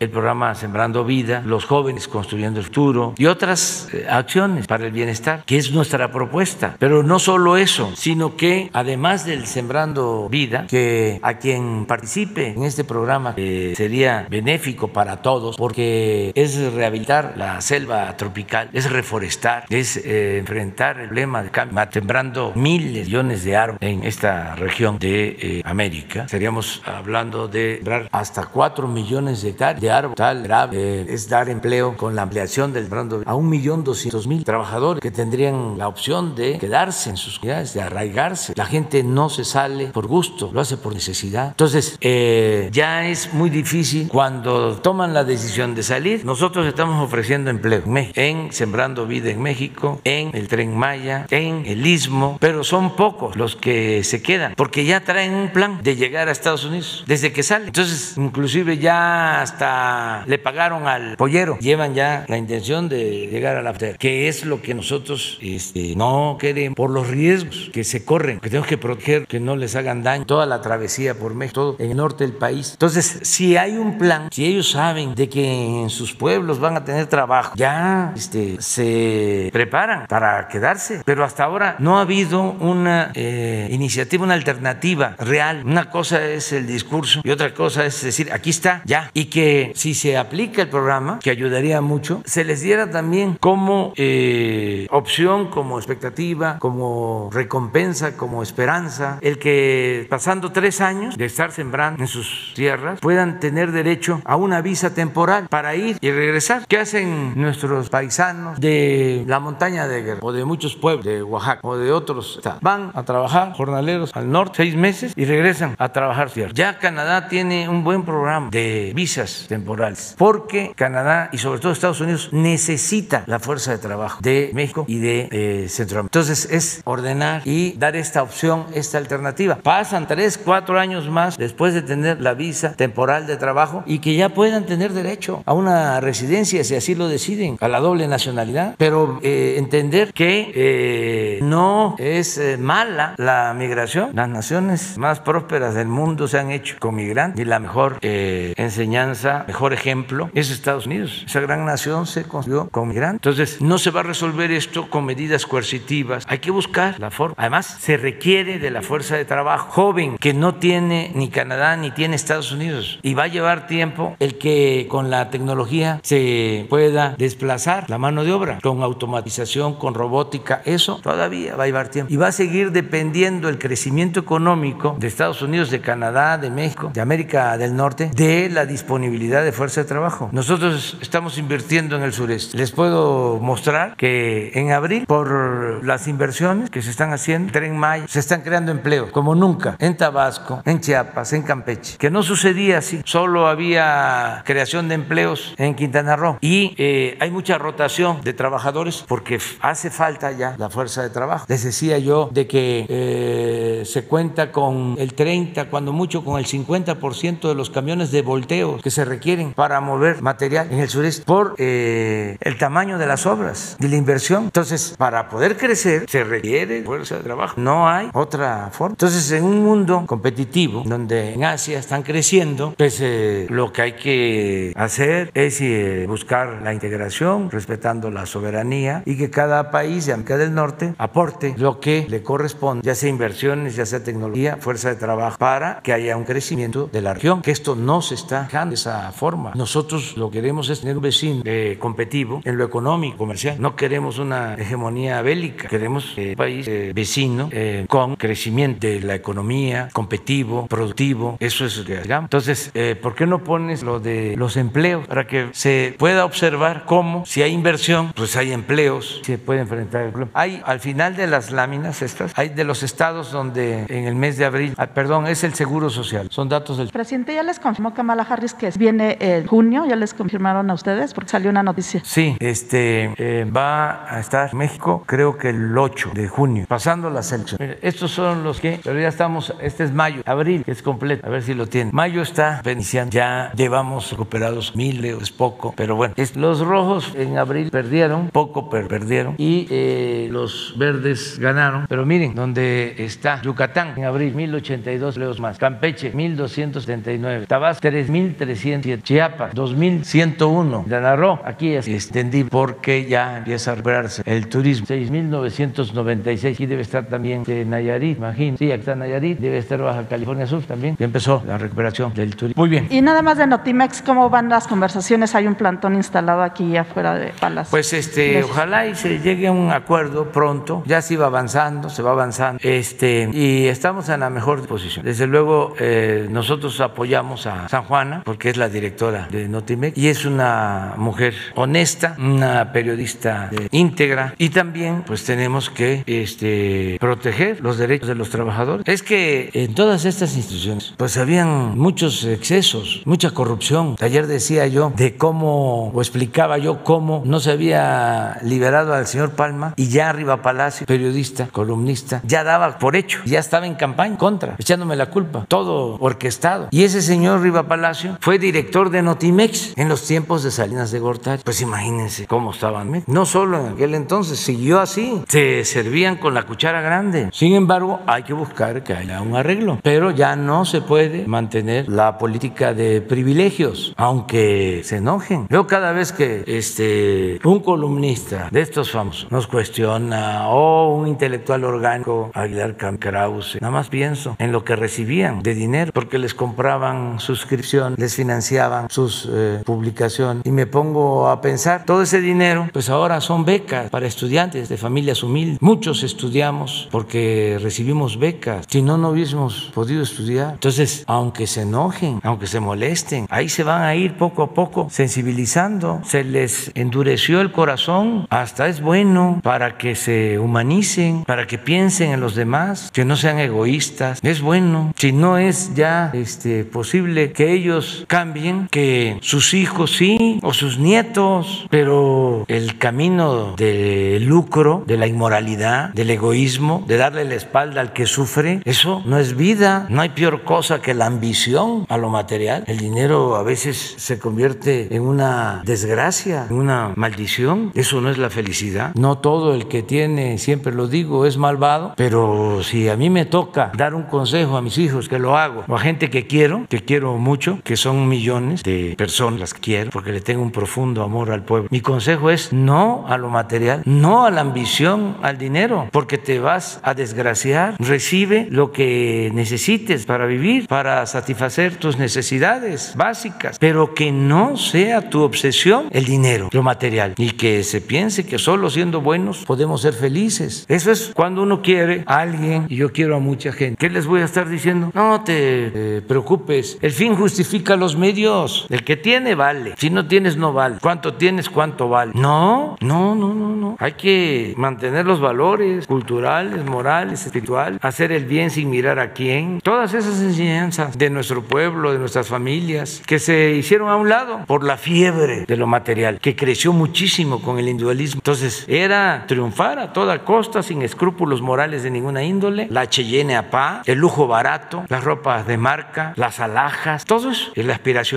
Sembrando 0.55 1.05
Vida, 1.05 1.43
los 1.45 1.65
jóvenes 1.65 2.07
construyendo 2.07 2.61
el 2.61 2.67
futuro 2.67 3.15
y 3.19 3.27
otras 3.27 3.89
eh, 3.93 4.07
acciones 4.09 4.67
para 4.67 4.87
el 4.87 4.93
bienestar, 4.93 5.43
que 5.45 5.57
es 5.57 5.73
nuestra 5.73 6.13
propuesta. 6.13 6.77
Pero 6.79 7.03
no 7.03 7.19
solo 7.19 7.57
eso, 7.57 7.91
sino 7.97 8.37
que 8.37 8.71
además 8.73 9.27
del 9.27 9.47
Sembrando 9.47 10.29
Vida, 10.29 10.67
que 10.69 11.19
a 11.23 11.35
quien 11.39 11.87
participe 11.87 12.49
en 12.49 12.63
este 12.63 12.85
programa 12.85 13.35
que 13.35 13.75
sería 13.77 14.27
benéfico 14.31 14.89
para 14.89 15.23
todos, 15.23 15.57
porque 15.57 16.33
es 16.37 16.57
rehabilitar 16.73 17.35
la 17.37 17.61
selva 17.61 18.17
tropical, 18.17 18.71
es 18.73 18.91
reforestar, 18.91 19.65
es 19.71 19.97
eh, 19.97 20.39
enfrentar 20.39 21.01
el 21.01 21.07
problema 21.09 21.43
del 21.43 21.51
cambio, 21.51 21.79
sembrando 21.91 22.53
miles, 22.55 23.07
millones 23.07 23.45
de 23.45 23.57
árboles 23.57 23.83
en 23.83 24.05
esta 24.05 24.55
región 24.55 24.99
de 24.99 25.37
eh, 25.41 25.63
América. 25.65 26.25
Estaríamos 26.25 26.83
hablando 26.87 27.49
de 27.49 27.77
sembrar 27.77 28.09
hasta 28.13 28.47
4 28.47 28.87
millones 28.87 29.43
de 29.43 29.51
hectáreas 29.51 29.81
de 29.81 29.91
árboles. 29.91 30.02
Tal 30.15 30.43
grave, 30.43 31.07
es 31.09 31.29
dar 31.29 31.49
empleo 31.49 31.97
con 31.97 32.15
la 32.15 32.23
ampliación 32.23 32.73
del 32.73 32.85
sembrando 32.85 33.23
a 33.25 33.35
un 33.35 33.49
millón 33.49 33.85
doscientos 33.85 34.27
mil 34.27 34.45
trabajadores 34.45 35.01
que 35.01 35.11
tendrían 35.11 35.79
la 35.79 35.89
opción 35.89 36.35
de 36.35 36.59
quedarse 36.59 37.11
en 37.11 37.17
sus 37.17 37.39
ciudades, 37.41 37.75
de 37.75 37.83
arraigarse. 37.83 38.53
La 38.57 38.67
gente 38.67 39.03
no 39.03 39.31
se 39.31 39.45
sale 39.45 39.87
por 39.87 40.07
gusto, 40.07 40.51
lo 40.53 40.61
hace 40.61 40.77
por 40.77 40.93
necesidad. 40.93 41.49
Entonces, 41.49 41.97
eh, 42.01 42.69
ya 42.73 43.07
es 43.07 43.33
muy 43.33 43.51
difícil 43.51 44.09
cuando 44.09 44.77
toman 44.77 45.15
la 45.15 45.25
decisión 45.25 45.75
de 45.75 45.83
salir. 45.83 46.25
Nosotros 46.25 46.67
estamos 46.67 47.03
ofreciendo 47.03 47.51
empleo 47.51 47.83
en 48.15 48.53
Sembrando 48.53 49.07
Vida 49.07 49.31
en 49.31 49.41
México, 49.41 50.01
en 50.05 50.35
el 50.35 50.49
Tren 50.49 50.77
Maya, 50.77 51.27
en 51.31 51.65
el 51.67 51.87
Istmo, 51.87 52.37
pero 52.41 52.65
son 52.65 52.97
pocos 52.97 53.37
los 53.37 53.57
que 53.57 54.05
se 54.05 54.23
quedan 54.23 54.55
porque 54.57 54.85
ya 54.85 55.01
traen 55.01 55.35
un 55.35 55.49
plan 55.49 55.83
de 55.83 55.97
llegar 55.97 56.29
a 56.29 56.33
Estados 56.33 56.65
Unidos 56.65 57.05
desde 57.07 57.33
que 57.33 57.43
salen. 57.43 57.69
Entonces, 57.69 58.15
inclusive 58.17 58.79
ya 58.79 59.43
hasta 59.43 59.92
le 60.27 60.39
pagaron 60.39 60.87
al 60.87 61.17
pollero, 61.17 61.59
llevan 61.59 61.95
ya 61.95 62.25
la 62.29 62.39
intención 62.39 62.89
de 62.89 63.29
llegar 63.29 63.57
a 63.57 63.63
la 63.63 63.71
frontera, 63.71 63.99
que 63.99 64.29
es 64.29 64.45
lo 64.45 64.63
que 64.63 64.75
nosotros 64.75 65.39
este, 65.41 65.95
no 65.97 66.37
queremos 66.39 66.77
por 66.77 66.91
los 66.91 67.09
riesgos 67.09 67.71
que 67.73 67.85
se 67.85 68.05
corren, 68.05 68.41
que 68.41 68.49
tenemos 68.49 68.69
que 68.69 68.79
proteger 68.79 69.27
que 69.27 69.41
no 69.41 69.57
les 69.57 69.77
hagan 69.77 70.03
daño 70.03 70.25
toda 70.27 70.47
la 70.47 70.61
travesía 70.61 71.15
por 71.15 71.35
México, 71.35 71.55
todo 71.55 71.77
en 71.79 71.91
el 71.91 71.97
norte 71.97 72.25
del 72.25 72.35
país. 72.35 72.73
Entonces, 72.73 73.21
si 73.23 73.57
hay 73.57 73.77
un 73.77 73.99
plan, 73.99 74.29
si 74.31 74.47
ellos 74.47 74.71
saben 74.71 75.15
de 75.15 75.29
que 75.29 75.83
en 75.83 75.91
sus 75.91 76.15
pueblos 76.15 76.61
van 76.61 76.77
a 76.77 76.85
tener 76.85 77.07
trabajo, 77.07 77.55
ya 77.57 78.13
este, 78.17 78.61
se 78.61 79.51
preparan 79.53 80.07
para 80.07 80.49
quedarse. 80.49 81.03
Pero 81.05 81.25
hasta 81.25 81.45
ahora 81.45 81.77
no 81.79 81.99
ha 81.99 82.03
habido 82.03 82.43
una 82.43 83.11
eh, 83.15 83.69
iniciativa, 83.71 84.25
una 84.25 84.35
alternativa 84.35 85.17
real. 85.19 85.63
Una 85.65 85.91
cosa 85.91 86.25
es 86.25 86.53
el 86.53 86.67
discurso 86.67 87.21
y 87.25 87.31
otra 87.31 87.55
cosa 87.55 87.85
es 87.87 88.03
decir, 88.03 88.33
aquí 88.33 88.51
está, 88.51 88.83
ya. 88.85 89.11
Y 89.15 89.27
que 89.27 89.73
si 89.83 89.95
se 89.95 90.17
aplica 90.17 90.63
el 90.63 90.69
programa, 90.69 91.19
que 91.19 91.29
ayudaría 91.29 91.81
mucho, 91.81 92.23
se 92.25 92.45
les 92.45 92.61
diera 92.61 92.93
también 92.93 93.37
como 93.41 93.93
eh, 93.97 94.87
opción, 94.93 95.49
como 95.49 95.77
expectativa, 95.77 96.61
como 96.61 97.31
recompensa, 97.33 98.17
como 98.17 98.45
esperanza, 98.45 99.19
el 99.23 99.41
que 99.41 100.07
pasando 100.09 100.53
tres 100.53 100.81
años 100.81 101.17
de 101.17 101.25
estar 101.25 101.51
sembrando 101.51 102.01
en 102.01 102.07
sus 102.07 102.53
tierras 102.55 103.01
puedan 103.01 103.41
tener 103.41 103.73
derecho 103.73 104.23
a 104.25 104.37
una 104.37 104.61
visa 104.61 104.95
temporal 104.95 105.49
para 105.49 105.75
ir 105.75 105.99
y 106.01 106.13
regresar. 106.13 106.65
¿Qué 106.69 106.79
hacen 106.79 107.33
nuestros 107.35 107.91
paisanos 107.91 108.61
de 108.61 109.25
la 109.27 109.41
montaña 109.41 109.89
de 109.89 110.03
Guerrero 110.03 110.25
o 110.25 110.33
de 110.33 110.45
muchos 110.45 110.77
pueblos 110.77 111.05
de 111.05 111.25
Oaxaca 111.25 111.59
o 111.65 111.77
de 111.77 111.91
otros 111.91 112.37
estados? 112.37 112.61
Van 112.63 112.93
a 112.95 113.03
trabajar 113.03 113.53
jornaleros 113.55 114.13
al 114.15 114.31
norte 114.31 114.59
seis 114.59 114.77
meses 114.77 115.13
y 115.17 115.25
regresan 115.25 115.75
a 115.77 115.89
trabajar 115.89 116.31
tierra. 116.31 116.53
Ya 116.55 116.79
Canadá 116.79 117.27
tiene 117.27 117.69
un 117.69 117.83
buen 117.83 118.05
programa 118.05 118.49
de 118.53 118.93
visas 118.95 119.47
temporales 119.49 119.72
porque 120.19 120.73
Canadá 120.77 121.29
y 121.33 121.39
sobre 121.39 121.61
todo 121.61 121.73
Estados 121.73 122.01
Unidos 122.01 122.29
necesita 122.33 123.25
la 123.27 123.39
fuerza 123.39 123.73
de 123.73 123.79
trabajo 123.79 124.19
de 124.23 124.51
México 124.53 124.85
y 124.89 124.99
de 124.99 125.29
eh, 125.31 125.69
Centroamérica. 125.69 126.19
Entonces 126.19 126.49
es 126.51 126.83
ordenar 126.85 127.43
y 127.45 127.73
dar 127.79 127.97
esta 127.97 128.23
opción, 128.23 128.67
esta 128.75 128.99
alternativa. 128.99 129.59
Pasan 129.63 130.07
tres, 130.07 130.39
cuatro 130.39 130.79
años 130.79 131.09
más 131.09 131.39
después 131.39 131.75
de 131.75 131.83
tener 131.83 132.21
la 132.21 132.35
visa 132.35 132.73
temporal 132.73 133.27
de 133.27 133.37
trabajo 133.37 133.83
y 133.87 134.01
que 134.01 134.15
ya 134.15 134.29
puedan 134.31 134.67
tener 134.67 134.93
derecho 134.93 135.43
a 135.47 135.53
una 135.53 136.01
residencia 136.01 136.65
si 136.65 136.75
así 136.75 136.95
lo 136.95 137.09
deciden, 137.09 137.57
a 137.61 137.69
la 137.69 137.81
doble 137.81 138.09
nacionalidad, 138.09 138.75
pero 138.79 139.21
eh, 139.23 139.55
entender 139.59 140.13
que 140.13 140.53
eh, 140.55 141.39
no 141.43 141.97
es 141.99 142.41
mala 142.59 143.15
la 143.17 143.55
migración. 143.57 144.11
Las 144.15 144.29
naciones 144.29 144.99
más 144.99 145.21
prósperas 145.21 145.75
del 145.75 145.89
mundo 145.89 146.29
se 146.29 146.39
han 146.39 146.51
hecho 146.51 146.77
con 146.79 146.95
migrantes 146.95 147.41
y 147.41 147.45
la 147.45 147.59
mejor 147.59 147.99
enseñanza, 148.03 149.45
mejor 149.47 149.62
ejemplo 149.71 150.31
es 150.35 150.51
Estados 150.51 150.87
Unidos. 150.87 151.25
Esa 151.27 151.41
gran 151.41 151.65
nación 151.65 152.07
se 152.07 152.25
construyó 152.25 152.69
con 152.71 152.89
migrantes. 152.89 153.17
Entonces, 153.17 153.61
no 153.61 153.79
se 153.79 153.91
va 153.91 154.01
a 154.01 154.05
resolver 154.05 154.51
esto 154.51 154.89
con 154.89 155.05
medidas 155.05 155.47
coercitivas. 155.47 156.25
Hay 156.29 156.39
que 156.39 156.51
buscar 156.51 156.99
la 156.99 157.11
forma. 157.11 157.35
Además, 157.39 157.67
se 157.81 157.97
requiere 157.97 158.59
de 158.59 158.71
la 158.71 158.83
fuerza 158.83 159.17
de 159.17 159.25
trabajo 159.25 159.71
joven 159.71 160.17
que 160.19 160.35
no 160.35 160.55
tiene 160.57 161.13
ni 161.15 161.29
Canadá 161.29 161.77
ni 161.77 161.91
tiene 161.91 162.17
Estados 162.17 162.53
Unidos. 162.53 162.99
Y 163.03 163.15
va 163.15 163.25
a 163.25 163.29
llevar 163.29 163.67
tiempo 163.67 164.17
el 164.19 164.39
que 164.39 164.87
con 164.89 165.11
la 165.11 165.31
tecnología 165.31 166.01
se 166.03 166.67
pueda 166.69 167.15
desplazar 167.19 167.89
la 167.89 167.99
mano 167.99 168.25
de 168.25 168.33
obra, 168.33 168.59
con 168.63 168.83
automatización, 168.83 169.75
con 169.75 169.95
robótica. 169.95 170.63
Eso 170.65 171.01
todavía 171.03 171.57
va 171.57 171.65
a 171.65 171.67
llevar 171.67 171.89
tiempo. 171.89 172.13
Y 172.13 172.17
va 172.17 172.29
a 172.29 172.33
seguir 172.33 172.73
dependiendo 172.73 173.49
el 173.49 173.59
crecimiento 173.59 174.21
económico 174.21 174.97
de 174.99 175.07
Estados 175.07 175.43
Unidos, 175.43 175.71
de 175.71 175.81
Canadá, 175.81 176.39
de 176.39 176.51
México, 176.51 176.91
de 176.93 177.01
América 177.01 177.57
del 177.59 177.77
Norte, 177.77 178.11
de 178.15 178.49
la 178.49 178.67
disponibilidad 178.67 179.45
de 179.45 179.52
fuerza 179.53 179.83
de 179.83 179.89
trabajo. 179.89 180.29
Nosotros 180.33 180.99
estamos 181.01 181.39
invirtiendo 181.39 181.97
en 181.97 182.03
el 182.03 182.13
sureste. 182.13 182.57
Les 182.57 182.73
puedo 182.73 183.39
mostrar 183.41 183.97
que 183.97 184.53
en 184.55 184.73
abril, 184.73 185.05
por 185.07 185.85
las 185.85 186.09
inversiones 186.09 186.71
que 186.71 186.83
se 186.83 186.91
están 186.91 187.13
haciendo, 187.13 187.53
Tren 187.53 187.77
Maya, 187.77 188.07
se 188.09 188.21
están 188.21 188.43
creando 188.43 188.73
empleos 188.73 189.11
como 189.11 189.35
nunca 189.35 189.77
en 189.79 189.97
Tabasco, 189.97 190.63
en 190.65 190.81
Chiapas, 190.81 191.33
en 191.33 191.43
Campeche, 191.43 191.97
que 191.99 192.11
no 192.11 192.23
sucedía 192.23 192.79
así. 192.79 193.03
Solo 193.05 193.47
había 193.47 194.43
creación 194.45 194.89
de 194.89 194.95
empleos 194.95 195.55
en 195.59 195.75
Quintana 195.75 196.17
Roo 196.17 196.39
y 196.41 196.75
eh, 196.79 197.17
hay 197.21 197.31
mucha 197.31 197.59
rotación 197.59 198.21
de 198.23 198.33
trabajadores 198.33 199.05
porque 199.07 199.39
hace 199.61 199.91
falta 199.91 200.33
ya 200.33 200.55
la 200.59 200.71
fuerza 200.71 201.03
de 201.03 201.11
trabajo. 201.11 201.47
Les 201.49 201.65
decía 201.65 201.99
yo 201.99 202.31
de 202.33 202.47
que 202.47 202.87
eh, 202.89 203.83
se 203.85 204.05
cuenta 204.05 204.53
con 204.53 204.97
el 204.99 205.15
30, 205.15 205.67
cuando 205.67 205.93
mucho 205.93 206.25
con 206.25 206.39
el 206.39 206.47
50% 206.47 207.49
de 207.49 207.55
los 207.55 207.71
camiones 207.71 208.13
de 208.13 208.23
volteo 208.23 208.79
que 208.79 208.91
se 208.91 209.05
requieren 209.05 209.42
para 209.51 209.81
mover 209.81 210.23
material 210.23 210.69
en 210.71 210.79
el 210.79 210.89
sureste 210.89 211.25
por 211.25 211.55
eh, 211.59 212.37
el 212.41 212.59
tamaño 212.59 212.99
de 212.99 213.07
las 213.07 213.27
obras, 213.27 213.77
de 213.79 213.89
la 213.89 213.97
inversión. 213.97 214.45
Entonces, 214.45 214.95
para 214.97 215.29
poder 215.29 215.57
crecer 215.57 216.07
se 216.09 216.25
requiere 216.25 216.83
fuerza 216.83 217.17
de 217.17 217.23
trabajo. 217.23 217.55
No 217.57 217.89
hay 217.89 218.11
otra 218.13 218.71
forma. 218.73 218.95
Entonces, 218.95 219.31
en 219.33 219.45
un 219.45 219.63
mundo 219.63 220.05
competitivo, 220.07 220.83
donde 220.85 221.35
en 221.35 221.45
Asia 221.45 221.79
están 221.79 222.03
creciendo, 222.03 222.75
pues 222.77 222.99
eh, 223.01 223.47
lo 223.51 223.73
que 223.73 223.83
hay 223.83 223.93
que 223.93 224.73
hacer 224.77 225.31
es 225.35 225.61
eh, 225.61 226.05
buscar 226.07 226.61
la 226.63 226.73
integración, 226.73 227.51
respetando 227.51 228.11
la 228.11 228.27
soberanía 228.27 229.03
y 229.07 229.17
que 229.17 229.31
cada 229.31 229.71
país 229.71 230.07
de 230.07 230.13
América 230.13 230.37
del 230.37 230.55
Norte 230.55 230.95
aporte 230.99 231.55
lo 231.57 231.81
que 231.81 232.07
le 232.09 232.23
corresponde, 232.23 232.83
ya 232.85 232.95
sea 232.95 233.09
inversiones, 233.09 233.77
ya 233.77 233.87
sea 233.87 234.03
tecnología, 234.05 234.59
fuerza 234.61 234.89
de 234.89 234.97
trabajo, 234.97 235.37
para 235.39 235.81
que 235.83 235.93
haya 235.93 236.17
un 236.17 236.25
crecimiento 236.25 236.89
de 236.93 237.01
la 237.01 237.15
región, 237.15 237.43
que 237.43 237.51
esto 237.51 237.75
no 237.75 238.03
se 238.03 238.15
está 238.15 238.45
dejando 238.45 238.71
de 238.71 238.75
esa 238.77 239.13
forma. 239.13 239.32
Nosotros 239.55 240.17
lo 240.17 240.31
queremos 240.31 240.69
es 240.69 240.81
tener 240.81 240.97
un 240.97 241.03
vecino 241.03 241.43
eh, 241.45 241.77
competitivo 241.79 242.41
en 242.45 242.59
lo 242.59 242.65
económico, 242.65 243.17
comercial. 243.17 243.57
No 243.59 243.77
queremos 243.77 244.19
una 244.19 244.55
hegemonía 244.55 245.23
bélica, 245.23 245.69
queremos 245.69 246.17
un 246.17 246.35
país 246.35 246.67
eh, 246.69 246.93
vecino 246.95 247.49
eh, 247.53 247.87
con 247.89 248.17
crecimiento 248.17 248.87
de 248.87 249.01
la 249.01 249.15
economía, 249.15 249.89
competitivo, 249.93 250.67
productivo. 250.67 251.37
Eso 251.41 251.65
es 251.65 251.77
lo 251.79 251.85
que 251.85 252.01
digamos. 252.01 252.27
Entonces, 252.27 252.71
eh, 252.75 252.97
¿por 253.01 253.15
qué 253.15 253.27
no 253.27 253.45
pones 253.45 253.83
lo 253.83 254.01
de 254.01 254.37
los 254.37 254.57
empleos 254.57 255.07
para 255.07 255.27
que 255.27 255.49
se 255.53 255.95
pueda 255.99 256.25
observar 256.25 256.85
cómo 256.87 257.25
si 257.27 257.43
hay 257.43 257.53
inversión, 257.53 258.13
pues 258.15 258.37
hay 258.37 258.53
empleos, 258.53 259.21
se 259.25 259.39
puede 259.39 259.61
enfrentar 259.61 260.03
el 260.03 260.11
problema? 260.11 260.33
Hay 260.35 260.63
al 260.65 260.81
final 260.81 261.17
de 261.17 261.27
las 261.27 261.51
láminas 261.51 262.03
estas, 262.03 262.33
hay 262.37 262.51
de 262.51 262.65
los 262.65 262.83
estados 262.83 263.33
donde 263.33 263.87
en 263.89 264.07
el 264.07 264.15
mes 264.15 264.37
de 264.37 264.45
abril, 264.45 264.75
ah, 264.77 264.87
perdón, 264.89 265.27
es 265.27 265.45
el 265.45 265.55
seguro 265.55 265.91
social, 265.91 266.29
son 266.31 266.49
datos 266.49 266.79
del 266.79 266.89
Presidente, 266.89 267.35
ya 267.35 267.43
les 267.43 267.59
confirmó 267.59 267.95
Kamala 267.95 268.23
Harris 268.23 268.55
que 268.55 268.71
viene 268.77 269.12
en 269.21 269.47
junio, 269.47 269.85
ya 269.87 269.97
les 269.97 270.15
confirmaron 270.15 270.71
a 270.71 270.75
ustedes 270.75 271.15
porque 271.15 271.31
salió 271.31 271.51
una 271.51 271.63
noticia. 271.63 272.01
Sí, 272.05 272.37
este 272.41 273.15
eh, 273.17 273.45
va 273.45 274.13
a 274.15 274.21
estar 274.21 274.55
México, 274.55 275.05
creo 275.07 275.37
que 275.39 275.51
el 275.51 275.77
8 275.77 276.11
de 276.15 276.29
junio, 276.29 276.65
pasando 276.69 277.11
las 277.11 277.33
elecciones. 277.33 277.61
Mire, 277.69 277.79
estos 277.83 278.11
son 278.11 278.45
los 278.45 278.61
que, 278.61 278.81
pero 278.83 278.99
ya 279.01 279.09
estamos, 279.09 279.55
este 279.61 279.85
es 279.85 279.93
mayo, 279.93 280.23
abril, 280.27 280.63
es 280.67 280.83
completo, 280.83 281.27
a 281.27 281.31
ver 281.31 281.43
si 281.43 281.55
lo 281.55 281.67
tiene. 281.67 281.91
Mayo 281.93 282.23
está 282.23 282.63
iniciando, 282.71 283.13
ya 283.13 283.53
llevamos 283.55 284.11
recuperados 284.11 284.75
mil, 284.77 285.05
es 285.05 285.31
poco, 285.31 285.75
pero 285.77 285.97
bueno, 285.97 286.15
es- 286.17 286.37
los 286.37 286.61
rojos 286.61 287.13
en 287.17 287.39
abril 287.39 287.71
perdieron, 287.71 288.29
poco, 288.31 288.69
perdieron, 288.71 289.35
y 289.39 289.67
eh, 289.71 290.29
los 290.31 290.75
verdes 290.79 291.39
ganaron. 291.39 291.87
Pero 291.89 292.05
miren, 292.07 292.35
donde 292.35 292.95
está 292.99 293.41
Yucatán 293.43 293.95
en 293.97 294.05
abril, 294.05 294.35
1082 294.35 295.17
leos 295.17 295.41
más, 295.41 295.59
Campeche, 295.59 296.11
1279, 296.13 297.47
Tabasco, 297.47 297.81
3307, 297.83 299.02
Chiapas, 299.03 299.53
2101, 299.55 300.83
Quintana 300.83 301.17
Roo, 301.17 301.41
aquí 301.45 301.75
es 301.75 301.89
extendible 301.89 302.51
porque 302.51 303.07
ya 303.07 303.39
empieza 303.39 303.73
a 303.73 303.75
recuperarse 303.75 304.23
el 304.25 304.49
turismo, 304.49 304.87
6996, 304.87 306.55
aquí 306.55 306.67
debe 306.67 306.83
estar 306.83 307.07
también 307.07 307.43
de 307.43 307.65
Nayarit, 307.65 308.19
imagino, 308.19 308.57
sí, 308.57 308.71
aquí 308.71 308.81
está 308.81 308.95
Nayarit, 308.95 309.41
debe 309.41 309.59
estar 309.59 309.83
Baja 309.83 310.07
California 310.07 310.47
Sur 310.47 310.63
también, 310.63 310.97
ya 310.97 311.05
empezó 311.05 311.43
la 311.45 311.59
recuperación 311.59 312.15
del 312.15 312.37
turismo. 312.37 312.63
Muy 312.63 312.69
bien. 312.69 312.87
Y 312.91 313.01
nada 313.01 313.23
más 313.23 313.39
de 313.39 313.47
Notimex, 313.49 314.03
¿cómo 314.03 314.31
van 314.31 314.49
las 314.49 314.69
conversaciones? 314.69 315.35
Hay 315.35 315.49
un 315.49 315.57
plantón 315.57 315.97
instalado 315.97 316.43
aquí 316.43 316.77
afuera 316.77 317.15
de 317.15 317.33
Palacio. 317.41 317.73
Pues 317.73 317.93
este, 317.93 318.45
ojalá 318.45 318.87
y 318.87 318.95
se 318.95 319.19
llegue 319.19 319.49
a 319.49 319.53
un 319.53 319.71
acuerdo 319.71 320.31
pronto. 320.31 320.85
Ya 320.87 321.03
se 321.03 321.15
iba 321.15 321.27
avanzando, 321.27 321.91
se 321.91 322.03
va 322.03 322.13
avanzando. 322.13 322.61
Este, 322.63 323.29
y 323.33 323.67
estamos 323.67 324.09
en 324.09 324.21
la 324.21 324.31
mejor 324.31 324.65
posición. 324.69 325.05
Desde 325.05 325.27
luego, 325.27 325.75
eh, 325.81 326.29
nosotros 326.31 326.81
apoyamos 326.81 327.49
a 327.49 327.69
San 327.69 327.83
Juana, 327.83 328.23
porque 328.25 328.51
es 328.51 328.57
la 328.57 328.69
directora 328.69 328.92
de 328.93 329.49
Notimex, 329.49 329.97
y 329.97 330.09
es 330.09 330.25
una 330.25 330.95
mujer 330.97 331.35
honesta, 331.55 332.15
una 332.19 332.73
periodista 332.73 333.51
eh, 333.51 333.69
íntegra, 333.71 334.35
y 334.39 334.51
también 334.51 335.03
pues 335.07 335.25
tenemos 335.25 335.71
que 335.71 336.03
este, 336.07 336.99
proteger 337.01 337.61
los 337.61 337.79
derechos 337.79 338.09
de 338.09 338.15
los 338.15 338.31
trabajadores. 338.31 338.87
Es 338.87 339.03
que 339.03 339.51
en 339.55 339.75
todas 339.75 340.05
estas 340.05 340.37
instituciones, 340.37 340.95
pues 340.97 341.17
habían 341.17 341.79
muchos 341.79 342.25
excesos, 342.25 343.03
mucha 343.05 343.31
corrupción. 343.31 343.97
Ayer 344.01 344.27
decía 344.27 344.67
yo 344.67 344.93
de 344.97 345.17
cómo, 345.17 345.89
o 345.89 346.01
explicaba 346.01 346.59
yo 346.59 346.85
cómo 346.85 347.23
no 347.25 347.41
se 347.41 347.51
había 347.51 348.39
liberado 348.43 348.95
al 348.95 349.07
señor 349.07 349.33
Palma 349.33 349.75
y 349.77 349.89
ya 349.89 350.11
arriba 350.11 350.43
Palacio, 350.43 350.87
periodista, 350.87 351.49
columnista, 351.51 352.21
ya 352.25 352.45
daba 352.45 352.79
por 352.79 352.97
hecho, 352.97 353.21
ya 353.25 353.41
estaba 353.41 353.67
en 353.67 353.75
campaña 353.75 354.17
contra, 354.17 354.57
echándome 354.59 354.97
la 354.97 355.07
culpa, 355.07 355.45
todo 355.49 355.97
orquestado. 356.01 356.69
Y 356.71 356.85
ese 356.85 357.03
señor 357.03 357.43
Riva 357.43 357.65
Palacio 357.65 358.17
fue 358.21 358.39
director 358.39 358.82
de 358.91 359.03
Notimex 359.03 359.75
en 359.77 359.89
los 359.89 360.07
tiempos 360.07 360.43
de 360.43 360.51
Salinas 360.51 360.91
de 360.91 360.99
Gortari. 360.99 361.43
Pues 361.45 361.61
imagínense 361.61 362.27
cómo 362.27 362.51
estaban. 362.51 363.05
No 363.07 363.27
solo 363.27 363.61
en 363.61 363.75
aquel 363.75 363.95
entonces, 363.95 364.39
siguió 364.39 364.81
así, 364.81 365.23
se 365.29 365.65
servían 365.65 366.17
con 366.17 366.35
la 366.35 366.45
cuchara 366.45 366.81
grande. 366.81 367.29
Sin 367.33 367.55
embargo, 367.55 368.01
hay 368.07 368.23
que 368.23 368.33
buscar 368.33 368.83
que 368.83 368.95
haya 368.95 369.21
un 369.21 369.37
arreglo, 369.37 369.79
pero 369.83 370.11
ya 370.11 370.37
no 370.37 370.65
se 370.65 370.81
puede 370.81 371.27
mantener 371.27 371.89
la 371.89 372.19
política 372.19 372.75
de 372.75 373.01
privilegios, 373.01 373.95
aunque 373.97 374.83
se 374.85 374.97
enojen. 374.97 375.47
Yo 375.51 375.67
cada 375.67 375.93
vez 375.93 376.13
que 376.13 376.45
este 376.47 377.41
un 377.45 377.61
columnista 377.61 378.49
de 378.51 378.61
estos 378.61 378.91
famosos 378.91 379.31
nos 379.31 379.47
cuestiona 379.47 380.49
o 380.49 380.95
un 380.97 381.09
intelectual 381.09 381.65
orgánico, 381.65 382.31
Aguilar 382.35 382.77
Krause, 382.77 383.59
nada 383.61 383.73
más 383.73 383.89
pienso 383.89 384.37
en 384.39 384.53
lo 384.53 384.65
que 384.65 384.77
recibían 384.77 385.43
de 385.43 385.55
dinero 385.55 385.93
porque 385.93 386.19
les 386.19 386.35
compraban 386.35 387.21
suscripción, 387.21 387.95
les 387.97 388.15
financiaban 388.15 388.72
sus 388.89 389.29
eh, 389.31 389.63
publicaciones 389.65 390.45
y 390.45 390.51
me 390.51 390.67
pongo 390.67 391.29
a 391.29 391.41
pensar 391.41 391.85
todo 391.85 392.03
ese 392.03 392.21
dinero, 392.21 392.69
pues 392.73 392.89
ahora 392.89 393.21
son 393.21 393.45
becas 393.45 393.91
para 393.91 394.07
estudiantes 394.07 394.69
de 394.69 394.77
familias 394.77 395.23
humildes. 395.23 395.59
Muchos 395.61 396.03
estudiamos 396.03 396.89
porque 396.91 397.59
recibimos 397.61 398.19
becas, 398.19 398.67
si 398.69 398.83
no 398.83 398.99
no 398.99 399.11
hubiésemos 399.11 399.71
podido 399.75 400.03
estudiar. 400.03 400.53
Entonces, 400.55 401.05
aunque 401.07 401.47
se 401.47 401.63
enojen, 401.63 402.21
aunque 402.23 402.47
se 402.47 402.61
molesten, 402.61 403.27
ahí 403.31 403.49
se 403.49 403.65
van 403.65 403.83
a 403.83 403.95
ir 403.95 404.17
poco 404.17 404.43
a 404.43 404.55
poco 404.55 404.89
sensibilizando, 404.91 406.01
se 406.05 406.25
les 406.25 406.71
endureció 406.75 407.41
el 407.41 407.53
corazón, 407.53 408.27
hasta 408.31 408.69
es 408.69 408.81
bueno 408.81 409.41
para 409.43 409.79
que 409.79 409.95
se 409.95 410.39
humanicen, 410.39 411.25
para 411.25 411.47
que 411.47 411.59
piensen 411.59 412.13
en 412.13 412.21
los 412.21 412.35
demás, 412.35 412.91
que 412.93 413.05
no 413.05 413.17
sean 413.17 413.39
egoístas, 413.39 414.21
es 414.23 414.41
bueno. 414.41 414.93
Si 414.97 415.13
no 415.13 415.39
es 415.39 415.75
ya 415.75 416.11
este, 416.13 416.65
posible 416.65 417.33
que 417.33 417.53
ellos 417.53 418.05
cambien, 418.09 418.62
que 418.71 419.19
sus 419.21 419.55
hijos 419.55 419.97
sí 419.97 420.39
o 420.43 420.53
sus 420.53 420.79
nietos, 420.79 421.67
pero 421.71 422.45
el 422.49 422.79
camino 422.79 423.55
del 423.57 424.25
lucro, 424.25 424.85
de 424.87 424.97
la 424.97 425.07
inmoralidad, 425.07 425.93
del 425.95 426.11
egoísmo, 426.11 426.85
de 426.87 426.97
darle 426.97 427.25
la 427.25 427.35
espalda 427.35 427.81
al 427.81 427.93
que 427.93 428.07
sufre, 428.07 428.61
eso 428.65 429.03
no 429.05 429.19
es 429.19 429.37
vida. 429.37 429.87
No 429.89 430.03
hay 430.03 430.11
peor 430.11 430.43
cosa 430.43 430.81
que 430.81 430.95
la 430.95 431.07
ambición 431.07 431.87
a 431.89 431.97
lo 431.97 432.09
material. 432.09 432.65
El 432.67 432.79
dinero 432.79 433.37
a 433.37 433.43
veces 433.43 433.95
se 433.97 434.19
convierte 434.19 434.95
en 434.95 435.03
una 435.03 435.63
desgracia, 435.65 436.47
en 436.49 436.57
una 436.57 436.93
maldición. 436.97 437.71
Eso 437.75 438.01
no 438.01 438.11
es 438.11 438.19
la 438.19 438.31
felicidad. 438.31 438.95
No 438.95 439.19
todo 439.19 439.55
el 439.55 439.69
que 439.69 439.83
tiene, 439.83 440.39
siempre 440.39 440.73
lo 440.73 440.89
digo, 440.89 441.27
es 441.27 441.37
malvado, 441.37 441.95
pero 441.97 442.63
si 442.63 442.89
a 442.89 442.97
mí 442.97 443.11
me 443.11 443.25
toca 443.25 443.73
dar 443.77 443.95
un 443.95 444.05
consejo 444.05 444.57
a 444.57 444.63
mis 444.63 444.79
hijos 444.79 445.09
que 445.09 445.19
lo 445.19 445.37
hago, 445.37 445.65
o 445.69 445.75
a 445.75 445.79
gente 445.79 446.11
que 446.11 446.27
quiero, 446.27 446.67
que 446.69 446.81
quiero 446.81 447.17
mucho, 447.19 447.61
que 447.65 447.77
son 447.77 448.09
millones 448.09 448.52
de 448.63 448.95
personas 448.97 449.41
las 449.41 449.55
que 449.55 449.61
quiero, 449.61 449.91
porque 449.91 450.13
le 450.13 450.21
tengo 450.21 450.43
un 450.43 450.51
profundo 450.51 451.03
amor 451.03 451.31
al 451.31 451.45
pueblo, 451.45 451.69
mi 451.71 451.81
consejo 451.81 452.31
es 452.31 452.53
no 452.53 453.05
a 453.09 453.17
lo 453.19 453.29
material, 453.29 453.83
no 453.85 454.25
a 454.25 454.31
la 454.31 454.41
ambición, 454.41 455.17
al 455.23 455.39
dinero, 455.39 455.89
porque 455.93 456.19
te 456.19 456.39
vas 456.39 456.81
a 456.83 456.95
desgraciar. 456.95 457.77
Recibe 457.79 458.47
lo 458.51 458.73
que 458.73 459.31
necesites 459.35 460.07
para 460.07 460.27
vivir, 460.27 460.67
para 460.67 461.07
satisfacer 461.07 461.77
tus 461.77 461.99
necesidades 461.99 462.95
básicas, 462.97 463.59
pero 463.59 463.95
que 463.95 464.13
no 464.13 464.57
sea 464.57 465.09
tu 465.09 465.23
obsesión 465.23 465.87
el 465.91 466.05
dinero, 466.05 466.49
lo 466.53 466.63
material, 466.63 467.15
y 467.17 467.31
que 467.31 467.63
se 467.65 467.81
piense 467.81 468.27
que 468.27 468.39
solo 468.39 468.71
siendo 468.71 469.01
buenos 469.01 469.45
podemos 469.45 469.83
ser 469.83 469.95
felices. 469.95 470.65
Eso 470.69 470.91
es 470.91 471.13
cuando 471.15 471.43
uno 471.43 471.63
quiere 471.63 472.05
a 472.07 472.21
alguien, 472.21 472.67
y 472.69 472.77
yo 472.77 472.93
quiero 472.93 473.17
a 473.17 473.21
mucha 473.21 473.53
gente. 473.53 473.77
¿Qué 473.79 473.91
les 473.91 474.07
voy 474.07 474.21
a 474.21 474.25
estar 474.25 474.49
diciendo? 474.49 474.91
No 474.95 475.23
te 475.25 475.35
eh, 475.37 476.03
preocupes, 476.03 476.79
el 476.81 476.93
fin 476.93 477.15
justifica 477.15 477.77
los 477.77 477.97
medios. 477.97 478.42
El 478.69 478.85
que 478.85 478.97
tiene 478.97 479.35
vale, 479.35 479.75
si 479.79 479.91
no 479.91 480.07
tienes 480.07 480.37
no 480.37 480.53
vale. 480.53 480.77
¿Cuánto 480.81 481.15
tienes? 481.15 481.49
¿Cuánto 481.49 481.89
vale? 481.89 482.13
No, 482.15 482.77
no, 482.81 483.15
no, 483.15 483.35
no, 483.35 483.55
no. 483.55 483.77
Hay 483.79 483.93
que 483.93 484.55
mantener 484.57 485.07
los 485.07 485.21
valores 485.21 485.87
culturales, 485.87 486.65
morales, 486.65 487.25
espirituales, 487.27 487.79
hacer 487.83 488.13
el 488.13 488.25
bien 488.25 488.51
sin 488.51 488.71
mirar 488.71 488.99
a 488.99 489.13
quién. 489.13 489.61
Todas 489.61 489.95
esas 489.95 490.21
enseñanzas 490.21 490.99
de 490.99 491.11
nuestro 491.11 491.43
pueblo, 491.43 491.93
de 491.93 491.99
nuestras 491.99 492.29
familias, 492.29 493.03
que 493.07 493.19
se 493.19 493.53
hicieron 493.53 493.89
a 493.89 493.97
un 493.97 494.09
lado 494.09 494.45
por 494.47 494.65
la 494.65 494.77
fiebre 494.77 495.45
de 495.47 495.57
lo 495.57 495.67
material, 495.67 496.19
que 496.21 496.37
creció 496.37 496.73
muchísimo 496.73 497.41
con 497.41 497.59
el 497.59 497.69
individualismo. 497.69 498.19
Entonces, 498.19 498.65
era 498.69 499.25
triunfar 499.27 499.79
a 499.79 499.93
toda 499.93 500.25
costa, 500.25 500.63
sin 500.63 500.83
escrúpulos 500.83 501.43
morales 501.43 501.83
de 501.83 501.91
ninguna 501.91 502.23
índole, 502.23 502.67
la 502.71 502.89
Cheyenne 502.89 503.37
a 503.37 503.51
pa, 503.51 503.83
el 503.87 503.99
lujo 503.99 504.27
barato, 504.27 504.85
las 504.89 505.05
ropas 505.05 505.47
de 505.47 505.57
marca, 505.57 506.13
las 506.17 506.41
alhajas, 506.41 507.05
todo 507.05 507.31
eso, 507.31 507.53
el 507.55 507.71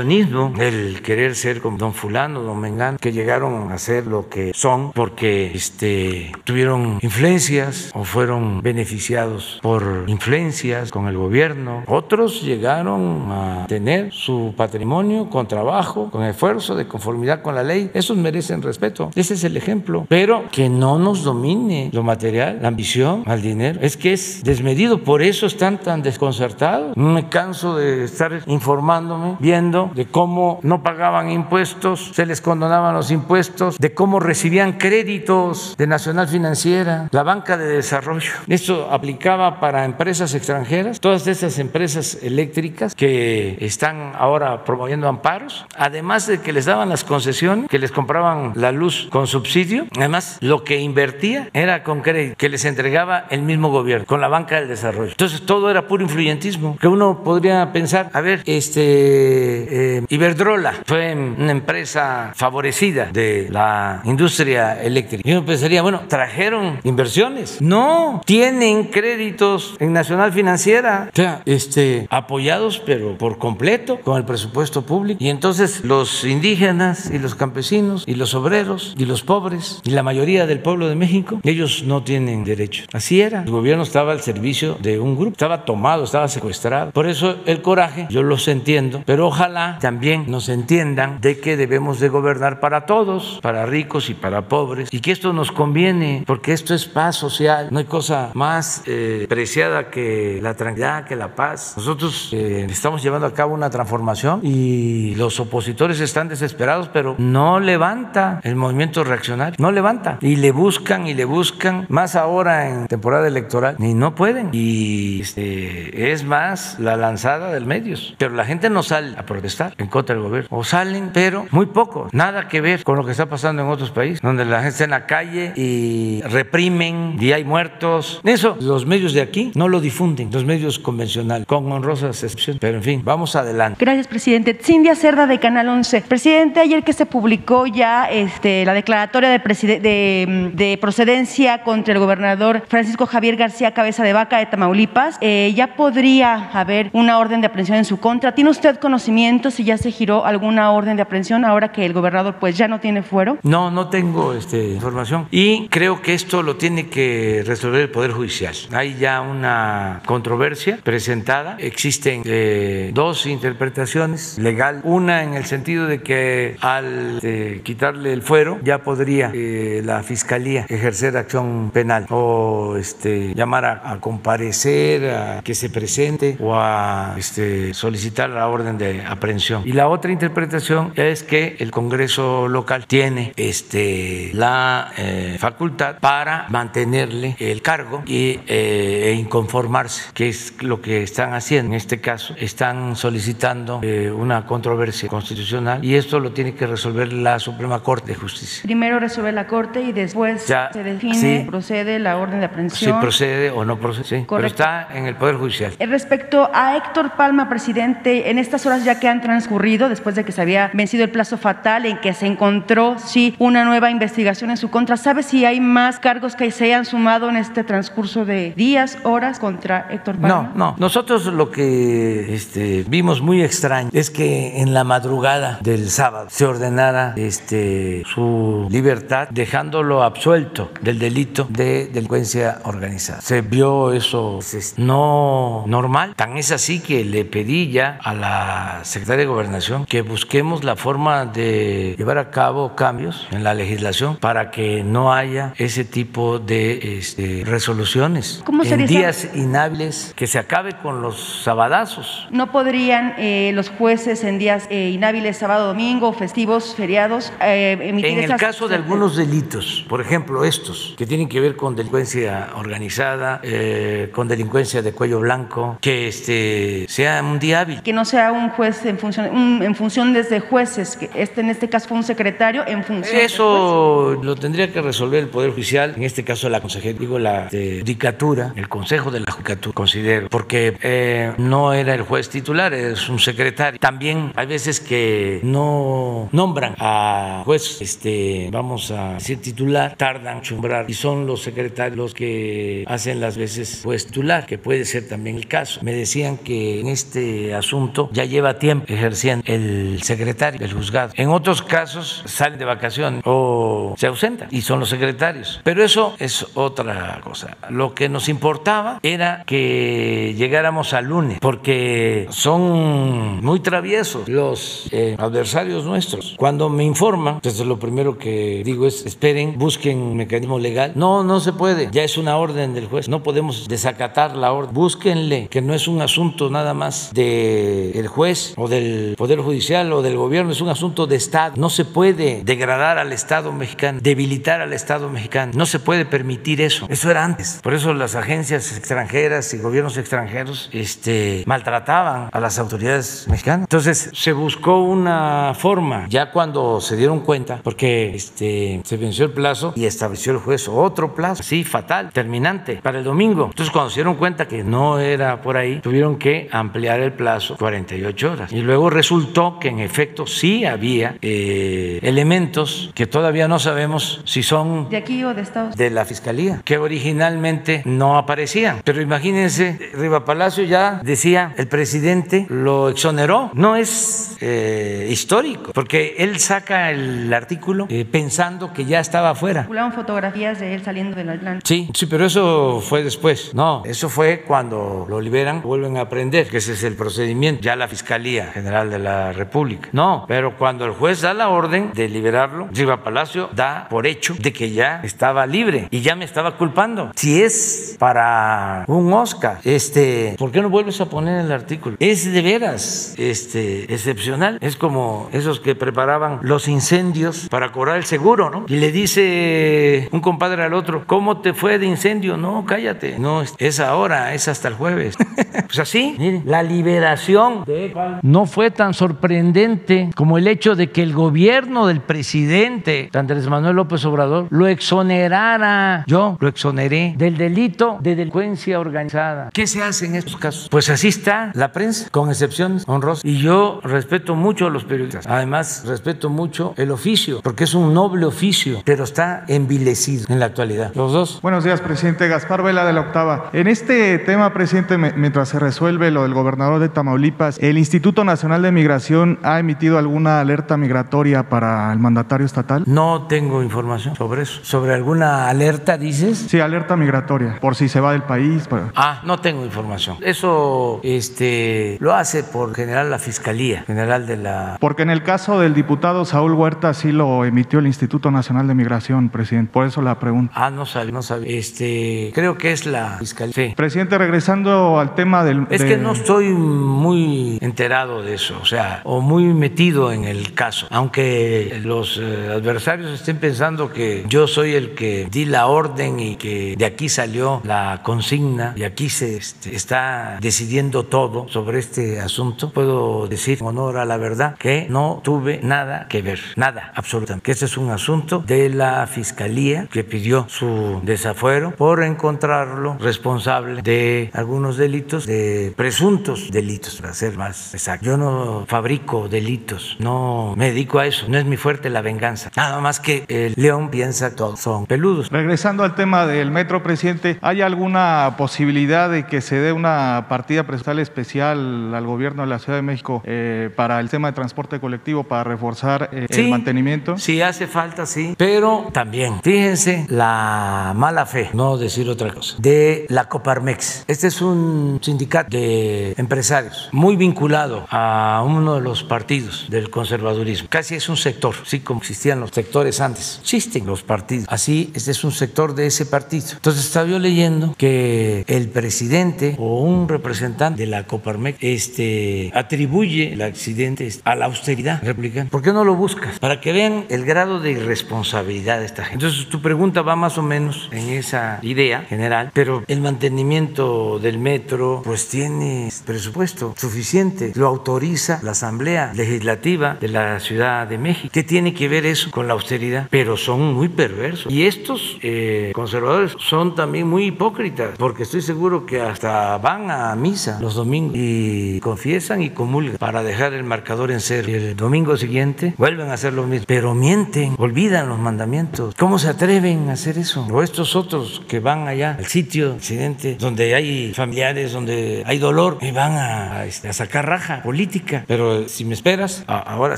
aspiracionismo, 0.06 0.54
el 0.60 1.02
querer 1.02 1.36
ser 1.36 1.62
como 1.62 1.78
don 1.78 1.94
fulano, 1.94 2.42
don 2.42 2.60
Mengán, 2.60 2.98
que 2.98 3.12
llegaron 3.12 3.72
a 3.72 3.78
ser 3.78 4.08
lo 4.08 4.30
que 4.30 4.52
son 4.54 4.92
porque 4.92 5.52
este, 5.54 6.32
tuvieron 6.44 7.00
influencias 7.02 7.92
o 7.94 8.04
fueron 8.04 8.62
beneficiados 8.62 9.60
por 9.62 10.06
influencias 10.08 10.92
con 10.92 11.08
el 11.08 11.18
gobierno. 11.18 11.84
Otros 11.88 12.44
llegaron 12.44 13.32
a 13.32 13.66
tener 13.68 14.12
su 14.12 14.54
patrimonio 14.56 15.30
con 15.30 15.48
trabajo, 15.48 16.10
con 16.12 16.24
esfuerzo, 16.24 16.76
de 16.76 16.88
conformidad 16.88 17.42
con 17.42 17.56
la 17.56 17.64
ley. 17.64 17.90
Esos 17.94 18.18
merecen 18.18 18.62
respeto. 18.62 19.12
Ese 19.16 19.34
es 19.34 19.44
el 19.44 19.58
ejemplo. 19.58 20.06
Pero 20.10 20.44
que 20.52 20.70
no 20.70 21.00
nos 21.00 21.24
domine 21.24 21.90
lo 21.94 22.04
material, 22.04 22.60
la 22.62 22.68
ambición 22.68 23.24
al 23.26 23.42
dinero. 23.42 23.80
Es 23.82 23.98
que 23.98 24.14
es 24.14 24.44
desmedido. 24.44 25.00
Por 25.00 25.22
eso 25.22 25.46
están 25.46 25.80
tan 25.80 26.02
desconcertados. 26.02 26.96
No 26.96 27.10
me 27.10 27.30
canso 27.30 27.76
de 27.76 28.04
estar 28.04 28.42
informándome, 28.46 29.38
viendo 29.40 29.92
de 29.96 30.06
cómo 30.06 30.60
no 30.62 30.84
pagaban 30.84 31.32
impuestos, 31.32 32.12
se 32.14 32.26
les 32.26 32.42
condonaban 32.42 32.94
los 32.94 33.12
impuestos, 33.12 33.78
de 33.78 33.94
cómo 33.94 34.20
recibían 34.20 34.74
créditos 34.74 35.76
de 35.78 35.88
Nacional 35.88 36.28
Financiera, 36.28 37.08
la 37.12 37.24
banca 37.24 37.58
de 37.58 37.68
desarrollo. 37.68 38.32
Esto 38.48 38.90
aplicaba 38.92 39.60
para 39.60 39.86
empresas 39.86 40.34
extranjeras, 40.34 41.00
todas 41.00 41.28
esas 41.28 41.58
empresas 41.60 42.20
eléctricas 42.22 42.94
que 42.94 43.58
están 43.62 44.14
ahora 44.18 44.64
promoviendo 44.66 45.08
amparos, 45.08 45.66
además 45.78 46.28
de 46.28 46.42
que 46.42 46.52
les 46.52 46.66
daban 46.66 46.90
las 46.90 47.04
concesiones, 47.04 47.70
que 47.70 47.80
les 47.80 47.92
compraban 47.92 48.52
la 48.56 48.72
luz 48.72 49.08
con 49.12 49.28
subsidio, 49.28 49.86
además 49.98 50.38
lo 50.42 50.64
que 50.64 50.80
invertía 50.80 51.50
era 51.54 51.84
con 51.84 52.02
crédito, 52.02 52.36
que 52.38 52.50
les 52.50 52.66
entregaba 52.66 53.26
el 53.30 53.44
mismo 53.44 53.70
gobierno, 53.70 54.06
con 54.06 54.20
la 54.20 54.28
banca 54.28 54.60
del 54.60 54.68
desarrollo. 54.68 55.12
Entonces 55.12 55.46
todo 55.46 55.72
era 55.72 55.88
puro 55.88 56.04
influyentismo, 56.04 56.78
que 56.78 56.88
uno 56.88 57.24
podría 57.24 57.72
pensar, 57.72 58.10
a 58.14 58.22
ver, 58.22 58.44
este 58.46 58.82
eh, 58.84 59.85
Iberdrola 60.10 60.74
fue 60.86 61.14
una 61.14 61.52
empresa 61.52 62.32
favorecida 62.36 63.10
de 63.12 63.48
la 63.50 64.02
industria 64.06 64.82
eléctrica. 64.82 65.28
Y 65.28 65.32
uno 65.32 65.46
pensaría, 65.46 65.82
bueno, 65.82 66.02
trajeron 66.08 66.80
inversiones. 66.84 67.62
No, 67.62 68.22
tienen 68.26 68.86
créditos 68.86 69.76
en 69.80 69.94
Nacional 69.94 70.32
Financiera, 70.32 71.10
o 71.12 71.16
sea, 71.16 71.42
este, 71.46 72.08
apoyados, 72.10 72.82
pero 72.86 73.18
por 73.18 73.38
completo 73.38 74.00
con 74.02 74.18
el 74.18 74.26
presupuesto 74.26 74.84
público. 74.84 75.24
Y 75.24 75.30
entonces 75.30 75.84
los 75.84 76.24
indígenas 76.24 77.10
y 77.12 77.20
los 77.20 77.36
campesinos 77.36 78.04
y 78.08 78.16
los 78.16 78.34
obreros 78.34 78.96
y 78.98 79.06
los 79.06 79.24
pobres 79.24 79.82
y 79.84 79.92
la 79.92 80.04
mayoría 80.04 80.46
del 80.46 80.60
pueblo 80.60 80.88
de 80.88 80.96
México, 80.96 81.40
ellos 81.44 81.84
no 81.86 82.04
tienen 82.04 82.44
derecho. 82.44 82.86
Así 82.94 83.22
era. 83.22 83.44
El 83.44 83.52
gobierno 83.52 83.84
estaba 83.84 84.12
al 84.12 84.22
servicio 84.22 84.78
de 84.82 85.00
un 85.00 85.16
grupo, 85.16 85.34
estaba 85.34 85.66
tomado, 85.66 86.04
estaba 86.04 86.28
secuestrado. 86.28 86.92
Por 86.92 87.08
eso 87.08 87.38
el 87.46 87.62
coraje, 87.62 88.08
yo 88.10 88.24
los 88.24 88.48
entiendo, 88.48 89.04
pero 89.06 89.28
ojalá 89.28 89.75
también 89.80 90.26
nos 90.28 90.50
entiendan 90.50 91.20
de 91.22 91.40
que 91.40 91.58
debemos 91.58 92.00
de 92.00 92.10
gobernar 92.10 92.60
para 92.60 92.86
todos, 92.86 93.40
para 93.42 93.66
ricos 93.66 94.10
y 94.10 94.14
para 94.14 94.48
pobres, 94.48 94.90
y 94.92 95.00
que 95.00 95.12
esto 95.12 95.34
nos 95.34 95.52
conviene, 95.52 96.24
porque 96.26 96.54
esto 96.54 96.74
es 96.74 96.86
paz 96.86 97.16
social. 97.16 97.68
No 97.72 97.80
hay 97.80 97.86
cosa 97.86 98.32
más 98.34 98.84
eh, 98.86 99.26
preciada 99.30 99.90
que 99.90 100.40
la 100.42 100.56
tranquilidad, 100.56 101.06
que 101.06 101.16
la 101.16 101.36
paz. 101.36 101.74
Nosotros 101.78 102.30
eh, 102.34 102.68
estamos 102.70 103.02
llevando 103.04 103.28
a 103.28 103.34
cabo 103.34 103.54
una 103.54 103.70
transformación 103.70 104.42
y 104.44 105.16
los 105.16 105.40
opositores 105.40 106.00
están 106.00 106.28
desesperados, 106.28 106.90
pero 106.90 107.16
no 107.18 107.60
levanta 107.60 108.40
el 108.44 108.56
movimiento 108.56 109.04
reaccionario, 109.04 109.56
no 109.60 109.72
levanta. 109.72 110.18
Y 110.22 110.38
le 110.38 110.52
buscan 110.52 111.08
y 111.08 111.14
le 111.14 111.26
buscan, 111.26 111.86
más 111.90 112.16
ahora 112.16 112.70
en 112.70 112.88
temporada 112.88 113.28
electoral, 113.28 113.76
y 113.80 113.94
no 113.94 114.16
pueden. 114.16 114.50
Y 114.52 115.22
este, 115.22 116.12
es 116.12 116.24
más 116.24 116.80
la 116.80 116.96
lanzada 116.96 117.52
del 117.52 117.66
medios. 117.66 118.16
Pero 118.18 118.34
la 118.36 118.46
gente 118.46 118.70
no 118.70 118.84
sale 118.84 119.18
a 119.18 119.26
protestar 119.26 119.65
en 119.78 119.88
contra 119.88 120.16
del 120.16 120.24
gobierno. 120.24 120.50
O 120.52 120.64
salen, 120.64 121.12
pero 121.14 121.46
muy 121.52 121.68
poco. 121.68 122.10
Nada 122.12 122.48
que 122.48 122.62
ver 122.62 122.84
con 122.84 122.96
lo 122.98 123.06
que 123.06 123.12
está 123.12 123.28
pasando 123.28 123.64
en 123.64 123.70
otros 123.70 123.92
países, 123.92 124.22
donde 124.22 124.46
la 124.46 124.58
gente 124.58 124.70
está 124.70 124.84
en 124.86 124.90
la 124.92 125.06
calle 125.06 125.54
y 125.56 126.22
reprimen 126.22 127.18
y 127.20 127.32
hay 127.32 127.44
muertos. 127.44 128.22
Eso 128.24 128.58
los 128.60 128.86
medios 128.86 129.14
de 129.14 129.22
aquí 129.22 129.52
no 129.56 129.68
lo 129.68 129.80
difunden, 129.80 130.30
los 130.32 130.46
medios 130.46 130.80
convencionales, 130.80 131.46
con 131.48 131.72
honrosas 131.72 132.24
excepciones. 132.24 132.60
Pero 132.60 132.78
en 132.78 132.84
fin, 132.84 133.02
vamos 133.04 133.36
adelante. 133.36 133.78
Gracias, 133.80 134.08
presidente. 134.08 134.58
Cindia 134.62 134.96
Cerda 134.96 135.28
de 135.28 135.40
Canal 135.40 135.68
11. 135.70 136.02
Presidente, 136.02 136.60
ayer 136.60 136.84
que 136.84 136.94
se 136.94 137.06
publicó 137.06 137.68
ya 137.68 138.06
este, 138.06 138.66
la 138.66 138.74
declaratoria 138.74 139.30
de, 139.30 139.40
de, 139.40 140.52
de, 140.54 140.78
procedencia 140.78 141.64
contra 141.64 141.94
el 141.94 142.00
gobernador 142.00 142.64
Francisco 142.68 143.06
Javier 143.06 143.36
García 143.36 143.74
Cabeza 143.74 144.04
de 144.04 144.14
Vaca 144.14 144.38
de 144.38 144.46
Tamaulipas, 144.46 145.18
eh, 145.22 145.54
ya 145.56 145.76
podría 145.76 146.50
haber 146.54 146.90
una 146.94 147.20
orden 147.20 147.42
de 147.42 147.48
aprehensión 147.48 147.78
en 147.78 147.86
su 147.86 148.00
contra. 148.00 148.34
¿Tiene 148.34 148.50
usted 148.50 148.78
conocimiento 148.78 149.52
si 149.56 149.64
ya 149.64 149.78
se 149.78 149.92
giró 149.92 150.26
alguna 150.26 150.72
orden 150.72 150.96
de 150.96 151.02
aprehensión 151.02 151.46
ahora 151.46 151.72
que 151.72 151.86
el 151.86 151.94
gobernador 151.94 152.36
pues 152.40 152.58
ya 152.58 152.68
no 152.68 152.80
tiene 152.80 153.04
fuero? 153.04 153.38
No, 153.44 153.72
no 153.72 153.90
tengo 153.90 154.34
este, 154.34 154.70
información 154.70 155.28
y 155.32 155.68
creo 155.70 156.02
que 156.02 156.14
esto 156.14 156.44
lo 156.44 156.58
tiene 156.58 156.88
que 156.88 157.44
resolver 157.46 157.82
el 157.82 157.90
Poder 157.90 158.12
Judicial. 158.12 158.56
Hay 158.72 158.96
ya 158.96 159.22
una 159.22 160.02
controversia 160.06 160.80
presentada. 160.84 161.56
Existen 161.60 162.22
eh, 162.26 162.92
dos 162.94 163.26
interpretaciones 163.26 164.38
legal. 164.38 164.82
Una 164.84 165.24
en 165.24 165.34
el 165.34 165.46
sentido 165.46 165.88
de 165.88 166.02
que 166.02 166.58
al 166.62 167.20
eh, 167.24 167.62
quitarle 167.64 168.14
el 168.14 168.22
fuero 168.22 168.60
ya 168.64 168.80
podría 168.80 169.32
eh, 169.34 169.82
la 169.84 170.04
Fiscalía 170.04 170.66
ejercer 170.68 171.18
acción 171.18 171.72
penal 171.74 172.06
o 172.10 172.76
este, 172.78 173.34
llamar 173.34 173.66
a, 173.66 173.92
a, 173.92 174.00
comparecer, 174.00 175.10
a 175.10 175.42
que 175.42 175.56
se 175.56 175.70
presente 175.70 176.38
o 176.40 176.56
a 176.56 177.16
este, 177.18 177.74
solicitar 177.74 178.30
la 178.30 178.48
orden 178.48 178.78
de 178.78 179.04
aprehensión. 179.06 179.45
Y 179.66 179.74
la 179.74 179.88
otra 179.88 180.12
interpretación 180.12 180.94
es 180.96 181.24
que 181.24 181.56
el 181.60 181.72
Congreso 181.72 182.48
local 182.48 182.86
tiene 182.88 183.34
este, 183.36 184.32
la 184.34 184.92
eh, 184.98 185.38
facultad 185.40 185.98
para 186.00 186.46
mantenerle 186.50 187.36
el 187.40 187.62
cargo 187.62 188.04
y, 188.06 188.40
eh, 188.48 189.12
e 189.12 189.14
inconformarse, 189.14 190.10
que 190.14 190.30
es 190.30 190.54
lo 190.62 190.82
que 190.82 191.04
están 191.04 191.34
haciendo. 191.34 191.72
En 191.72 191.78
este 191.78 192.02
caso, 192.02 192.36
están 192.38 192.96
solicitando 192.96 193.80
eh, 193.84 194.12
una 194.12 194.46
controversia 194.46 195.10
constitucional 195.10 195.84
y 195.84 195.96
esto 195.96 196.20
lo 196.20 196.32
tiene 196.32 196.54
que 196.56 196.68
resolver 196.68 197.12
la 197.14 197.40
Suprema 197.40 197.80
Corte 197.82 198.14
de 198.14 198.16
Justicia. 198.16 198.64
Primero 198.64 199.00
resuelve 199.00 199.32
la 199.32 199.48
Corte 199.48 199.82
y 199.82 199.92
después 199.92 200.48
Ya, 200.48 200.70
se 200.74 200.84
define, 200.84 201.16
sí. 201.16 201.46
procede 201.48 202.00
la 202.00 202.18
orden 202.18 202.40
de 202.40 202.48
Si 202.48 202.52
aprehensión. 202.52 203.00
procede 203.00 203.50
o 203.52 203.66
no 203.66 203.80
procede, 203.80 204.06
sí, 204.06 204.26
pero 204.28 204.48
está 204.48 204.88
en 204.94 205.06
el 205.06 205.16
Poder 205.16 205.36
Judicial. 205.36 205.74
Respecto 205.80 206.50
a 206.54 206.78
Héctor 206.78 207.12
Palma, 207.16 207.50
presidente, 207.50 208.30
en 208.30 208.38
estas 208.40 208.66
horas 208.66 208.84
ya 208.84 209.00
que 209.00 209.08
ha 209.08 209.12
entrado 209.12 209.35
transcurrido 209.36 209.90
después 209.90 210.16
de 210.16 210.24
que 210.24 210.32
se 210.32 210.42
había 210.42 210.72
vencido 210.74 211.04
el 211.04 211.12
plazo 211.12 211.38
fatal 211.38 211.86
en 211.86 211.98
que 211.98 212.14
se 212.14 212.26
encontró, 212.26 212.96
sí, 212.98 213.36
una 213.38 213.66
nueva 213.66 213.92
investigación 213.92 214.50
en 214.50 214.56
su 214.56 214.70
contra. 214.70 214.96
¿Sabe 214.96 215.24
si 215.24 215.44
hay 215.44 215.60
más 215.60 216.00
cargos 216.00 216.38
que 216.38 216.50
se 216.52 216.66
hayan 216.66 216.86
sumado 216.86 217.30
en 217.30 217.36
este 217.36 217.66
transcurso 217.66 218.24
de 218.24 218.54
días, 218.56 218.98
horas 219.04 219.40
contra 219.40 219.88
Héctor 219.92 220.20
No, 220.20 220.52
no. 220.56 220.76
Nosotros 220.78 221.26
lo 221.26 221.52
que 221.52 222.34
este, 222.34 222.86
vimos 222.88 223.22
muy 223.22 223.44
extraño 223.44 223.90
es 223.92 224.10
que 224.10 224.62
en 224.62 224.74
la 224.74 224.86
madrugada 224.86 225.60
del 225.62 225.90
sábado 225.90 226.28
se 226.30 226.46
ordenara 226.46 227.14
este, 227.18 228.04
su 228.06 228.68
libertad 228.72 229.28
dejándolo 229.32 230.02
absuelto 230.02 230.72
del 230.80 230.98
delito 230.98 231.46
de 231.50 231.88
delincuencia 231.88 232.60
organizada. 232.64 233.20
Se 233.20 233.42
vio 233.42 233.92
eso 233.92 234.40
pues, 234.50 234.76
no 234.78 235.66
normal. 235.68 236.14
Tan 236.16 236.38
es 236.38 236.54
así 236.54 236.80
que 236.80 237.04
le 237.04 237.26
pedí 237.26 237.70
ya 237.70 238.00
a 238.02 238.14
la 238.14 238.80
secretaria 238.84 239.25
de 239.26 239.34
Gobernación 239.34 239.86
que 239.86 240.02
busquemos 240.02 240.64
la 240.64 240.76
forma 240.76 241.26
de 241.26 241.96
llevar 241.98 242.18
a 242.18 242.32
cabo 242.32 242.76
cambios 242.76 243.28
en 243.32 243.44
la 243.44 243.54
legislación 243.54 244.18
para 244.18 244.52
que 244.52 244.84
no 244.84 245.14
haya 245.14 245.54
ese 245.58 245.84
tipo 245.84 246.40
de 246.40 246.98
este, 247.00 247.44
resoluciones 247.46 248.42
¿Cómo 248.46 248.64
en 248.64 248.86
días 248.86 249.30
inhábiles, 249.34 250.14
que 250.16 250.28
se 250.28 250.40
acabe 250.40 250.74
con 250.74 251.02
los 251.02 251.44
sabadazos. 251.44 252.28
¿No 252.32 252.52
podrían 252.52 253.16
eh, 253.18 253.52
los 253.54 253.70
jueces 253.70 254.24
en 254.24 254.40
días 254.40 254.68
eh, 254.70 254.92
inhábiles, 254.94 255.38
sábado, 255.38 255.68
domingo, 255.68 256.14
festivos, 256.14 256.76
feriados, 256.76 257.34
eh, 257.42 257.78
emitir 257.82 258.20
En 258.20 258.32
el 258.32 258.38
caso 258.38 258.68
de 258.68 258.76
algunos 258.76 259.16
delitos, 259.16 259.86
por 259.90 260.02
ejemplo 260.02 260.46
estos, 260.46 260.96
que 260.98 261.06
tienen 261.06 261.28
que 261.28 261.40
ver 261.40 261.56
con 261.56 261.76
delincuencia 261.76 262.50
organizada, 262.56 263.40
eh, 263.44 264.10
con 264.14 264.28
delincuencia 264.28 264.82
de 264.82 264.94
cuello 264.94 265.20
blanco, 265.20 265.78
que 265.82 266.08
este, 266.08 266.86
sea 266.88 267.22
un 267.24 267.40
día 267.40 267.62
hábil. 267.62 267.82
Que 267.82 267.94
no 267.94 268.06
sea 268.06 268.32
un 268.32 268.50
juez 268.50 268.86
en 268.86 268.98
función, 269.06 269.36
un- 269.36 269.64
en 269.64 269.76
función 269.76 270.14
desde 270.14 270.40
jueces, 270.40 270.96
que 270.98 271.10
este 271.16 271.42
en 271.42 271.50
este 271.50 271.70
caso 271.70 271.88
fue 271.90 271.98
un 271.98 272.04
secretario 272.04 272.64
en 272.68 272.84
función 272.84 273.16
de 273.16 273.26
Eso 273.26 274.20
lo 274.22 274.36
tendría 274.36 274.72
que 274.72 274.82
resolver 274.82 275.20
el 275.24 275.30
Poder 275.30 275.52
Judicial, 275.52 275.94
en 275.96 276.04
este 276.04 276.24
caso 276.24 276.50
la 276.50 276.60
consejería, 276.62 277.00
digo 277.00 277.20
la 277.20 277.46
de 277.48 277.80
judicatura, 277.82 278.54
el 278.56 278.68
Consejo 278.68 279.12
de 279.12 279.20
la 279.22 279.32
Judicatura, 279.32 279.74
considero, 279.74 280.28
porque 280.30 280.76
eh, 280.82 281.32
no 281.38 281.74
era 281.74 281.94
el 281.94 282.02
juez 282.02 282.30
titular, 282.30 282.74
es 282.74 283.08
un 283.10 283.20
secretario. 283.20 283.80
También 283.80 284.32
hay 284.36 284.48
veces 284.48 284.80
que 284.80 285.40
no 285.44 286.30
nombran 286.32 286.76
a 286.80 287.42
juez, 287.46 287.82
este, 287.82 288.50
vamos 288.52 288.92
a 288.92 289.14
decir 289.16 289.42
titular, 289.42 289.96
tardan 289.98 290.38
en 290.38 290.42
chumbrar 290.44 290.86
y 290.90 290.94
son 290.94 291.26
los 291.28 291.42
secretarios 291.44 291.98
los 291.98 292.14
que 292.14 292.84
hacen 292.88 293.20
las 293.20 293.38
veces 293.38 293.82
juez 293.84 294.06
titular, 294.08 294.46
que 294.46 294.58
puede 294.58 294.86
ser 294.86 295.08
también 295.08 295.36
el 295.38 295.48
caso. 295.48 295.80
Me 295.84 295.94
decían 295.94 296.38
que 296.38 296.80
en 296.82 296.88
este 296.88 297.54
asunto 297.54 298.10
ya 298.12 298.26
lleva 298.26 298.58
tiempo 298.60 298.86
ejerciendo 298.96 299.44
el 299.48 300.02
secretario 300.04 300.60
del 300.60 300.74
juzgado. 300.74 301.14
En 301.16 301.30
otros 301.30 301.62
casos 301.62 302.24
salen 302.26 302.60
de 302.60 302.66
vacaciones 302.66 303.22
o 303.26 303.94
se 303.98 304.08
ausentan 304.08 304.48
y 304.52 304.62
son 304.62 304.80
los 304.80 304.90
secretarios. 304.90 305.62
Pero 305.64 305.84
eso 305.84 306.16
es 306.20 306.46
otra 306.56 307.20
cosa. 307.24 307.58
Lo 307.70 307.94
que 307.94 308.10
nos 308.10 308.30
importaba 308.30 309.00
era 309.04 309.44
que 309.46 310.34
llegáramos 310.38 310.94
al 310.94 311.06
lunes, 311.06 311.40
porque 311.40 312.28
son 312.30 313.44
muy 313.44 313.60
traviesos 313.60 314.28
los 314.28 314.88
eh, 314.92 315.16
adversarios 315.18 315.86
nuestros. 315.86 316.36
Cuando 316.38 316.70
me 316.70 316.84
informan, 316.84 317.36
entonces 317.36 317.66
lo 317.66 317.80
primero 317.80 318.18
que 318.18 318.62
digo 318.64 318.88
es 318.88 319.06
esperen, 319.06 319.58
busquen 319.58 319.98
un 320.00 320.18
mecanismo 320.18 320.60
legal. 320.60 320.94
No, 320.96 321.24
no 321.24 321.40
se 321.40 321.54
puede. 321.54 321.90
Ya 321.92 322.04
es 322.04 322.18
una 322.18 322.38
orden 322.38 322.74
del 322.74 322.88
juez. 322.88 323.10
No 323.10 323.24
podemos 323.24 323.68
desacatar 323.68 324.36
la 324.36 324.52
orden. 324.52 324.74
Búsquenle 324.74 325.48
que 325.50 325.62
no 325.62 325.74
es 325.74 325.88
un 325.88 326.02
asunto 326.02 326.50
nada 326.50 326.74
más 326.74 327.12
del 327.14 328.08
juez 328.08 328.54
o 328.58 328.68
del 328.68 328.85
Poder 329.18 329.40
Judicial 329.40 329.92
o 329.94 330.02
del 330.02 330.18
gobierno, 330.18 330.52
es 330.52 330.62
un 330.62 330.70
asunto 330.70 331.08
de 331.08 331.16
Estado. 331.16 331.54
No 331.58 331.70
se 331.70 331.86
puede 331.86 332.44
degradar 332.44 332.98
al 332.98 333.14
Estado 333.14 333.52
mexicano, 333.52 334.00
debilitar 334.02 334.62
al 334.62 334.74
Estado 334.74 335.10
mexicano. 335.10 335.52
No 335.56 335.66
se 335.66 335.80
puede 335.80 336.06
permitir 336.06 336.62
eso. 336.62 336.86
Eso 336.90 337.12
era 337.12 337.24
antes. 337.24 337.60
Por 337.62 337.74
eso 337.74 337.94
las 337.94 338.16
agencias 338.16 338.78
extranjeras 338.78 339.54
y 339.54 339.58
gobiernos 339.58 339.98
extranjeros 339.98 340.70
este, 340.72 341.44
maltrataban 341.46 342.30
a 342.32 342.40
las 342.40 342.60
autoridades 342.60 343.28
mexicanas. 343.30 343.62
Entonces 343.62 344.10
se 344.14 344.34
buscó 344.34 344.84
una 344.84 345.54
forma, 345.56 346.08
ya 346.10 346.32
cuando 346.32 346.82
se 346.82 346.96
dieron 346.96 347.22
cuenta, 347.22 347.60
porque 347.64 348.16
este, 348.16 348.82
se 348.84 348.98
venció 348.98 349.26
el 349.26 349.32
plazo 349.32 349.74
y 349.76 349.86
estableció 349.86 350.32
el 350.32 350.40
juez 350.40 350.68
otro 350.68 351.16
plazo, 351.16 351.44
sí, 351.44 351.64
fatal, 351.64 352.12
terminante, 352.12 352.80
para 352.82 353.00
el 353.00 353.04
domingo. 353.04 353.46
Entonces 353.46 353.72
cuando 353.72 353.90
se 353.90 353.96
dieron 353.96 354.16
cuenta 354.16 354.48
que 354.48 354.64
no 354.64 355.00
era 355.00 355.42
por 355.42 355.58
ahí, 355.58 355.80
tuvieron 355.80 356.18
que 356.18 356.48
ampliar 356.52 357.00
el 357.00 357.14
plazo 357.14 357.56
48 357.58 358.32
horas. 358.32 358.52
Y 358.52 358.62
luego 358.62 358.75
resultó 358.90 359.58
que 359.60 359.70
en 359.70 359.80
efecto 359.80 360.28
sí 360.28 360.66
había 360.66 361.18
eh, 361.22 362.00
elementos 362.02 362.92
que 362.94 363.08
todavía 363.08 363.48
no 363.48 363.60
sabemos 363.60 364.22
si 364.26 364.44
son 364.44 364.90
de 364.90 364.98
aquí 364.98 365.24
o 365.24 365.34
de 365.34 365.42
Estados 365.42 365.76
de 365.76 365.90
la 365.90 366.06
fiscalía, 366.06 366.62
que 366.64 366.78
originalmente 366.78 367.82
no 367.86 368.18
aparecían. 368.18 368.82
Pero 368.84 369.02
imagínense, 369.02 369.80
Riva 369.94 370.26
Palacio 370.26 370.64
ya 370.64 371.02
decía, 371.04 371.54
el 371.58 371.68
presidente 371.68 372.46
lo 372.50 372.90
exoneró. 372.90 373.52
No 373.54 373.76
es 373.76 374.38
eh, 374.42 375.08
histórico, 375.10 375.72
porque 375.74 376.16
él 376.20 376.40
saca 376.40 376.92
el 376.92 377.34
artículo 377.34 377.88
eh, 377.90 378.06
pensando 378.06 378.74
que 378.74 378.86
ya 378.86 379.00
estaba 379.00 379.32
afuera. 379.32 379.68
Fotografías 379.96 380.60
de 380.60 380.74
él 380.74 380.84
saliendo 380.84 381.16
del 381.16 381.30
Atlántico. 381.30 381.68
Sí, 381.68 381.90
sí, 381.94 382.06
pero 382.08 382.26
eso 382.26 382.82
fue 382.82 383.04
después. 383.04 383.54
No, 383.54 383.84
eso 383.86 384.10
fue 384.10 384.42
cuando 384.42 385.06
lo 385.08 385.22
liberan, 385.22 385.62
vuelven 385.62 385.98
a 385.98 386.02
aprender, 386.02 386.48
que 386.48 386.58
ese 386.58 386.74
es 386.74 386.84
el 386.84 386.96
procedimiento, 386.96 387.62
ya 387.62 387.76
la 387.76 387.88
Fiscalía 387.88 388.48
General 388.48 388.65
de 388.66 389.00
la 389.00 389.32
República. 389.32 389.90
No, 389.92 390.26
pero 390.28 390.58
cuando 390.58 390.86
el 390.86 390.92
juez 390.92 391.22
da 391.22 391.34
la 391.34 391.50
orden 391.50 391.92
de 391.94 392.10
liberarlo, 392.10 392.68
Riva 392.72 393.04
Palacio 393.04 393.50
da 393.54 393.88
por 393.90 394.08
hecho 394.08 394.36
de 394.40 394.52
que 394.52 394.72
ya 394.72 395.02
estaba 395.04 395.46
libre 395.46 395.88
y 395.92 396.02
ya 396.02 396.16
me 396.16 396.26
estaba 396.26 396.58
culpando. 396.58 397.12
Si 397.16 397.42
es 397.42 397.96
para 398.00 398.86
un 398.88 399.14
Oscar, 399.14 399.60
este, 399.64 400.36
¿por 400.38 400.52
qué 400.52 400.62
no 400.62 400.70
vuelves 400.70 401.00
a 401.02 401.06
poner 401.06 401.46
el 401.46 401.52
artículo? 401.52 401.96
Es 402.00 402.32
de 402.32 402.42
veras 402.42 403.14
este, 403.18 403.94
excepcional. 403.94 404.58
Es 404.62 404.76
como 404.76 405.30
esos 405.32 405.60
que 405.60 405.76
preparaban 405.76 406.40
los 406.42 406.68
incendios 406.68 407.48
para 407.50 407.72
cobrar 407.72 407.98
el 407.98 408.06
seguro, 408.06 408.50
¿no? 408.50 408.66
Y 408.68 408.78
le 408.78 408.92
dice 408.92 410.10
un 410.12 410.22
compadre 410.22 410.64
al 410.64 410.74
otro, 410.74 411.04
¿cómo 411.06 411.42
te 411.42 411.54
fue 411.54 411.78
de 411.78 411.86
incendio? 411.86 412.38
No, 412.38 412.66
cállate. 412.66 413.20
No, 413.20 413.44
es 413.58 413.80
ahora, 413.80 414.34
es 414.34 414.48
hasta 414.48 414.68
el 414.68 414.74
jueves. 414.74 415.16
pues 415.68 415.80
así, 415.80 416.16
miren, 416.18 416.44
la 416.46 416.64
liberación 416.64 417.64
de 417.66 417.94
no 418.22 418.46
fue 418.46 418.55
tan 418.72 418.94
sorprendente 418.94 420.10
como 420.16 420.38
el 420.38 420.48
hecho 420.48 420.76
de 420.76 420.90
que 420.90 421.04
el 421.04 421.14
gobierno 421.14 421.88
del 421.88 422.00
presidente 422.00 423.10
Andrés 423.14 423.48
Manuel 423.48 423.76
López 423.76 424.06
Obrador 424.06 424.48
lo 424.50 424.68
exonerara. 424.68 426.06
Yo 426.08 426.38
lo 426.40 426.48
exoneré 426.48 427.16
del 427.18 427.38
delito 427.38 427.98
de 428.02 428.16
delincuencia 428.16 428.80
organizada. 428.80 429.50
¿Qué 429.54 429.68
se 429.68 429.84
hace 429.84 430.06
en 430.06 430.16
estos 430.16 430.38
casos? 430.38 430.70
Pues 430.70 430.90
así 430.90 431.10
está 431.10 431.52
la 431.54 431.74
prensa, 431.74 432.08
con 432.12 432.30
excepciones 432.30 432.84
honrosas. 432.88 433.26
Y 433.26 433.40
yo 433.40 433.82
respeto 433.84 434.36
mucho 434.36 434.68
a 434.68 434.70
los 434.70 434.86
periodistas. 434.86 435.28
Además, 435.28 435.84
respeto 435.86 436.30
mucho 436.30 436.74
el 436.78 436.92
oficio, 436.92 437.42
porque 437.44 437.66
es 437.66 437.74
un 437.74 437.94
noble 437.94 438.26
oficio, 438.26 438.82
pero 438.86 439.04
está 439.04 439.44
envilecido 439.48 440.26
en 440.30 440.40
la 440.40 440.46
actualidad. 440.46 440.94
Los 440.96 441.12
dos. 441.12 441.42
Buenos 441.42 441.66
días, 441.66 441.82
presidente. 441.82 442.30
Gaspar 442.30 442.64
Vela 442.64 442.86
de 442.86 442.94
la 442.94 443.02
Octava. 443.02 443.50
En 443.52 443.68
este 443.68 444.18
tema, 444.20 444.54
presidente, 444.54 444.98
mientras 444.98 445.50
se 445.50 445.60
resuelve 445.60 446.10
lo 446.12 446.24
del 446.24 446.34
gobernador 446.34 446.80
de 446.80 446.88
Tamaulipas, 446.90 447.60
¿el 447.60 447.78
Instituto 447.78 448.24
Nacional 448.24 448.45
de 448.46 448.72
Migración 448.72 449.40
ha 449.44 449.60
emitido 449.60 449.98
alguna 449.98 450.40
alerta 450.40 450.78
migratoria 450.78 451.50
para 451.50 451.92
el 451.92 451.98
mandatario 452.00 452.46
estatal? 452.46 452.84
No 452.86 453.26
tengo 453.28 453.64
información 453.64 454.16
sobre 454.16 454.44
eso. 454.44 454.60
¿Sobre 454.64 454.94
alguna 454.94 455.50
alerta 455.50 455.98
dices? 455.98 456.46
Sí, 456.48 456.60
alerta 456.60 456.96
migratoria, 456.96 457.58
por 457.60 457.76
si 457.76 457.90
se 457.90 458.00
va 458.00 458.12
del 458.12 458.22
país. 458.24 458.68
para- 458.68 458.92
Ah, 458.96 459.22
no 459.26 459.40
tengo 459.40 459.66
información. 459.66 460.18
Eso 460.22 461.00
este, 461.04 461.98
lo 462.00 462.14
hace 462.14 462.44
por 462.44 462.74
general 462.76 463.10
la 463.10 463.18
Fiscalía 463.20 463.84
General 463.88 464.26
de 464.28 464.38
la... 464.38 464.78
Porque 464.80 465.02
en 465.02 465.10
el 465.10 465.24
caso 465.24 465.60
del 465.60 465.74
diputado 465.74 466.24
Saúl 466.26 466.54
Huerta 466.54 466.94
sí 466.94 467.12
lo 467.12 467.46
emitió 467.46 467.80
el 467.80 467.88
Instituto 467.88 468.30
Nacional 468.32 468.68
de 468.68 468.76
Migración, 468.76 469.30
presidente. 469.30 469.72
Por 469.74 469.86
eso 469.88 470.02
la 470.02 470.20
pregunta. 470.20 470.54
Ah, 470.56 470.70
no 470.70 470.86
sabía, 470.86 471.12
no 471.12 471.22
sabía. 471.24 471.58
Este, 471.58 472.32
creo 472.36 472.58
que 472.58 472.72
es 472.72 472.86
la 472.86 473.18
Fiscalía. 473.20 473.54
Sí. 473.54 473.74
Presidente, 473.76 474.18
regresando 474.18 475.00
al 475.00 475.16
tema 475.16 475.44
del... 475.44 475.66
Es 475.72 475.82
de- 475.82 475.88
que 475.88 475.98
no 475.98 476.12
estoy 476.14 476.50
muy 476.50 477.58
enterado 477.62 478.22
de 478.22 478.35
eso, 478.36 478.58
o 478.62 478.66
sea, 478.66 479.02
o 479.04 479.22
muy 479.22 479.46
metido 479.46 480.12
en 480.12 480.26
el 480.26 480.54
caso, 480.54 480.88
aunque 480.90 481.82
los 481.84 482.18
eh, 482.22 482.50
adversarios 482.54 483.12
estén 483.12 483.38
pensando 483.38 483.92
que 483.92 484.24
yo 484.28 484.48
soy 484.48 484.76
el 484.76 484.94
que 484.94 485.28
di 485.30 485.46
la 485.46 485.68
orden 485.68 486.20
y 486.20 486.36
que 486.36 486.76
de 486.78 486.86
aquí 486.86 487.10
salió 487.10 487.62
la 487.64 488.02
consigna 488.04 488.74
y 488.76 488.84
aquí 488.84 489.10
se 489.10 489.38
este, 489.38 489.76
está 489.76 490.38
decidiendo 490.42 491.04
todo 491.04 491.48
sobre 491.50 491.80
este 491.80 492.20
asunto, 492.20 492.72
puedo 492.72 493.28
decir 493.28 493.60
en 493.62 493.68
honor 493.68 493.98
a 493.98 494.06
la 494.06 494.18
verdad 494.18 494.56
que 494.58 494.88
no 494.90 495.22
tuve 495.24 495.60
nada 495.64 496.08
que 496.08 496.22
ver, 496.22 496.40
nada, 496.56 496.92
absolutamente. 496.96 497.44
Que 497.44 497.52
este 497.52 497.66
es 497.66 497.78
un 497.78 497.90
asunto 497.90 498.44
de 498.46 498.70
la 498.70 499.08
fiscalía 499.08 499.88
que 499.92 500.04
pidió 500.04 500.46
su 500.50 501.02
desafuero 501.04 501.72
por 501.72 502.04
encontrarlo 502.04 502.98
responsable 503.00 503.82
de 503.82 504.30
algunos 504.34 504.78
delitos, 504.78 505.26
de 505.26 505.74
presuntos 505.76 506.52
delitos, 506.52 507.02
para 507.02 507.14
ser 507.14 507.38
más 507.38 507.74
exacto. 507.74 508.06
Yo 508.06 508.15
Yo 508.16 508.20
no 508.20 508.64
fabrico 508.66 509.28
delitos, 509.28 509.98
no 510.00 510.54
me 510.56 510.68
dedico 510.68 511.00
a 511.00 511.06
eso, 511.06 511.26
no 511.28 511.38
es 511.38 511.44
mi 511.44 511.58
fuerte 511.58 511.90
la 511.90 512.02
venganza. 512.02 512.50
Nada 512.56 512.80
más 512.80 513.02
que 513.02 513.26
el 513.28 513.54
león 513.58 513.90
piensa 513.90 514.38
todos 514.38 514.62
son 514.62 514.86
peludos. 514.86 515.30
Regresando 515.30 515.84
al 515.84 515.96
tema 515.96 516.26
del 516.26 516.50
metro, 516.50 516.82
presidente, 516.82 517.38
¿hay 517.42 517.62
alguna 517.62 518.36
posibilidad 518.38 519.10
de 519.10 519.26
que 519.26 519.42
se 519.42 519.58
dé 519.58 519.74
una 519.74 520.28
partida 520.30 520.64
presupuestal 520.64 521.00
especial 521.00 521.94
al 521.94 522.06
gobierno 522.06 522.44
de 522.44 522.48
la 522.48 522.60
Ciudad 522.60 522.78
de 522.78 522.84
México 522.84 523.22
eh, 523.26 523.70
para 523.76 524.00
el 524.00 524.10
tema 524.10 524.30
de 524.30 524.36
transporte 524.36 524.80
colectivo, 524.80 525.26
para 525.26 525.44
reforzar 525.44 526.10
eh, 526.14 526.28
el 526.30 526.50
mantenimiento? 526.50 527.18
Sí, 527.18 527.42
hace 527.42 527.68
falta, 527.68 528.06
sí, 528.06 528.34
pero 528.38 528.92
también, 528.94 529.42
fíjense 529.44 530.06
la 530.08 530.94
mala 530.96 531.26
fe, 531.26 531.50
no 531.52 531.78
decir 531.78 532.10
otra 532.10 532.34
cosa, 532.34 532.56
de 532.60 533.08
la 533.10 533.28
Coparmex. 533.28 534.06
Este 534.08 534.28
es 534.28 534.42
un 534.42 535.00
sindicato 535.02 535.50
de 535.50 536.14
empresarios 536.18 536.88
muy 536.94 537.18
vinculado 537.18 537.86
a 537.90 538.05
uno 538.46 538.76
de 538.76 538.82
los 538.82 539.04
partidos 539.04 539.66
del 539.70 539.90
conservadurismo. 539.90 540.68
Casi 540.70 540.96
es 540.96 541.10
un 541.10 541.18
sector, 541.18 541.56
sí, 541.66 541.80
como 541.80 542.02
existían 542.02 542.40
los 542.40 542.52
sectores 542.52 543.02
antes. 543.02 543.40
Existen 543.42 543.86
los 543.86 544.04
partidos. 544.04 544.46
Así, 544.50 544.92
este 544.94 545.12
es 545.12 545.24
un 545.24 545.32
sector 545.32 545.76
de 545.76 545.88
ese 545.88 546.06
partido. 546.06 546.48
Entonces 546.54 546.86
estaba 546.86 547.08
yo 547.08 547.20
leyendo 547.20 547.76
que 547.78 548.44
el 548.48 548.70
presidente 548.70 549.56
o 549.58 549.82
un 549.82 550.08
representante 550.08 550.82
de 550.82 550.88
la 550.88 551.06
Coparmex 551.06 551.58
este, 551.62 552.52
atribuye 552.54 553.34
el 553.34 553.42
accidente 553.42 554.10
a 554.24 554.36
la 554.36 554.46
austeridad 554.46 555.02
republicana. 555.04 555.50
¿Por 555.50 555.62
qué 555.62 555.74
no 555.74 555.84
lo 555.84 555.96
buscas? 555.96 556.40
Para 556.40 556.62
que 556.62 556.72
vean 556.74 557.06
el 557.10 557.26
grado 557.26 557.60
de 557.60 557.72
irresponsabilidad 557.72 558.80
de 558.80 558.86
esta 558.86 559.04
gente. 559.04 559.26
Entonces 559.26 559.50
tu 559.50 559.62
pregunta 559.62 560.02
va 560.02 560.16
más 560.16 560.38
o 560.38 560.44
menos 560.44 560.90
en 560.92 561.10
esa 561.10 561.60
idea 561.62 562.02
general, 562.02 562.52
pero 562.54 562.84
el 562.88 563.02
mantenimiento 563.02 564.20
del 564.20 564.38
metro 564.38 565.02
pues 565.04 565.28
tiene 565.28 565.90
presupuesto 566.06 566.74
suficiente, 566.78 567.52
lo 567.56 567.68
autoriza 567.68 567.95
la 568.42 568.52
Asamblea 568.52 569.14
Legislativa 569.14 569.98
de 570.00 570.08
la 570.08 570.40
Ciudad 570.40 570.88
de 570.88 570.98
México. 570.98 571.30
¿Qué 571.32 571.44
tiene 571.44 571.74
que 571.74 571.88
ver 571.88 572.06
eso 572.06 572.32
con 572.32 572.48
la 572.48 572.54
austeridad? 572.54 573.08
Pero 573.10 573.38
son 573.38 573.74
muy 573.74 573.90
perversos. 573.90 574.52
Y 574.52 574.66
estos 574.66 575.18
eh, 575.22 575.72
conservadores 575.74 576.36
son 576.40 576.76
también 576.76 577.08
muy 577.08 577.26
hipócritas, 577.26 577.98
porque 577.98 578.24
estoy 578.24 578.42
seguro 578.42 578.86
que 578.86 579.02
hasta 579.02 579.58
van 579.58 579.92
a 579.92 580.16
misa 580.16 580.60
los 580.62 580.76
domingos 580.76 581.16
y 581.16 581.80
confiesan 581.80 582.42
y 582.42 582.50
comulgan 582.50 582.98
para 582.98 583.24
dejar 583.24 583.54
el 583.54 583.64
marcador 583.64 584.12
en 584.12 584.20
cero. 584.20 584.50
Y 584.50 584.54
el 584.54 584.76
domingo 584.76 585.18
siguiente 585.18 585.74
vuelven 585.78 586.10
a 586.10 586.14
hacer 586.14 586.34
lo 586.34 586.44
mismo, 586.44 586.66
pero 586.68 586.94
mienten, 586.94 587.56
olvidan 587.58 588.10
los 588.10 588.20
mandamientos. 588.20 588.96
¿Cómo 588.96 589.20
se 589.20 589.30
atreven 589.30 589.90
a 589.90 589.94
hacer 589.94 590.18
eso? 590.18 590.48
O 590.52 590.64
estos 590.64 590.96
otros 590.96 591.42
que 591.48 591.60
van 591.60 591.88
allá 591.88 592.16
al 592.18 592.26
sitio 592.26 592.74
accidente 592.74 593.36
donde 593.40 593.76
hay 593.76 594.14
familiares, 594.14 594.72
donde 594.72 595.24
hay 595.26 595.38
dolor, 595.38 595.78
y 595.82 595.92
van 595.92 596.14
a, 596.14 596.66
este, 596.66 596.92
sacar 596.94 597.28
raja 597.28 597.62
política. 597.62 597.85
Pero 598.28 598.68
si 598.68 598.86
me 598.86 598.94
esperas, 598.94 599.44
ahora 599.48 599.98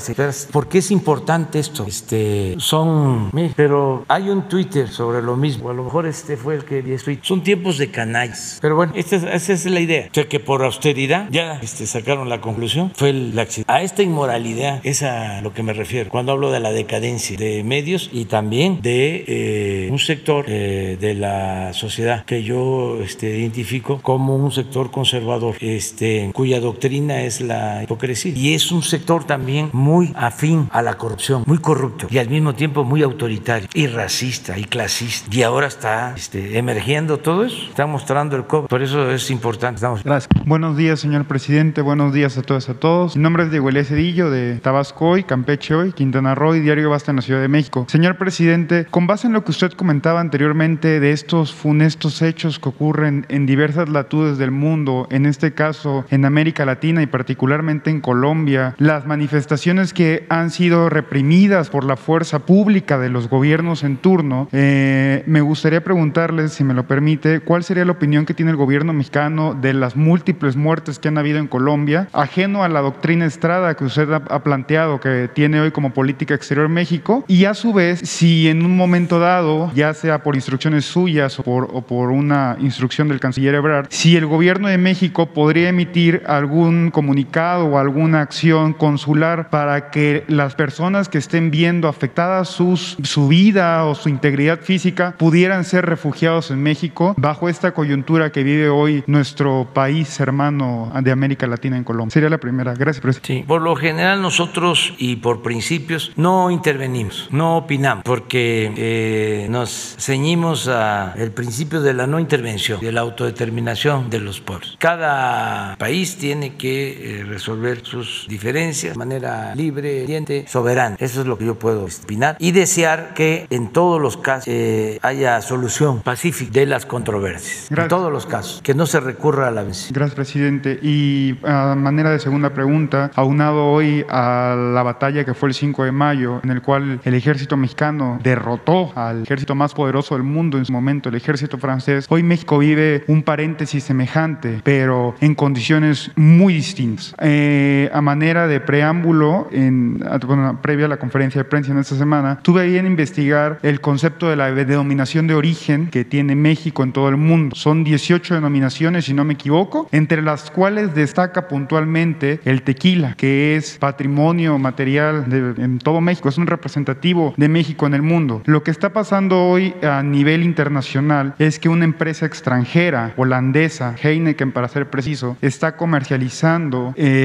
si 0.00 0.12
esperas, 0.12 0.48
¿por 0.50 0.68
qué 0.68 0.78
es 0.78 0.90
importante 0.90 1.58
esto? 1.58 1.84
Este, 1.86 2.54
son, 2.58 3.30
pero 3.56 4.04
hay 4.08 4.28
un 4.28 4.48
Twitter 4.48 4.88
sobre 4.88 5.22
lo 5.22 5.36
mismo. 5.36 5.70
A 5.70 5.74
lo 5.74 5.84
mejor 5.84 6.06
este 6.06 6.36
fue 6.36 6.54
el 6.56 6.64
que 6.64 6.78
estoy. 6.94 7.18
Son 7.22 7.42
tiempos 7.42 7.78
de 7.78 7.90
canallas. 7.90 8.58
Pero 8.60 8.76
bueno, 8.76 8.92
esta, 8.96 9.16
esa 9.16 9.52
es 9.52 9.66
la 9.66 9.80
idea. 9.80 10.08
O 10.10 10.14
sea 10.14 10.28
que 10.28 10.40
por 10.40 10.62
austeridad 10.64 11.28
ya 11.30 11.58
este, 11.62 11.86
sacaron 11.86 12.28
la 12.28 12.40
conclusión. 12.40 12.92
Fue 12.94 13.10
el 13.10 13.38
accidente. 13.38 13.72
A 13.72 13.82
esta 13.82 14.02
inmoralidad 14.02 14.80
es 14.84 15.02
a 15.02 15.40
lo 15.40 15.52
que 15.52 15.62
me 15.62 15.72
refiero 15.72 16.10
cuando 16.10 16.32
hablo 16.32 16.50
de 16.50 16.60
la 16.60 16.72
decadencia 16.72 17.36
de 17.36 17.62
medios 17.64 18.10
y 18.12 18.26
también 18.26 18.80
de 18.82 19.24
eh, 19.26 19.88
un 19.90 19.98
sector 19.98 20.44
eh, 20.48 20.96
de 21.00 21.14
la 21.14 21.72
sociedad 21.72 22.24
que 22.24 22.42
yo 22.42 22.98
este, 23.02 23.38
identifico 23.38 24.00
como 24.02 24.36
un 24.36 24.52
sector 24.52 24.90
conservador, 24.90 25.56
este, 25.60 26.30
cuya 26.32 26.60
doctrina 26.60 27.22
es 27.22 27.40
la 27.40 27.77
hipocresía. 27.82 28.32
Y 28.34 28.54
es 28.54 28.72
un 28.72 28.82
sector 28.82 29.24
también 29.24 29.70
muy 29.72 30.12
afín 30.16 30.68
a 30.72 30.82
la 30.82 30.94
corrupción, 30.94 31.44
muy 31.46 31.58
corrupto 31.58 32.06
y 32.10 32.18
al 32.18 32.28
mismo 32.28 32.54
tiempo 32.54 32.84
muy 32.84 33.02
autoritario 33.02 33.68
y 33.74 33.86
racista 33.86 34.58
y 34.58 34.64
clasista. 34.64 35.28
Y 35.34 35.42
ahora 35.42 35.66
está 35.66 36.14
este, 36.16 36.58
emergiendo 36.58 37.18
todo 37.18 37.44
eso, 37.44 37.56
está 37.68 37.86
mostrando 37.86 38.36
el 38.36 38.46
COVID. 38.46 38.68
Por 38.68 38.82
eso 38.82 39.10
es 39.10 39.30
importante. 39.30 39.76
Estamos... 39.76 40.04
Gracias. 40.04 40.28
Buenos 40.46 40.76
días, 40.76 41.00
señor 41.00 41.26
presidente. 41.26 41.82
Buenos 41.82 42.12
días 42.12 42.38
a 42.38 42.42
todos 42.42 42.68
a 42.68 42.74
todos. 42.74 43.16
Mi 43.16 43.22
nombre 43.22 43.44
es 43.44 43.50
Diego 43.50 43.68
Elías 43.68 43.88
Cedillo 43.88 44.30
de 44.30 44.56
Tabasco 44.56 45.10
hoy, 45.10 45.24
Campeche 45.24 45.74
hoy, 45.74 45.92
Quintana 45.92 46.34
Roo 46.34 46.54
y 46.54 46.60
Diario 46.60 46.90
Basta 46.90 47.12
en 47.12 47.16
la 47.16 47.22
Ciudad 47.22 47.40
de 47.40 47.48
México. 47.48 47.86
Señor 47.88 48.16
presidente, 48.16 48.86
con 48.90 49.06
base 49.06 49.26
en 49.26 49.32
lo 49.32 49.44
que 49.44 49.50
usted 49.50 49.72
comentaba 49.72 50.20
anteriormente 50.20 51.00
de 51.00 51.12
estos 51.12 51.52
funestos 51.52 52.22
hechos 52.22 52.58
que 52.58 52.68
ocurren 52.68 53.26
en 53.28 53.46
diversas 53.46 53.88
latitudes 53.88 54.38
del 54.38 54.50
mundo, 54.50 55.06
en 55.10 55.26
este 55.26 55.52
caso 55.54 56.04
en 56.10 56.24
América 56.24 56.64
Latina 56.64 57.02
y 57.02 57.06
particularmente 57.06 57.67
en 57.68 58.00
Colombia, 58.00 58.74
las 58.78 59.06
manifestaciones 59.06 59.92
que 59.92 60.24
han 60.30 60.50
sido 60.50 60.88
reprimidas 60.88 61.68
por 61.68 61.84
la 61.84 61.96
fuerza 61.96 62.38
pública 62.40 62.98
de 62.98 63.10
los 63.10 63.28
gobiernos 63.28 63.84
en 63.84 63.98
turno, 63.98 64.48
eh, 64.52 65.22
me 65.26 65.42
gustaría 65.42 65.84
preguntarles, 65.84 66.52
si 66.52 66.64
me 66.64 66.72
lo 66.72 66.86
permite, 66.86 67.40
cuál 67.40 67.64
sería 67.64 67.84
la 67.84 67.92
opinión 67.92 68.24
que 68.24 68.32
tiene 68.32 68.52
el 68.52 68.56
gobierno 68.56 68.94
mexicano 68.94 69.54
de 69.54 69.74
las 69.74 69.96
múltiples 69.96 70.56
muertes 70.56 70.98
que 70.98 71.08
han 71.08 71.18
habido 71.18 71.38
en 71.38 71.46
Colombia, 71.46 72.08
ajeno 72.14 72.64
a 72.64 72.68
la 72.68 72.80
doctrina 72.80 73.26
Estrada 73.26 73.74
que 73.74 73.84
usted 73.84 74.10
ha 74.12 74.42
planteado, 74.42 74.98
que 74.98 75.28
tiene 75.32 75.60
hoy 75.60 75.70
como 75.70 75.92
política 75.92 76.34
exterior 76.34 76.70
México, 76.70 77.24
y 77.28 77.44
a 77.44 77.52
su 77.52 77.74
vez, 77.74 78.00
si 78.00 78.48
en 78.48 78.64
un 78.64 78.76
momento 78.76 79.18
dado, 79.18 79.70
ya 79.74 79.92
sea 79.92 80.22
por 80.22 80.36
instrucciones 80.36 80.86
suyas 80.86 81.38
o 81.38 81.42
por, 81.42 81.68
o 81.70 81.82
por 81.82 82.10
una 82.10 82.56
instrucción 82.60 83.08
del 83.08 83.20
canciller 83.20 83.54
Ebrard, 83.54 83.88
si 83.90 84.16
el 84.16 84.24
gobierno 84.24 84.68
de 84.68 84.78
México 84.78 85.26
podría 85.26 85.68
emitir 85.68 86.22
algún 86.26 86.90
comunicado 86.90 87.57
o 87.64 87.78
alguna 87.78 88.20
acción 88.20 88.72
consular 88.72 89.50
para 89.50 89.90
que 89.90 90.24
las 90.28 90.54
personas 90.54 91.08
que 91.08 91.18
estén 91.18 91.50
viendo 91.50 91.88
afectadas 91.88 92.48
sus, 92.48 92.96
su 93.02 93.28
vida 93.28 93.84
o 93.84 93.94
su 93.94 94.08
integridad 94.08 94.60
física 94.60 95.14
pudieran 95.18 95.64
ser 95.64 95.86
refugiados 95.86 96.50
en 96.50 96.62
México 96.62 97.14
bajo 97.16 97.48
esta 97.48 97.72
coyuntura 97.72 98.30
que 98.30 98.42
vive 98.42 98.68
hoy 98.68 99.04
nuestro 99.06 99.68
país 99.72 100.18
hermano 100.20 100.92
de 101.02 101.10
América 101.10 101.46
Latina 101.46 101.76
en 101.76 101.84
Colombia. 101.84 102.12
Sería 102.12 102.30
la 102.30 102.38
primera. 102.38 102.74
Gracias, 102.74 103.02
presidente. 103.02 103.26
Sí, 103.26 103.44
por 103.46 103.62
lo 103.62 103.76
general 103.76 104.22
nosotros 104.22 104.94
y 104.98 105.16
por 105.16 105.42
principios 105.42 106.12
no 106.16 106.50
intervenimos, 106.50 107.28
no 107.30 107.58
opinamos, 107.58 108.04
porque 108.04 108.72
eh, 108.76 109.46
nos 109.50 109.96
ceñimos 109.98 110.68
al 110.68 111.30
principio 111.32 111.80
de 111.80 111.94
la 111.94 112.06
no 112.06 112.20
intervención, 112.20 112.80
de 112.80 112.92
la 112.92 113.00
autodeterminación 113.00 114.10
de 114.10 114.20
los 114.20 114.40
pueblos. 114.40 114.76
Cada 114.78 115.76
país 115.76 116.16
tiene 116.16 116.56
que 116.56 117.20
eh, 117.20 117.24
resolver 117.24 117.47
sus 117.84 118.26
diferencias 118.28 118.94
de 118.94 118.98
manera 118.98 119.54
libre, 119.54 120.06
diente, 120.06 120.44
soberana. 120.48 120.96
Eso 120.98 121.20
es 121.20 121.26
lo 121.26 121.38
que 121.38 121.46
yo 121.46 121.58
puedo 121.58 121.84
opinar 121.84 122.36
y 122.38 122.52
desear 122.52 123.14
que 123.14 123.46
en 123.50 123.68
todos 123.72 124.00
los 124.00 124.16
casos 124.16 124.48
eh, 124.48 124.98
haya 125.02 125.40
solución 125.40 126.02
pacífica 126.02 126.52
de 126.52 126.66
las 126.66 126.86
controversias. 126.86 127.70
En 127.70 127.88
todos 127.88 128.12
los 128.12 128.26
casos, 128.26 128.60
que 128.62 128.74
no 128.74 128.86
se 128.86 129.00
recurra 129.00 129.48
a 129.48 129.50
la 129.50 129.62
violencia. 129.62 129.90
Gracias, 129.92 130.14
presidente. 130.14 130.78
Y 130.82 131.36
a 131.44 131.74
manera 131.74 132.10
de 132.10 132.18
segunda 132.18 132.50
pregunta, 132.54 133.10
aunado 133.14 133.66
hoy 133.66 134.04
a 134.08 134.56
la 134.74 134.82
batalla 134.82 135.24
que 135.24 135.34
fue 135.34 135.48
el 135.50 135.54
5 135.54 135.84
de 135.84 135.92
mayo, 135.92 136.40
en 136.42 136.50
el 136.50 136.62
cual 136.62 137.00
el 137.04 137.14
ejército 137.14 137.56
mexicano 137.56 138.18
derrotó 138.22 138.92
al 138.94 139.22
ejército 139.22 139.54
más 139.54 139.74
poderoso 139.74 140.14
del 140.14 140.24
mundo 140.24 140.58
en 140.58 140.64
su 140.64 140.72
momento, 140.72 141.08
el 141.08 141.14
ejército 141.14 141.58
francés, 141.58 142.06
hoy 142.08 142.22
México 142.22 142.58
vive 142.58 143.04
un 143.06 143.22
paréntesis 143.22 143.84
semejante, 143.84 144.60
pero 144.64 145.14
en 145.20 145.34
condiciones 145.34 146.10
muy 146.16 146.54
distintas. 146.54 147.14
Eh, 147.30 147.90
a 147.92 148.00
manera 148.00 148.46
de 148.46 148.58
preámbulo, 148.58 149.48
en, 149.52 150.02
bueno, 150.26 150.60
previa 150.62 150.86
a 150.86 150.88
la 150.88 150.96
conferencia 150.96 151.42
de 151.42 151.44
prensa 151.44 151.72
en 151.72 151.78
esta 151.78 151.94
semana, 151.94 152.38
tuve 152.42 152.62
ahí 152.62 152.78
en 152.78 152.86
investigar 152.86 153.58
el 153.62 153.82
concepto 153.82 154.30
de 154.30 154.36
la 154.36 154.50
denominación 154.50 155.26
de 155.26 155.34
origen 155.34 155.88
que 155.88 156.06
tiene 156.06 156.34
México 156.34 156.82
en 156.82 156.92
todo 156.92 157.10
el 157.10 157.18
mundo. 157.18 157.54
Son 157.54 157.84
18 157.84 158.34
denominaciones, 158.34 159.04
si 159.04 159.12
no 159.12 159.24
me 159.24 159.34
equivoco, 159.34 159.88
entre 159.92 160.22
las 160.22 160.50
cuales 160.50 160.94
destaca 160.94 161.48
puntualmente 161.48 162.40
el 162.46 162.62
tequila, 162.62 163.12
que 163.14 163.56
es 163.56 163.76
patrimonio 163.76 164.58
material 164.58 165.28
de, 165.28 165.62
en 165.62 165.80
todo 165.80 166.00
México, 166.00 166.30
es 166.30 166.38
un 166.38 166.46
representativo 166.46 167.34
de 167.36 167.48
México 167.50 167.86
en 167.86 167.92
el 167.92 168.02
mundo. 168.02 168.40
Lo 168.46 168.62
que 168.62 168.70
está 168.70 168.94
pasando 168.94 169.44
hoy 169.44 169.74
a 169.82 170.02
nivel 170.02 170.44
internacional 170.44 171.34
es 171.38 171.58
que 171.58 171.68
una 171.68 171.84
empresa 171.84 172.24
extranjera, 172.24 173.12
holandesa, 173.18 173.94
Heineken 174.02 174.52
para 174.52 174.68
ser 174.68 174.88
preciso, 174.88 175.36
está 175.42 175.76
comercializando 175.76 176.94
eh, 176.96 177.17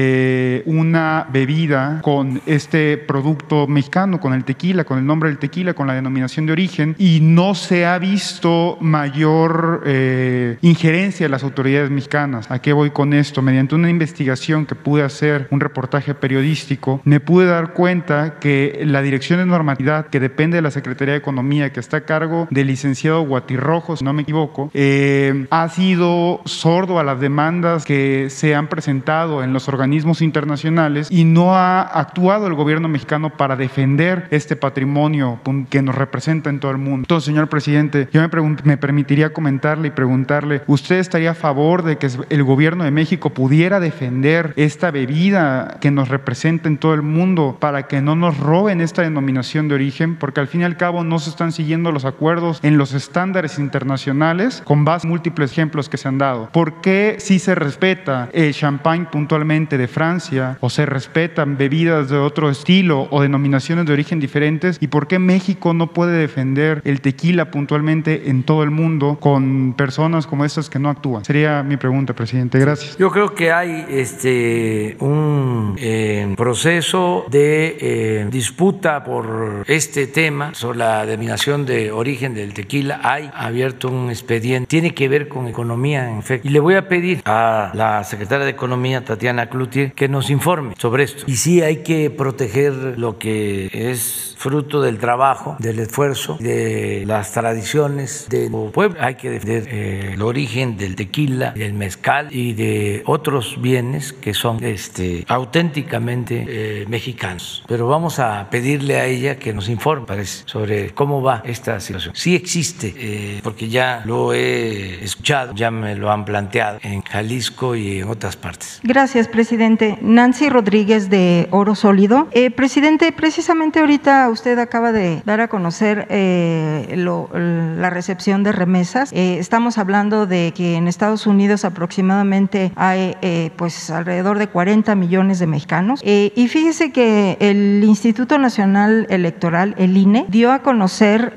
una 0.66 1.26
bebida 1.32 2.00
con 2.02 2.40
este 2.46 2.96
producto 2.98 3.66
mexicano, 3.66 4.20
con 4.20 4.34
el 4.34 4.44
tequila, 4.44 4.84
con 4.84 4.98
el 4.98 5.06
nombre 5.06 5.28
del 5.28 5.38
tequila, 5.38 5.74
con 5.74 5.86
la 5.86 5.94
denominación 5.94 6.46
de 6.46 6.52
origen, 6.52 6.94
y 6.98 7.20
no 7.20 7.54
se 7.54 7.86
ha 7.86 7.98
visto 7.98 8.76
mayor 8.80 9.82
eh, 9.86 10.58
injerencia 10.62 11.26
de 11.26 11.30
las 11.30 11.44
autoridades 11.44 11.90
mexicanas. 11.90 12.50
¿A 12.50 12.60
qué 12.60 12.72
voy 12.72 12.90
con 12.90 13.12
esto? 13.12 13.42
Mediante 13.42 13.74
una 13.74 13.90
investigación 13.90 14.66
que 14.66 14.74
pude 14.74 15.02
hacer, 15.02 15.48
un 15.50 15.60
reportaje 15.60 16.14
periodístico, 16.14 17.00
me 17.04 17.20
pude 17.20 17.46
dar 17.46 17.72
cuenta 17.72 18.38
que 18.40 18.82
la 18.84 19.02
Dirección 19.02 19.38
de 19.38 19.46
Normatividad, 19.46 20.06
que 20.06 20.20
depende 20.20 20.56
de 20.56 20.62
la 20.62 20.70
Secretaría 20.70 21.12
de 21.12 21.18
Economía, 21.18 21.72
que 21.72 21.80
está 21.80 21.98
a 21.98 22.04
cargo 22.04 22.48
del 22.50 22.66
licenciado 22.66 23.22
Guatirrojo, 23.22 23.96
si 23.96 24.04
no 24.04 24.12
me 24.12 24.22
equivoco, 24.22 24.70
eh, 24.74 25.46
ha 25.50 25.68
sido 25.68 26.40
sordo 26.44 26.98
a 26.98 27.04
las 27.04 27.20
demandas 27.20 27.84
que 27.84 28.28
se 28.30 28.54
han 28.54 28.68
presentado 28.68 29.42
en 29.42 29.52
los 29.52 29.68
organismos 29.68 29.83
organismos 29.84 30.22
internacionales 30.22 31.08
y 31.10 31.24
no 31.24 31.54
ha 31.54 31.82
actuado 31.82 32.46
el 32.46 32.54
gobierno 32.54 32.88
mexicano 32.88 33.36
para 33.36 33.54
defender 33.54 34.26
este 34.30 34.56
patrimonio 34.56 35.40
que 35.68 35.82
nos 35.82 35.94
representa 35.94 36.48
en 36.48 36.58
todo 36.58 36.70
el 36.70 36.78
mundo. 36.78 37.00
Entonces, 37.04 37.26
señor 37.26 37.48
presidente, 37.48 38.08
yo 38.10 38.22
me, 38.22 38.56
me 38.64 38.76
permitiría 38.78 39.34
comentarle 39.34 39.88
y 39.88 39.90
preguntarle, 39.90 40.62
¿usted 40.66 40.96
estaría 40.96 41.32
a 41.32 41.34
favor 41.34 41.82
de 41.82 41.98
que 41.98 42.08
el 42.30 42.42
gobierno 42.44 42.84
de 42.84 42.90
México 42.90 43.30
pudiera 43.30 43.78
defender 43.78 44.54
esta 44.56 44.90
bebida 44.90 45.76
que 45.82 45.90
nos 45.90 46.08
representa 46.08 46.66
en 46.68 46.78
todo 46.78 46.94
el 46.94 47.02
mundo 47.02 47.58
para 47.60 47.86
que 47.86 48.00
no 48.00 48.16
nos 48.16 48.38
roben 48.38 48.80
esta 48.80 49.02
denominación 49.02 49.68
de 49.68 49.74
origen? 49.74 50.16
Porque 50.16 50.40
al 50.40 50.48
fin 50.48 50.62
y 50.62 50.64
al 50.64 50.78
cabo 50.78 51.04
no 51.04 51.18
se 51.18 51.28
están 51.28 51.52
siguiendo 51.52 51.92
los 51.92 52.06
acuerdos 52.06 52.58
en 52.62 52.78
los 52.78 52.94
estándares 52.94 53.58
internacionales 53.58 54.62
con 54.64 54.86
base 54.86 55.06
en 55.06 55.10
múltiples 55.10 55.52
ejemplos 55.52 55.90
que 55.90 55.98
se 55.98 56.08
han 56.08 56.16
dado. 56.16 56.48
¿Por 56.52 56.80
qué 56.80 57.16
si 57.18 57.38
se 57.38 57.54
respeta 57.54 58.30
el 58.32 58.54
champagne 58.54 59.08
puntualmente 59.12 59.73
de 59.78 59.88
Francia 59.88 60.58
o 60.60 60.70
se 60.70 60.86
respetan 60.86 61.56
bebidas 61.56 62.08
de 62.08 62.16
otro 62.16 62.50
estilo 62.50 63.08
o 63.10 63.22
denominaciones 63.22 63.86
de 63.86 63.92
origen 63.92 64.20
diferentes? 64.20 64.78
¿Y 64.80 64.88
por 64.88 65.06
qué 65.06 65.18
México 65.18 65.74
no 65.74 65.92
puede 65.92 66.18
defender 66.18 66.82
el 66.84 67.00
tequila 67.00 67.50
puntualmente 67.50 68.30
en 68.30 68.42
todo 68.42 68.62
el 68.62 68.70
mundo 68.70 69.18
con 69.20 69.74
personas 69.74 70.26
como 70.26 70.44
estas 70.44 70.70
que 70.70 70.78
no 70.78 70.90
actúan? 70.90 71.24
Sería 71.24 71.62
mi 71.62 71.76
pregunta, 71.76 72.14
presidente. 72.14 72.58
Gracias. 72.58 72.96
Yo 72.98 73.10
creo 73.10 73.34
que 73.34 73.52
hay 73.52 73.86
este, 73.88 74.96
un 75.00 75.76
eh, 75.78 76.32
proceso 76.36 77.26
de 77.30 77.76
eh, 77.80 78.28
disputa 78.30 79.04
por 79.04 79.64
este 79.66 80.06
tema 80.06 80.54
sobre 80.54 80.78
la 80.78 81.06
denominación 81.06 81.66
de 81.66 81.90
origen 81.90 82.34
del 82.34 82.54
tequila. 82.54 83.00
Hay 83.02 83.30
abierto 83.34 83.88
un 83.88 84.10
expediente. 84.10 84.66
Tiene 84.66 84.94
que 84.94 85.08
ver 85.08 85.28
con 85.28 85.48
economía, 85.48 86.10
en 86.10 86.18
efecto. 86.18 86.46
Y 86.48 86.50
le 86.50 86.60
voy 86.60 86.74
a 86.74 86.88
pedir 86.88 87.22
a 87.24 87.70
la 87.74 88.04
secretaria 88.04 88.44
de 88.44 88.50
Economía, 88.50 89.04
Tatiana 89.04 89.48
Que 89.94 90.08
nos 90.08 90.30
informe 90.30 90.74
sobre 90.78 91.04
esto. 91.04 91.24
Y 91.26 91.36
sí 91.36 91.62
hay 91.62 91.78
que 91.78 92.10
proteger 92.10 92.98
lo 92.98 93.18
que 93.18 93.70
es 93.72 94.34
fruto 94.38 94.82
del 94.82 94.98
trabajo, 94.98 95.56
del 95.58 95.78
esfuerzo, 95.78 96.36
de 96.38 97.04
las 97.06 97.32
tradiciones 97.32 98.26
del 98.28 98.50
pueblo. 98.72 98.98
Hay 99.00 99.14
que 99.14 99.30
defender 99.30 99.68
eh, 99.68 100.10
el 100.14 100.22
origen 100.22 100.76
del 100.76 100.96
tequila, 100.96 101.52
del 101.52 101.72
mezcal 101.72 102.28
y 102.30 102.52
de 102.52 103.02
otros 103.06 103.60
bienes 103.60 104.12
que 104.12 104.34
son 104.34 104.62
este, 104.62 105.24
auténticamente 105.28 106.44
eh, 106.46 106.84
mexicanos. 106.88 107.64
Pero 107.66 107.88
vamos 107.88 108.18
a 108.18 108.48
pedirle 108.50 108.96
a 108.96 109.06
ella 109.06 109.38
que 109.38 109.52
nos 109.54 109.68
informe, 109.68 110.06
parece, 110.06 110.42
sobre 110.46 110.90
cómo 110.90 111.22
va 111.22 111.42
esta 111.44 111.80
situación. 111.80 112.14
Sí 112.14 112.34
existe, 112.34 112.94
eh, 112.96 113.40
porque 113.42 113.68
ya 113.68 114.02
lo 114.04 114.32
he 114.32 115.02
escuchado, 115.02 115.54
ya 115.54 115.70
me 115.70 115.94
lo 115.94 116.10
han 116.10 116.24
planteado 116.24 116.78
en 116.82 117.02
Jalisco 117.14 117.76
y 117.76 118.00
en 118.00 118.08
otras 118.08 118.34
partes. 118.34 118.80
Gracias, 118.82 119.28
presidente. 119.28 119.98
Nancy 120.02 120.48
Rodríguez 120.48 121.10
de 121.10 121.46
Oro 121.52 121.76
Sólido. 121.76 122.26
presidente, 122.56 123.12
precisamente 123.12 123.78
ahorita 123.78 124.28
usted 124.30 124.58
acaba 124.58 124.90
de 124.90 125.22
dar 125.24 125.40
a 125.40 125.46
conocer 125.46 126.08
eh, 126.10 126.96
la 126.96 127.90
recepción 127.90 128.42
de 128.42 128.50
remesas. 128.50 129.12
Eh, 129.12 129.36
estamos 129.38 129.78
hablando 129.78 130.26
de 130.26 130.52
que 130.56 130.74
en 130.74 130.88
Estados 130.88 131.28
Unidos 131.28 131.64
aproximadamente 131.64 132.72
hay 132.74 133.14
eh, 133.22 133.52
pues 133.54 133.90
alrededor 133.90 134.40
de 134.40 134.48
40 134.48 134.96
millones 134.96 135.38
de 135.38 135.46
mexicanos. 135.46 136.00
y 136.02 136.48
fíjese 136.48 136.90
que 136.90 137.36
el 137.38 137.84
Instituto 137.84 138.38
Nacional 138.38 139.06
Electoral, 139.08 139.76
el 139.78 139.96
INE, 139.96 140.26
dio 140.28 140.50
a 140.50 140.62
conocer 140.62 141.34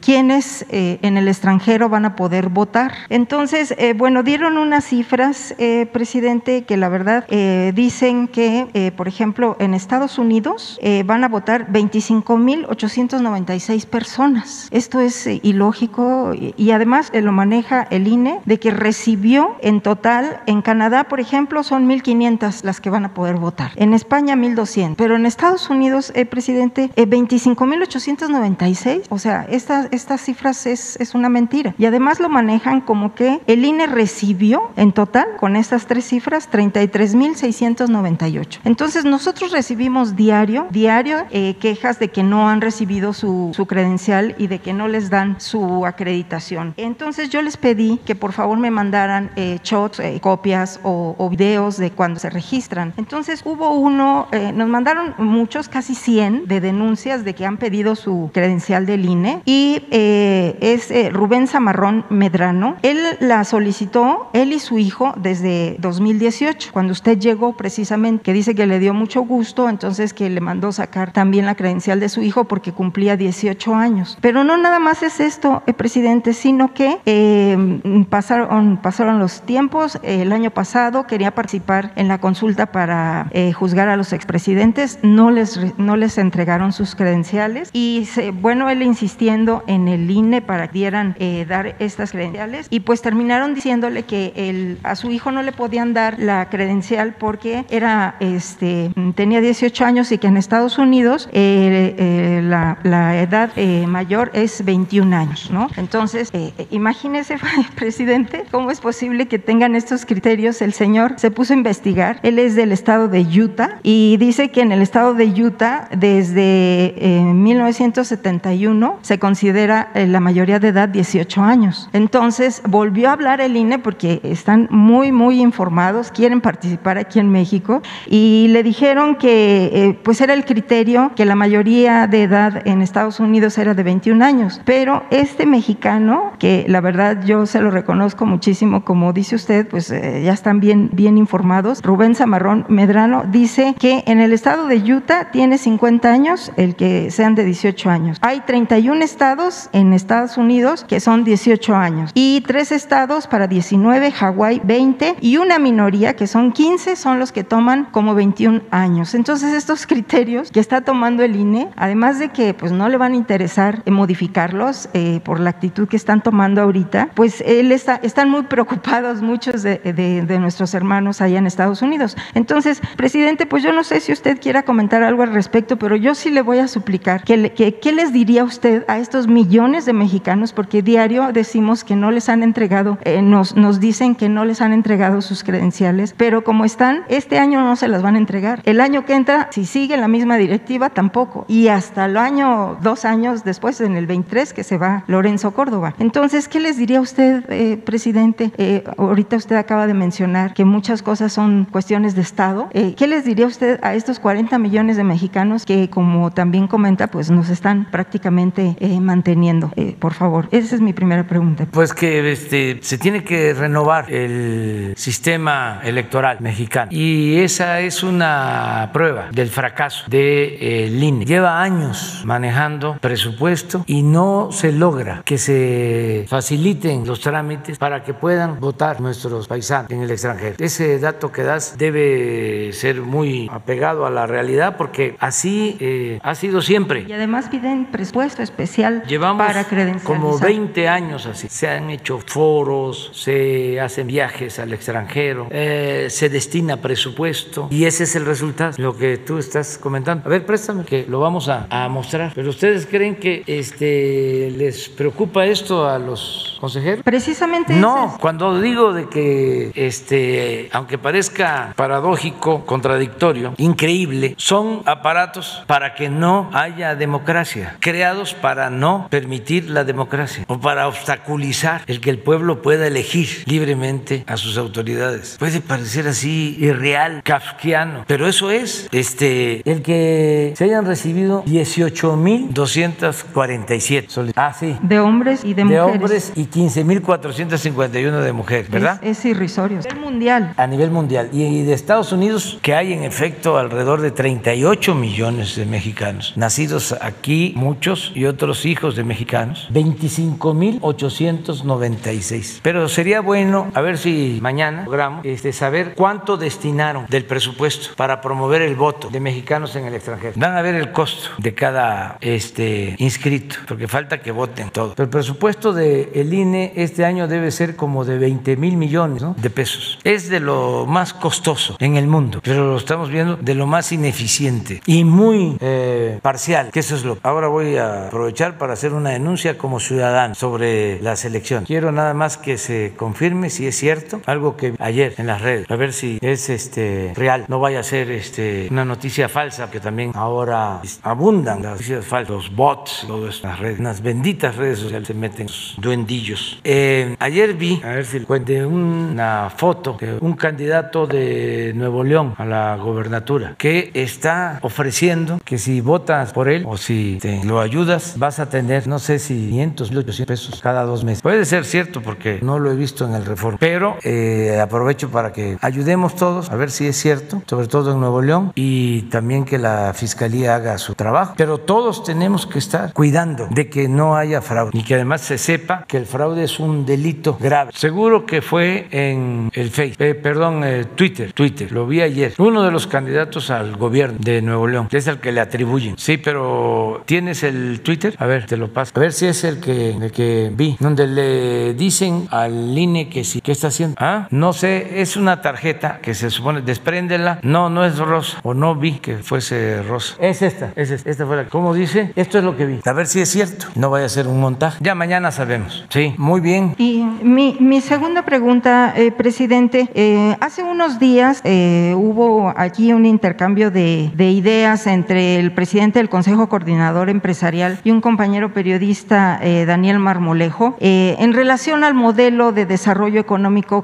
quiénes 0.00 0.66
en 0.70 1.16
el 1.16 1.28
extranjero 1.28 1.88
van 1.88 2.06
a 2.06 2.16
poder 2.16 2.48
votar. 2.48 2.92
Entonces, 3.08 3.72
bueno, 3.96 4.24
dieron 4.24 4.58
unas 4.58 4.92
cifras, 4.96 5.54
presidente, 5.92 6.64
que 6.64 6.76
la 6.76 6.88
verdad 6.88 7.26
dicen 7.74 8.28
que, 8.28 8.92
por 8.96 9.08
ejemplo, 9.08 9.56
en 9.58 9.74
Estados 9.74 10.18
Unidos 10.18 10.80
van 11.04 11.24
a 11.24 11.28
votar 11.28 11.70
25 11.70 12.16
5.896 12.24 13.86
personas. 13.86 14.68
Esto 14.70 15.00
es 15.00 15.26
eh, 15.26 15.40
ilógico 15.42 16.32
y 16.34 16.70
además 16.70 17.10
eh, 17.12 17.22
lo 17.22 17.32
maneja 17.32 17.86
el 17.90 18.08
INE 18.08 18.40
de 18.44 18.58
que 18.58 18.70
recibió 18.70 19.56
en 19.60 19.80
total, 19.80 20.40
en 20.46 20.62
Canadá, 20.62 21.04
por 21.04 21.20
ejemplo, 21.20 21.62
son 21.62 21.88
1.500 21.88 22.62
las 22.62 22.80
que 22.80 22.90
van 22.90 23.04
a 23.04 23.14
poder 23.14 23.36
votar. 23.36 23.72
En 23.76 23.94
España, 23.94 24.34
1.200. 24.36 24.94
Pero 24.96 25.16
en 25.16 25.26
Estados 25.26 25.70
Unidos, 25.70 26.12
eh, 26.14 26.26
presidente, 26.26 26.90
25.896. 26.96 29.02
O 29.08 29.18
sea, 29.18 29.46
estas, 29.50 29.88
estas 29.92 30.20
cifras 30.20 30.66
es, 30.66 30.96
es 31.00 31.14
una 31.14 31.28
mentira. 31.28 31.74
Y 31.78 31.86
además 31.86 32.20
lo 32.20 32.28
manejan 32.28 32.80
como 32.80 33.14
que 33.14 33.40
el 33.46 33.64
INE 33.64 33.86
recibió 33.86 34.70
total, 34.92 35.26
con 35.38 35.56
estas 35.56 35.86
tres 35.86 36.04
cifras, 36.04 36.50
33.698. 36.50 38.60
Entonces, 38.64 39.04
nosotros 39.04 39.52
recibimos 39.52 40.16
diario, 40.16 40.66
diario, 40.70 41.26
quejas 41.60 41.98
de 41.98 42.08
que 42.08 42.22
no 42.22 42.48
han 42.48 42.60
recibido 42.60 43.12
su, 43.12 43.52
credencial 43.68 44.34
y 44.38 44.46
de 44.46 44.60
que 44.60 44.72
no 44.72 44.88
les 44.88 45.10
dan 45.10 45.40
su 45.40 45.86
acreditación. 45.86 46.74
Entonces 46.76 47.30
yo 47.30 47.42
les 47.42 47.56
pedí 47.56 47.98
que 48.04 48.14
por 48.14 48.32
favor 48.32 48.58
me 48.58 48.70
mandaran 48.70 49.30
eh, 49.36 49.58
shots, 49.62 50.00
eh, 50.00 50.18
copias 50.20 50.80
o, 50.82 51.28
videos 51.30 51.76
de 51.76 51.90
cuando 51.90 52.20
se 52.20 52.30
registran. 52.30 52.94
Entonces 52.96 53.42
hubo 53.44 53.70
uno, 53.70 54.28
eh, 54.32 54.52
nos 54.52 54.68
mandaron 54.68 55.14
muchos, 55.18 55.68
casi 55.68 55.94
100 55.94 56.46
de 56.46 56.60
denuncias 56.60 57.24
de 57.24 57.34
que 57.34 57.44
han 57.44 57.56
pedido 57.56 57.96
su 57.96 58.30
credencial 58.32 58.86
del 58.86 59.04
INE 59.04 59.42
y 59.44 59.82
es 59.90 60.92
Rubén 61.12 61.48
Zamarrón 61.48 62.04
Medrano. 62.08 62.76
Él 62.82 62.98
la 63.20 63.44
solicitó, 63.44 64.30
él 64.32 64.52
y 64.52 64.60
su 64.60 64.75
hijo, 64.78 65.12
desde 65.16 65.76
2018, 65.78 66.70
cuando 66.72 66.92
usted 66.92 67.18
llegó 67.18 67.56
precisamente, 67.56 68.22
que 68.22 68.32
dice 68.32 68.54
que 68.54 68.66
le 68.66 68.78
dio 68.78 68.94
mucho 68.94 69.22
gusto, 69.22 69.68
entonces 69.68 70.12
que 70.12 70.30
le 70.30 70.40
mandó 70.40 70.72
sacar 70.72 71.12
también 71.12 71.46
la 71.46 71.54
credencial 71.54 72.00
de 72.00 72.08
su 72.08 72.22
hijo 72.22 72.44
porque 72.44 72.72
cumplía 72.72 73.16
18 73.16 73.74
años. 73.74 74.18
Pero 74.20 74.44
no 74.44 74.56
nada 74.56 74.78
más 74.78 75.02
es 75.02 75.20
esto, 75.20 75.62
eh, 75.66 75.72
presidente, 75.72 76.32
sino 76.32 76.74
que 76.74 76.98
eh, 77.06 78.04
pasaron, 78.08 78.78
pasaron 78.78 79.18
los 79.18 79.42
tiempos. 79.42 79.98
el 80.02 80.32
año 80.32 80.50
pasado 80.50 81.06
quería 81.06 81.34
participar 81.34 81.92
en 81.96 82.08
la 82.08 82.18
consulta 82.18 82.66
para 82.66 83.28
eh, 83.32 83.52
juzgar 83.52 83.88
a 83.88 83.96
los 83.96 84.12
expresidentes, 84.12 84.98
no 85.02 85.30
les, 85.30 85.60
no 85.78 85.96
les 85.96 86.18
entregaron 86.18 86.72
sus 86.72 86.94
credenciales 86.94 87.70
y 87.72 88.08
bueno, 88.40 88.70
él 88.70 88.82
insistiendo 88.82 89.62
en 89.66 89.88
el 89.88 90.10
INE 90.10 90.42
para 90.42 90.68
que 90.68 90.76
dieran 90.76 91.16
dar 91.48 91.74
estas 91.78 92.12
credenciales 92.12 92.66
y 92.70 92.80
pues 92.80 93.02
terminaron 93.02 93.54
diciéndole 93.54 94.02
que 94.02 94.32
el, 94.36 94.55
a 94.82 94.96
su 94.96 95.10
hijo 95.10 95.32
no 95.32 95.42
le 95.42 95.52
podían 95.52 95.94
dar 95.94 96.18
la 96.18 96.48
credencial 96.48 97.14
porque 97.18 97.64
era, 97.70 98.16
este, 98.20 98.90
tenía 99.14 99.40
18 99.40 99.84
años 99.84 100.12
y 100.12 100.18
que 100.18 100.26
en 100.26 100.36
Estados 100.36 100.78
Unidos 100.78 101.28
eh, 101.32 102.40
la, 102.42 103.20
edad 103.20 103.50
eh, 103.56 103.86
mayor 103.86 104.30
es 104.34 104.64
21 104.64 105.16
años, 105.16 105.50
¿no? 105.50 105.68
Entonces, 105.76 106.30
eh, 106.32 106.52
imagínese, 106.70 107.36
presidente, 107.76 108.44
cómo 108.50 108.70
es 108.70 108.80
posible 108.80 109.26
que 109.26 109.38
tengan 109.38 109.74
estos 109.74 110.04
criterios. 110.06 110.62
El 110.62 110.72
señor 110.72 111.14
se 111.16 111.30
puso 111.30 111.52
a 111.52 111.56
investigar, 111.56 112.20
él 112.22 112.38
es 112.38 112.54
del 112.54 112.72
estado 112.72 113.08
de 113.08 113.20
Utah 113.22 113.78
y 113.82 114.16
dice 114.18 114.50
que 114.50 114.60
en 114.60 114.72
el 114.72 114.82
estado 114.82 115.14
de 115.14 115.26
Utah 115.26 115.88
desde 115.96 116.94
1971 117.34 118.98
se 119.02 119.18
considera 119.18 119.90
la 119.94 120.20
mayoría 120.20 120.58
de 120.58 120.68
edad 120.68 120.88
18 120.88 121.42
años. 121.42 121.88
Entonces, 121.92 122.62
volvió 122.68 123.08
a 123.08 123.12
hablar 123.12 123.40
el 123.40 123.56
INE 123.56 123.78
porque 123.78 124.20
están 124.46 124.68
muy, 124.70 125.10
muy 125.10 125.40
informados, 125.40 126.12
quieren 126.12 126.40
participar 126.40 126.98
aquí 126.98 127.18
en 127.18 127.30
México. 127.30 127.82
Y 128.06 128.46
le 128.50 128.62
dijeron 128.62 129.16
que 129.16 129.98
pues 130.04 130.20
era 130.20 130.34
el 130.34 130.44
criterio 130.44 131.10
que 131.16 131.24
la 131.24 131.34
mayoría 131.34 132.06
de 132.06 132.22
edad 132.22 132.64
en 132.64 132.80
Estados 132.80 133.18
Unidos 133.18 133.58
era 133.58 133.74
de 133.74 133.82
21 133.82 134.24
años, 134.24 134.60
pero 134.64 135.02
este 135.10 135.46
mexicano, 135.46 136.30
que 136.38 136.64
la 136.68 136.80
verdad 136.80 137.24
yo 137.24 137.46
se 137.46 137.60
lo 137.60 137.72
reconozco 137.72 138.24
muchísimo, 138.24 138.84
como 138.84 139.12
dice 139.12 139.34
usted, 139.34 139.66
pues 139.66 139.90
eh, 139.90 140.22
ya 140.24 140.32
están 140.32 140.60
bien, 140.60 140.90
bien 140.92 141.18
informados, 141.18 141.82
Rubén 141.82 142.14
Zamarrón 142.14 142.66
Medrano 142.68 143.24
dice 143.28 143.74
que 143.80 144.04
en 144.06 144.20
el 144.20 144.32
estado 144.32 144.68
de 144.68 144.76
Utah 144.76 145.32
tiene 145.32 145.58
50 145.58 146.08
años 146.08 146.52
el 146.56 146.76
que 146.76 147.10
sean 147.10 147.34
de 147.34 147.44
18 147.44 147.90
años. 147.90 148.18
Hay 148.20 148.42
31 148.46 149.02
estados 149.02 149.70
en 149.72 149.92
Estados 149.92 150.36
Unidos 150.36 150.84
que 150.88 151.00
son 151.00 151.24
18 151.24 151.74
años 151.74 152.12
y 152.14 152.44
tres 152.46 152.70
estados 152.70 153.26
para 153.26 153.48
19, 153.48 154.12
Hawái 154.12 154.35
20 154.36 155.16
y 155.20 155.36
una 155.38 155.58
minoría 155.58 156.14
que 156.14 156.26
son 156.26 156.52
15 156.52 156.96
son 156.96 157.18
los 157.18 157.32
que 157.32 157.44
toman 157.44 157.86
como 157.86 158.14
21 158.14 158.62
años. 158.70 159.14
Entonces 159.14 159.52
estos 159.52 159.86
criterios 159.86 160.50
que 160.50 160.60
está 160.60 160.82
tomando 160.82 161.22
el 161.22 161.36
INE 161.36 161.68
además 161.76 162.18
de 162.18 162.28
que 162.28 162.54
pues 162.54 162.72
no 162.72 162.88
le 162.88 162.96
van 162.96 163.12
a 163.12 163.16
interesar 163.16 163.82
modificarlos 163.90 164.88
por 165.24 165.40
la 165.40 165.50
actitud 165.50 165.88
que 165.88 165.96
están 165.96 166.22
tomando 166.22 166.62
ahorita, 166.62 167.10
pues 167.14 167.42
él 167.46 167.72
está, 167.72 167.96
están 168.02 168.30
muy 168.30 168.42
preocupados 168.42 169.22
muchos 169.22 169.62
de, 169.62 169.78
de 169.78 170.38
nuestros 170.38 170.74
hermanos 170.74 171.20
allá 171.20 171.38
en 171.38 171.46
Estados 171.46 171.82
Unidos. 171.82 172.16
Entonces, 172.34 172.80
presidente, 172.96 173.46
pues 173.46 173.62
yo 173.62 173.72
no 173.72 173.84
sé 173.84 174.00
si 174.00 174.12
usted 174.12 174.40
quiera 174.40 174.62
comentar 174.62 175.02
algo 175.02 175.22
al 175.22 175.32
respecto, 175.32 175.78
pero 175.78 175.96
yo 175.96 176.14
sí 176.14 176.30
le 176.30 176.42
voy 176.42 176.58
a 176.58 176.68
suplicar 176.68 177.24
que, 177.24 177.78
¿qué 177.80 177.92
les 177.92 178.12
diría 178.12 178.44
usted 178.44 178.84
a 178.88 178.98
estos 178.98 179.26
millones 179.26 179.86
de 179.86 179.92
mexicanos? 179.92 180.52
Porque 180.52 180.82
diario 180.82 181.32
decimos 181.32 181.84
que 181.84 181.96
no 181.96 182.10
les 182.10 182.28
han 182.28 182.42
entregado, 182.42 182.98
eh, 183.04 183.22
nos, 183.22 183.56
nos 183.56 183.80
dicen 183.80 184.14
que 184.14 184.25
no 184.28 184.44
les 184.44 184.60
han 184.60 184.72
entregado 184.72 185.20
sus 185.20 185.44
credenciales, 185.44 186.14
pero 186.16 186.44
como 186.44 186.64
están, 186.64 187.04
este 187.08 187.38
año 187.38 187.60
no 187.62 187.76
se 187.76 187.88
las 187.88 188.02
van 188.02 188.14
a 188.14 188.18
entregar. 188.18 188.60
El 188.64 188.80
año 188.80 189.04
que 189.04 189.14
entra, 189.14 189.48
si 189.50 189.64
sigue 189.64 189.96
la 189.96 190.08
misma 190.08 190.36
directiva, 190.36 190.90
tampoco. 190.90 191.44
Y 191.48 191.68
hasta 191.68 192.06
el 192.06 192.16
año, 192.16 192.78
dos 192.82 193.04
años 193.04 193.44
después, 193.44 193.80
en 193.80 193.96
el 193.96 194.06
23, 194.06 194.52
que 194.52 194.64
se 194.64 194.78
va 194.78 195.04
Lorenzo 195.06 195.52
Córdoba. 195.52 195.94
Entonces, 195.98 196.48
¿qué 196.48 196.60
les 196.60 196.76
diría 196.76 197.00
usted, 197.00 197.44
eh, 197.50 197.76
presidente? 197.76 198.52
Eh, 198.58 198.84
ahorita 198.96 199.36
usted 199.36 199.56
acaba 199.56 199.86
de 199.86 199.94
mencionar 199.94 200.54
que 200.54 200.64
muchas 200.64 201.02
cosas 201.02 201.32
son 201.32 201.66
cuestiones 201.70 202.14
de 202.14 202.22
Estado. 202.22 202.68
¿Qué 202.72 203.06
les 203.06 203.24
diría 203.24 203.46
usted 203.46 203.78
a 203.82 203.94
estos 203.94 204.18
40 204.18 204.58
millones 204.58 204.96
de 204.96 205.04
mexicanos 205.04 205.64
que, 205.64 205.88
como 205.90 206.30
también 206.30 206.66
comenta, 206.66 207.06
pues 207.08 207.30
nos 207.30 207.48
están 207.48 207.88
prácticamente 207.90 208.76
eh, 208.80 209.00
manteniendo. 209.00 209.72
Eh, 209.76 209.96
por 209.98 210.14
favor, 210.14 210.48
esa 210.50 210.74
es 210.74 210.80
mi 210.80 210.92
primera 210.92 211.26
pregunta. 211.26 211.66
Pues 211.70 211.92
que 211.92 212.32
este, 212.32 212.78
se 212.82 212.98
tiene 212.98 213.24
que 213.24 213.54
renovar 213.54 214.12
el 214.24 214.94
sistema 214.96 215.80
electoral 215.84 216.38
mexicano 216.40 216.90
y 216.90 217.38
esa 217.38 217.80
es 217.80 218.02
una 218.02 218.90
prueba 218.92 219.28
del 219.32 219.48
fracaso 219.48 220.04
del 220.08 220.20
de, 220.20 220.84
eh, 220.84 221.06
INE. 221.06 221.24
Lleva 221.24 221.62
años 221.62 222.22
manejando 222.24 222.98
presupuesto 223.00 223.84
y 223.86 224.02
no 224.02 224.48
se 224.50 224.72
logra 224.72 225.22
que 225.24 225.38
se 225.38 226.24
faciliten 226.28 227.06
los 227.06 227.20
trámites 227.20 227.78
para 227.78 228.02
que 228.02 228.14
puedan 228.14 228.58
votar 228.58 229.00
nuestros 229.00 229.46
paisanos 229.46 229.90
en 229.90 230.02
el 230.02 230.10
extranjero. 230.10 230.56
Ese 230.58 230.98
dato 230.98 231.30
que 231.30 231.42
das 231.42 231.76
debe 231.78 232.72
ser 232.72 233.02
muy 233.02 233.48
apegado 233.52 234.06
a 234.06 234.10
la 234.10 234.26
realidad 234.26 234.76
porque 234.76 235.16
así 235.20 236.18
ha 236.22 236.34
sido 236.34 236.62
siempre. 236.62 237.04
Y 237.06 237.12
además 237.12 237.48
piden 237.48 237.86
presupuesto 237.86 238.42
especial 238.42 239.02
Llevamos 239.06 239.46
para 239.46 239.64
credencializar. 239.64 240.06
como 240.06 240.38
20 240.38 240.88
años 240.88 241.26
así. 241.26 241.48
Se 241.48 241.68
han 241.68 241.90
hecho 241.90 242.18
foros, 242.18 243.10
se 243.14 243.80
hacen 243.80 244.05
viajes 244.06 244.58
al 244.58 244.72
extranjero, 244.72 245.48
eh, 245.50 246.06
se 246.10 246.28
destina 246.28 246.78
presupuesto 246.78 247.68
y 247.70 247.84
ese 247.84 248.04
es 248.04 248.16
el 248.16 248.24
resultado, 248.24 248.72
lo 248.78 248.96
que 248.96 249.18
tú 249.18 249.38
estás 249.38 249.78
comentando. 249.78 250.26
A 250.26 250.28
ver, 250.28 250.46
préstame 250.46 250.84
que 250.84 251.06
lo 251.08 251.20
vamos 251.20 251.48
a, 251.48 251.66
a 251.70 251.88
mostrar. 251.88 252.32
Pero 252.34 252.50
ustedes 252.50 252.86
creen 252.86 253.16
que 253.16 253.42
este 253.46 254.50
les 254.56 254.88
preocupa 254.88 255.46
esto 255.46 255.88
a 255.88 255.98
los 255.98 256.56
consejeros? 256.60 257.02
Precisamente. 257.04 257.74
No, 257.74 258.12
es. 258.14 258.20
cuando 258.20 258.60
digo 258.60 258.92
de 258.92 259.08
que 259.08 259.72
este, 259.74 260.68
aunque 260.72 260.98
parezca 260.98 261.72
paradójico, 261.76 262.64
contradictorio, 262.64 263.54
increíble, 263.58 264.34
son 264.36 264.82
aparatos 264.86 265.62
para 265.66 265.94
que 265.94 266.08
no 266.08 266.50
haya 266.52 266.94
democracia, 266.94 267.76
creados 267.80 268.34
para 268.34 268.70
no 268.70 269.08
permitir 269.10 269.70
la 269.70 269.84
democracia 269.84 270.44
o 270.48 270.58
para 270.58 270.88
obstaculizar 270.88 271.82
el 271.86 272.00
que 272.00 272.10
el 272.10 272.18
pueblo 272.18 272.62
pueda 272.62 272.86
elegir 272.86 273.44
libremente 273.46 273.95
a 274.26 274.36
sus 274.36 274.58
autoridades. 274.58 275.36
Puede 275.38 275.60
parecer 275.60 276.08
así 276.08 276.56
irreal, 276.58 277.22
kafkiano, 277.24 278.04
pero 278.06 278.26
eso 278.26 278.50
es 278.50 278.88
este 278.92 279.62
el 279.70 279.82
que 279.82 280.54
se 280.56 280.64
hayan 280.64 280.84
recibido 280.86 281.44
18.247 281.44 284.32
ah, 284.36 284.54
sí. 284.58 284.76
de 284.82 284.98
hombres 285.00 285.44
y 285.44 285.54
de, 285.54 285.56
de 285.56 285.64
mujeres. 285.64 285.94
hombres 285.94 286.32
y 286.34 286.46
15.451 286.46 288.20
de 288.20 288.32
mujeres, 288.32 288.70
¿verdad? 288.70 288.98
Es, 289.02 289.18
es 289.18 289.24
irrisorio. 289.26 289.78
A 289.78 289.82
nivel 289.82 290.00
mundial. 290.00 290.54
A 290.56 290.66
nivel 290.66 290.90
mundial. 290.90 291.28
Y 291.32 291.62
de 291.62 291.72
Estados 291.72 292.10
Unidos, 292.12 292.58
que 292.62 292.74
hay 292.74 292.92
en 292.92 293.04
efecto 293.04 293.58
alrededor 293.58 294.00
de 294.00 294.10
38 294.10 294.94
millones 294.94 295.54
de 295.56 295.66
mexicanos 295.66 296.32
nacidos 296.36 296.94
aquí, 297.00 297.52
muchos 297.56 298.12
y 298.14 298.26
otros 298.26 298.66
hijos 298.66 298.94
de 298.96 299.04
mexicanos, 299.04 299.68
25.896. 299.72 302.60
Pero 302.62 302.88
sería 302.88 303.20
bueno, 303.20 303.70
a 303.74 303.80
ver 303.80 303.85
si 303.94 304.38
mañana 304.42 304.84
logramos 304.84 305.24
este, 305.24 305.52
saber 305.52 305.94
cuánto 305.94 306.36
destinaron 306.36 307.06
del 307.08 307.24
presupuesto 307.24 307.90
para 307.96 308.20
promover 308.20 308.62
el 308.62 308.74
voto 308.74 309.08
de 309.08 309.20
mexicanos 309.20 309.76
en 309.76 309.86
el 309.86 309.94
extranjero. 309.94 310.32
Van 310.36 310.56
a 310.56 310.62
ver 310.62 310.74
el 310.74 310.92
costo 310.92 311.30
de 311.38 311.54
cada 311.54 312.18
este, 312.20 312.96
inscrito, 312.98 313.56
porque 313.68 313.86
falta 313.86 314.18
que 314.18 314.32
voten 314.32 314.70
todos. 314.70 314.94
Pero 314.94 315.04
el 315.04 315.10
presupuesto 315.10 315.72
del 315.72 316.08
el 316.14 316.34
INE 316.34 316.72
este 316.76 317.04
año 317.04 317.28
debe 317.28 317.50
ser 317.50 317.76
como 317.76 318.04
de 318.04 318.18
20 318.18 318.56
mil 318.56 318.76
millones 318.76 319.22
¿no? 319.22 319.34
de 319.38 319.50
pesos. 319.50 319.98
Es 320.04 320.28
de 320.28 320.40
lo 320.40 320.86
más 320.86 321.14
costoso 321.14 321.76
en 321.78 321.96
el 321.96 322.06
mundo, 322.06 322.40
pero 322.42 322.66
lo 322.66 322.76
estamos 322.76 323.10
viendo 323.10 323.36
de 323.36 323.54
lo 323.54 323.66
más 323.66 323.92
ineficiente 323.92 324.80
y 324.86 325.04
muy 325.04 325.56
eh, 325.60 326.18
parcial, 326.22 326.70
que 326.70 326.80
eso 326.80 326.96
es 326.96 327.04
lo. 327.04 327.18
Ahora 327.22 327.48
voy 327.48 327.76
a 327.76 328.06
aprovechar 328.08 328.58
para 328.58 328.72
hacer 328.72 328.92
una 328.92 329.10
denuncia 329.10 329.58
como 329.58 329.80
ciudadano 329.80 330.34
sobre 330.34 331.00
la 331.00 331.16
selección. 331.16 331.64
Quiero 331.64 331.92
nada 331.92 332.14
más 332.14 332.36
que 332.36 332.58
se 332.58 332.94
confirme 332.96 333.50
si 333.50 333.65
es 333.68 333.76
cierto, 333.76 334.20
algo 334.26 334.56
que 334.56 334.74
ayer 334.78 335.14
en 335.18 335.26
las 335.26 335.42
redes, 335.42 335.70
a 335.70 335.76
ver 335.76 335.92
si 335.92 336.18
es 336.20 336.48
este 336.48 337.12
real, 337.14 337.44
no 337.48 337.60
vaya 337.60 337.80
a 337.80 337.82
ser 337.82 338.10
este 338.10 338.68
una 338.70 338.84
noticia 338.84 339.28
falsa 339.28 339.70
que 339.70 339.80
también 339.80 340.12
ahora 340.14 340.80
abundan 341.02 341.62
las 341.62 341.72
noticias 341.72 342.04
falsas, 342.04 342.30
los 342.30 342.54
bots, 342.54 343.04
todas 343.06 343.42
las 343.42 343.58
redes, 343.58 343.78
unas 343.78 344.02
benditas 344.02 344.56
redes 344.56 344.78
sociales 344.78 345.08
se 345.08 345.14
meten 345.14 345.46
duendillos. 345.78 346.60
Eh, 346.64 347.16
ayer 347.18 347.54
vi, 347.54 347.80
a 347.84 347.88
ver 347.88 348.04
si 348.04 348.20
cuente 348.20 348.64
una 348.64 349.50
foto 349.54 349.96
de 350.00 350.18
un 350.20 350.34
candidato 350.34 351.06
de 351.06 351.72
Nuevo 351.74 352.04
León 352.04 352.34
a 352.38 352.44
la 352.44 352.76
gobernatura 352.76 353.54
que 353.58 353.90
está 353.94 354.58
ofreciendo 354.62 355.38
que 355.44 355.58
si 355.58 355.80
votas 355.80 356.32
por 356.32 356.48
él 356.48 356.64
o 356.66 356.76
si 356.76 357.18
te 357.20 357.44
lo 357.44 357.60
ayudas 357.60 358.18
vas 358.18 358.38
a 358.38 358.48
tener 358.48 358.86
no 358.86 358.98
sé 358.98 359.18
si 359.18 359.48
500, 359.48 359.90
800 359.90 360.26
pesos 360.26 360.60
cada 360.60 360.82
dos 360.84 361.04
meses. 361.04 361.22
Puede 361.22 361.44
ser 361.44 361.64
cierto 361.64 362.02
porque 362.02 362.40
no 362.42 362.58
lo 362.58 362.70
he 362.70 362.76
visto 362.76 363.04
en 363.06 363.14
el 363.14 363.24
reforma, 363.24 363.55
pero 363.58 363.96
eh, 364.02 364.58
aprovecho 364.60 365.10
para 365.10 365.32
que 365.32 365.56
ayudemos 365.60 366.14
todos 366.16 366.50
a 366.50 366.56
ver 366.56 366.70
si 366.70 366.86
es 366.86 366.96
cierto, 366.96 367.42
sobre 367.46 367.66
todo 367.68 367.92
en 367.92 368.00
Nuevo 368.00 368.22
León 368.22 368.52
y 368.54 369.02
también 369.02 369.44
que 369.44 369.58
la 369.58 369.92
fiscalía 369.94 370.54
haga 370.54 370.78
su 370.78 370.94
trabajo. 370.94 371.34
Pero 371.36 371.58
todos 371.58 372.04
tenemos 372.04 372.46
que 372.46 372.58
estar 372.58 372.92
cuidando 372.92 373.48
de 373.50 373.68
que 373.68 373.88
no 373.88 374.16
haya 374.16 374.40
fraude 374.40 374.70
y 374.72 374.82
que 374.82 374.94
además 374.94 375.22
se 375.22 375.38
sepa 375.38 375.84
que 375.86 375.96
el 375.96 376.06
fraude 376.06 376.44
es 376.44 376.58
un 376.58 376.86
delito 376.86 377.36
grave. 377.40 377.72
Seguro 377.74 378.26
que 378.26 378.42
fue 378.42 378.88
en 378.90 379.50
el 379.52 379.70
Facebook, 379.70 380.02
eh, 380.02 380.14
perdón, 380.14 380.62
eh, 380.64 380.84
Twitter, 380.94 381.32
Twitter, 381.32 381.72
lo 381.72 381.86
vi 381.86 382.00
ayer. 382.00 382.34
Uno 382.38 382.62
de 382.62 382.70
los 382.70 382.86
candidatos 382.86 383.50
al 383.50 383.76
gobierno 383.76 384.18
de 384.20 384.42
Nuevo 384.42 384.66
León, 384.66 384.88
que 384.88 384.98
es 384.98 385.06
el 385.06 385.18
que 385.18 385.32
le 385.32 385.40
atribuyen. 385.40 385.96
Sí, 385.98 386.16
pero 386.16 387.02
¿tienes 387.06 387.42
el 387.42 387.80
Twitter? 387.80 388.14
A 388.18 388.26
ver, 388.26 388.46
te 388.46 388.56
lo 388.56 388.72
paso. 388.72 388.92
A 388.94 389.00
ver 389.00 389.12
si 389.12 389.26
es 389.26 389.44
el 389.44 389.60
que, 389.60 389.90
el 389.90 390.12
que 390.12 390.50
vi, 390.54 390.76
donde 390.80 391.06
le 391.06 391.74
dicen 391.74 392.28
al 392.30 392.76
INE 392.76 393.08
que 393.08 393.24
sí, 393.24 393.40
¿qué 393.46 393.52
está 393.52 393.68
haciendo? 393.68 393.94
Ah, 394.00 394.26
no 394.32 394.52
sé, 394.52 395.00
es 395.00 395.16
una 395.16 395.40
tarjeta 395.40 396.00
que 396.02 396.14
se 396.14 396.30
supone, 396.30 396.62
despréndela. 396.62 397.38
No, 397.42 397.70
no 397.70 397.84
es 397.84 397.96
rosa, 397.96 398.40
o 398.42 398.54
no 398.54 398.74
vi 398.74 398.98
que 398.98 399.18
fuese 399.18 399.84
rosa. 399.84 400.16
Es 400.18 400.42
esta, 400.42 400.72
es 400.74 400.90
esta, 400.90 401.08
esta 401.08 401.26
fue 401.26 401.36
la. 401.36 401.44
¿Cómo 401.44 401.72
dice? 401.72 402.12
Esto 402.16 402.38
es 402.38 402.44
lo 402.44 402.56
que 402.56 402.66
vi. 402.66 402.80
A 402.84 402.92
ver 402.92 403.06
si 403.06 403.20
es 403.20 403.28
cierto. 403.28 403.66
No 403.76 403.88
vaya 403.88 404.06
a 404.06 404.08
ser 404.08 404.26
un 404.26 404.40
montaje. 404.40 404.78
Ya 404.80 404.96
mañana 404.96 405.30
sabemos. 405.30 405.86
Sí, 405.90 406.12
muy 406.18 406.40
bien. 406.40 406.74
Y 406.76 407.04
mi, 407.22 407.56
mi 407.60 407.80
segunda 407.80 408.22
pregunta, 408.22 408.92
eh, 408.96 409.12
presidente, 409.12 409.88
eh, 409.94 410.36
hace 410.40 410.64
unos 410.64 410.98
días 410.98 411.40
eh, 411.44 411.94
hubo 411.96 412.52
allí 412.56 412.92
un 412.92 413.06
intercambio 413.06 413.70
de, 413.70 414.10
de 414.12 414.28
ideas 414.32 414.88
entre 414.88 415.38
el 415.38 415.52
presidente 415.52 416.00
del 416.00 416.08
Consejo 416.08 416.48
Coordinador 416.48 417.10
Empresarial 417.10 417.78
y 417.84 417.92
un 417.92 418.00
compañero 418.00 418.52
periodista, 418.52 419.38
eh, 419.40 419.66
Daniel 419.66 420.00
Marmolejo, 420.00 420.76
eh, 420.80 421.14
en 421.20 421.32
relación 421.32 421.84
al 421.84 421.94
modelo 421.94 422.50
de 422.50 422.66
desarrollo 422.66 423.20
económico 423.20 423.35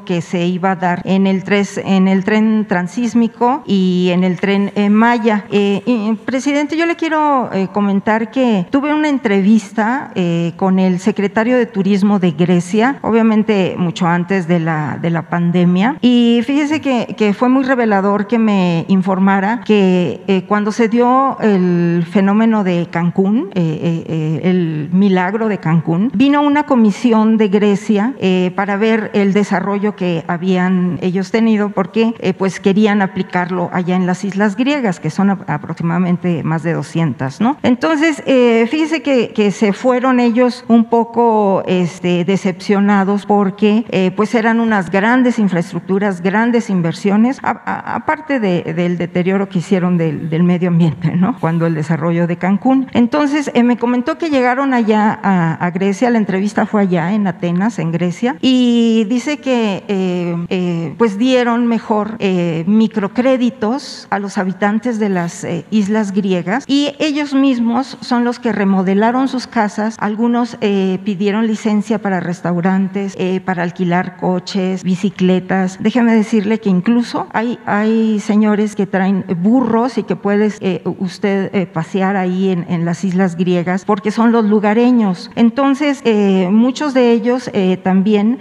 que 0.05 0.21
se 0.21 0.47
iba 0.47 0.73
a 0.73 0.77
dar 0.77 1.03
en 1.05 1.27
el, 1.27 1.45
tren 1.45 2.67
transísmico 2.69 3.63
y 3.67 4.11
en 4.13 4.25
el 4.25 4.39
tren 4.39 4.73
eh, 4.75 4.91
Maya. 4.91 5.45
Y, 5.51 6.13
presidente, 6.25 6.77
yo 6.77 6.87
le 6.87 6.97
quiero 6.97 7.51
comentar 7.73 8.31
que 8.31 8.67
tuve 8.71 8.95
una 8.95 9.09
entrevista 9.09 10.13
con 10.57 10.79
el 10.79 10.99
secretario 10.99 11.57
de 11.57 11.67
Turismo 11.67 12.19
de 12.19 12.33
Grecia, 12.33 12.99
obviamente 13.03 13.75
mucho 13.79 14.07
antes 14.07 14.47
de 14.47 14.61
la, 14.61 14.99
de 15.01 15.11
la 15.11 15.23
pandemia, 15.29 15.97
y 16.01 16.41
fíjese 16.45 16.81
que, 16.81 17.15
que 17.17 17.35
fue 17.35 17.49
muy 17.49 17.65
revelador 17.65 18.27
que 18.27 18.39
me 18.39 18.85
informara 18.89 19.61
que 19.65 20.45
cuando 20.49 20.73
se 20.73 20.89
dio 20.89 21.39
el 21.41 22.05
fenómeno 22.11 22.65
de 22.65 22.89
Cancún, 22.91 23.51
eh, 23.55 24.05
eh, 24.09 24.41
el 24.45 24.89
milagro 24.93 25.49
de 25.49 25.59
Cancún, 25.59 26.11
vino 26.15 26.43
una 26.43 26.65
comisión 26.65 27.37
de 27.37 27.49
Grecia 27.49 28.15
eh, 28.19 28.53
para 28.55 28.77
ver 28.77 29.11
el 29.15 29.33
desarrollo 29.43 29.97
que 29.97 30.25
habían 30.29 30.99
ellos 31.03 31.31
tenido, 31.31 31.71
porque 31.71 32.35
pues 32.39 32.61
querían 32.61 33.03
aplicarlo 33.03 33.71
allá 33.73 33.97
en 33.97 34.07
las 34.07 34.25
islas 34.25 34.57
griegas, 34.57 35.01
que 35.01 35.11
son 35.11 35.31
aproximadamente 35.31 36.43
más 36.43 36.63
de 36.63 36.73
200, 36.73 37.41
¿no? 37.41 37.57
Entonces, 37.63 38.23
eh, 38.27 38.67
fíjese 38.71 39.03
que, 39.03 39.51
se 39.53 39.73
fueron 39.73 40.21
ellos 40.21 40.65
un 40.69 40.85
poco 40.85 41.63
este, 41.67 42.25
decepcionados 42.25 43.27
porque 43.27 43.85
eh, 43.91 44.13
pues 44.17 44.35
eran 44.35 44.61
unas 44.61 44.91
grandes 44.91 45.39
infraestructuras, 45.39 46.23
grandes 46.23 46.71
inversiones, 46.71 47.39
aparte 47.43 48.41
de, 48.41 48.63
del 48.75 48.97
deterioro 48.99 49.49
que 49.49 49.59
hicieron 49.59 49.99
del, 49.99 50.31
del, 50.31 50.43
medio 50.43 50.69
ambiente, 50.69 51.17
¿no? 51.17 51.37
Cuando 51.41 51.67
el 51.67 51.75
desarrollo 51.75 52.27
de 52.27 52.37
Cancún. 52.37 52.89
Entonces, 52.93 53.51
eh, 53.55 53.63
me 53.63 53.77
comentó 53.77 54.17
que 54.17 54.31
llegaron 54.31 54.75
allá 54.75 55.19
a, 55.23 55.55
a, 55.55 55.71
Grecia, 55.71 56.11
la 56.11 56.19
entrevista 56.19 56.67
fue 56.67 56.83
allá 56.83 57.13
en 57.13 57.27
Atenas, 57.27 57.79
en 57.79 57.93
Grecia, 57.93 58.37
y 58.41 59.05
dice 59.09 59.32
que 59.39 59.85
eh, 59.89 60.95
pues 60.99 61.19
dieron 61.19 61.67
mejor 61.67 62.19
microcréditos 62.67 64.07
a 64.11 64.19
los 64.19 64.39
habitantes 64.39 64.99
de 64.99 65.09
las 65.09 65.47
islas 65.71 66.13
griegas 66.13 66.65
y 66.67 66.95
ellos 66.99 67.35
mismos 67.35 67.97
son 68.01 68.25
los 68.25 68.39
que 68.39 68.53
remodelaron 68.53 69.29
sus 69.29 69.47
casas, 69.47 69.97
algunos 69.99 70.57
pidieron 71.05 71.47
licencia 71.47 72.01
para 72.01 72.21
restaurantes, 72.21 73.17
para 73.45 73.63
alquilar 73.63 74.17
coches, 74.17 74.83
bicicletas. 74.85 75.79
Déjeme 75.81 76.15
decirle 76.15 76.61
que 76.61 76.71
incluso 76.71 77.27
hay, 77.33 77.59
hay 77.67 78.21
señores 78.21 78.77
que 78.77 78.87
traen 78.87 79.25
burros 79.43 79.99
y 79.99 80.03
que 80.03 80.17
puedes 80.17 80.59
eh, 80.61 80.83
usted 80.99 81.55
eh, 81.55 81.67
pasear 81.67 82.17
ahí 82.17 82.51
en, 82.51 82.67
en, 82.69 82.85
las 82.85 83.05
islas 83.05 83.37
griegas 83.37 83.85
porque 83.85 84.11
son 84.11 84.33
los 84.33 84.45
lugareños. 84.45 85.31
Entonces, 85.35 86.01
eh, 86.05 86.49
muchos 86.51 86.95
de 86.95 87.13
ellos 87.13 87.51
también, 87.83 88.41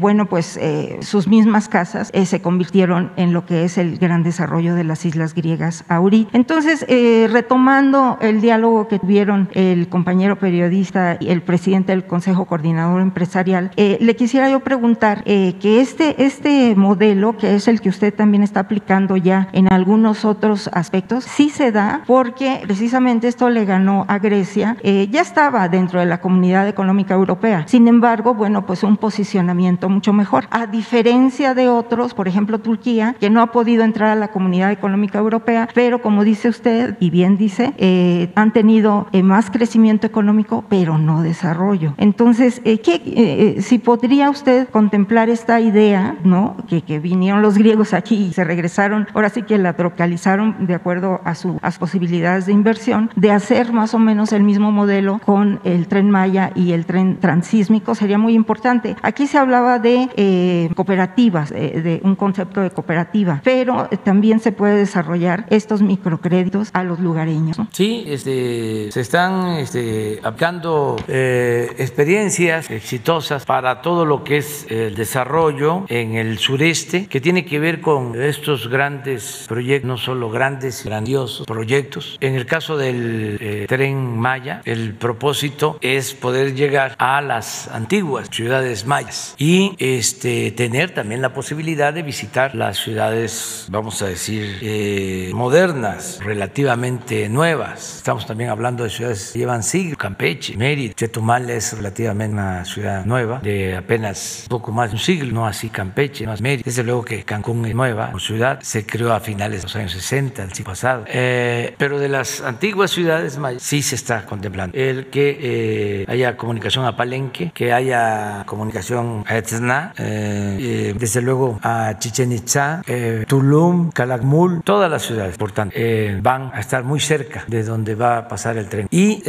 bueno, 0.00 0.23
pues 0.26 0.58
sus 1.00 1.28
mismas 1.28 1.68
casas 1.68 2.10
se 2.24 2.42
convirtieron 2.42 3.12
en 3.16 3.32
lo 3.32 3.46
que 3.46 3.64
es 3.64 3.78
el 3.78 3.98
gran 3.98 4.22
desarrollo 4.22 4.74
de 4.74 4.84
las 4.84 5.04
islas 5.04 5.34
griegas 5.34 5.84
ahorita. 5.88 6.30
Entonces, 6.32 6.86
retomando 7.30 8.18
el 8.20 8.40
diálogo 8.40 8.88
que 8.88 8.98
tuvieron 8.98 9.48
el 9.52 9.88
compañero 9.88 10.38
periodista 10.38 11.16
y 11.20 11.28
el 11.28 11.42
presidente 11.42 11.92
del 11.92 12.06
Consejo 12.06 12.46
Coordinador 12.46 13.00
Empresarial, 13.00 13.70
le 13.76 14.16
quisiera 14.16 14.50
yo 14.50 14.60
preguntar 14.60 15.24
que 15.24 15.80
este, 15.80 16.24
este 16.24 16.74
modelo, 16.76 17.36
que 17.36 17.54
es 17.54 17.68
el 17.68 17.80
que 17.80 17.88
usted 17.88 18.14
también 18.14 18.42
está 18.42 18.60
aplicando 18.60 19.16
ya 19.16 19.48
en 19.52 19.72
algunos 19.72 20.24
otros 20.24 20.70
aspectos, 20.72 21.24
sí 21.24 21.50
se 21.50 21.72
da 21.72 22.02
porque 22.06 22.60
precisamente 22.62 23.28
esto 23.28 23.50
le 23.50 23.64
ganó 23.64 24.04
a 24.08 24.18
Grecia, 24.18 24.76
eh, 24.82 25.08
ya 25.10 25.20
estaba 25.20 25.68
dentro 25.68 26.00
de 26.00 26.06
la 26.06 26.20
Comunidad 26.20 26.68
Económica 26.68 27.14
Europea. 27.14 27.64
Sin 27.66 27.88
embargo, 27.88 28.34
bueno, 28.34 28.66
pues 28.66 28.82
un 28.82 28.96
posicionamiento 28.96 29.88
mucho 29.88 30.12
mejor. 30.14 30.46
A 30.50 30.66
diferencia 30.66 31.54
de 31.54 31.68
otros, 31.68 32.14
por 32.14 32.28
ejemplo 32.28 32.58
Turquía, 32.58 33.16
que 33.20 33.30
no 33.30 33.40
ha 33.42 33.52
podido 33.52 33.84
entrar 33.84 34.10
a 34.10 34.14
la 34.14 34.28
Comunidad 34.28 34.72
Económica 34.72 35.18
Europea, 35.18 35.68
pero 35.74 36.00
como 36.00 36.24
dice 36.24 36.48
usted, 36.48 36.96
y 37.00 37.10
bien 37.10 37.36
dice, 37.36 37.74
eh, 37.76 38.32
han 38.34 38.52
tenido 38.52 39.06
eh, 39.12 39.22
más 39.22 39.50
crecimiento 39.50 40.06
económico, 40.06 40.64
pero 40.68 40.98
no 40.98 41.22
desarrollo. 41.22 41.94
Entonces, 41.98 42.60
¿qué, 42.64 43.56
si 43.60 43.78
podría 43.78 44.30
usted 44.30 44.68
contemplar 44.70 45.28
esta 45.28 45.60
idea, 45.60 46.16
¿no? 46.24 46.56
Que, 46.68 46.82
que 46.82 46.98
vinieron 46.98 47.42
los 47.42 47.58
griegos 47.58 47.92
aquí 47.92 48.16
y 48.16 48.32
se 48.32 48.44
regresaron, 48.44 49.06
ahora 49.14 49.28
sí 49.28 49.42
que 49.42 49.58
la 49.58 49.74
localizaron 49.78 50.66
de 50.66 50.74
acuerdo 50.74 51.20
a, 51.24 51.34
su, 51.34 51.58
a 51.62 51.70
sus 51.70 51.78
posibilidades 51.78 52.46
de 52.46 52.52
inversión, 52.52 53.10
de 53.16 53.30
hacer 53.30 53.72
más 53.72 53.94
o 53.94 53.98
menos 53.98 54.32
el 54.32 54.42
mismo 54.42 54.72
modelo 54.72 55.20
con 55.24 55.60
el 55.64 55.86
tren 55.88 56.10
Maya 56.10 56.50
y 56.54 56.72
el 56.72 56.86
tren 56.86 57.18
transísmico 57.20 57.94
sería 57.94 58.18
muy 58.18 58.34
importante. 58.34 58.96
Aquí 59.02 59.26
se 59.26 59.38
hablaba 59.38 59.78
de 59.78 59.93
eh, 60.16 60.68
cooperativas, 60.74 61.50
eh, 61.52 61.80
de 61.82 62.00
un 62.02 62.16
concepto 62.16 62.60
de 62.60 62.70
cooperativa, 62.70 63.40
pero 63.44 63.88
también 64.04 64.40
se 64.40 64.52
puede 64.52 64.76
desarrollar 64.76 65.46
estos 65.50 65.82
microcréditos 65.82 66.70
a 66.72 66.82
los 66.82 67.00
lugareños. 67.00 67.56
Sí, 67.72 68.04
este, 68.06 68.90
se 68.90 69.00
están 69.00 69.58
este, 69.58 70.20
aplicando 70.22 70.96
eh, 71.08 71.74
experiencias 71.78 72.70
exitosas 72.70 73.44
para 73.44 73.82
todo 73.82 74.04
lo 74.04 74.24
que 74.24 74.38
es 74.38 74.66
el 74.70 74.94
desarrollo 74.94 75.84
en 75.88 76.14
el 76.14 76.38
sureste, 76.38 77.06
que 77.06 77.20
tiene 77.20 77.44
que 77.44 77.58
ver 77.58 77.80
con 77.80 78.20
estos 78.20 78.68
grandes 78.68 79.46
proyectos, 79.48 79.88
no 79.88 79.96
solo 79.96 80.30
grandes, 80.30 80.84
grandiosos 80.84 81.46
proyectos. 81.46 82.16
En 82.20 82.34
el 82.34 82.46
caso 82.46 82.76
del 82.76 83.66
tren 83.68 84.18
Maya, 84.18 84.62
el 84.64 84.94
propósito 84.94 85.78
es 85.80 86.14
poder 86.14 86.54
llegar 86.54 86.94
a 86.98 87.20
las 87.20 87.68
antiguas 87.68 88.28
ciudades 88.30 88.86
mayas 88.86 89.34
y 89.38 89.74
este, 89.84 90.50
tener 90.52 90.92
también 90.92 91.20
la 91.20 91.34
posibilidad 91.34 91.92
de 91.92 92.02
visitar 92.02 92.54
las 92.54 92.78
ciudades, 92.78 93.66
vamos 93.68 94.00
a 94.00 94.06
decir, 94.06 94.58
eh, 94.62 95.30
modernas, 95.34 96.20
relativamente 96.24 97.28
nuevas. 97.28 97.98
Estamos 97.98 98.26
también 98.26 98.48
hablando 98.48 98.84
de 98.84 98.90
ciudades 98.90 99.32
que 99.32 99.40
llevan 99.40 99.62
siglos, 99.62 99.98
Campeche, 99.98 100.56
Mérida, 100.56 100.94
Chetumal 100.94 101.50
es 101.50 101.76
relativamente 101.76 102.32
una 102.32 102.64
ciudad 102.64 103.04
nueva, 103.04 103.40
de 103.40 103.76
apenas 103.76 104.46
poco 104.48 104.72
más 104.72 104.90
de 104.90 104.96
un 104.96 105.00
siglo, 105.00 105.32
no 105.32 105.46
así 105.46 105.68
Campeche, 105.68 106.24
no 106.24 106.30
más 106.30 106.40
Mérida. 106.40 106.62
Desde 106.64 106.82
luego 106.82 107.04
que 107.04 107.22
Cancún 107.24 107.66
es 107.66 107.74
nueva 107.74 108.12
ciudad, 108.18 108.60
se 108.62 108.86
creó 108.86 109.12
a 109.12 109.20
finales 109.20 109.58
de 109.58 109.62
los 109.64 109.76
años 109.76 109.92
60, 109.92 110.44
el 110.44 110.52
siglo 110.54 110.72
pasado. 110.72 111.04
Eh, 111.08 111.74
pero 111.76 111.98
de 111.98 112.08
las 112.08 112.40
antiguas 112.40 112.90
ciudades 112.90 113.36
mayas 113.36 113.62
sí 113.62 113.82
se 113.82 113.96
está 113.96 114.24
contemplando 114.24 114.76
el 114.78 115.08
que 115.08 115.38
eh, 115.40 116.04
haya 116.08 116.36
comunicación 116.38 116.86
a 116.86 116.96
Palenque, 116.96 117.52
que 117.54 117.72
haya 117.72 118.44
comunicación 118.46 119.24
a 119.26 119.36
Etzna, 119.74 119.94
eh, 119.98 120.94
desde 120.98 121.20
luego 121.20 121.58
a 121.62 121.98
Chichen 121.98 122.32
Itza, 122.32 122.82
Tulum, 123.26 123.90
Calakmul, 123.90 124.62
todas 124.62 124.90
las 124.90 125.02
ciudades, 125.02 125.36
por 125.36 125.52
tanto, 125.52 125.76
van 126.22 126.50
a 126.54 126.60
estar 126.60 126.84
muy 126.84 127.00
cerca 127.00 127.44
de 127.46 127.62
donde 127.64 127.94
va 127.94 128.18
a 128.18 128.28
pasar 128.28 128.56
el 128.56 128.68
tren. 128.68 128.88
Y 128.90 129.22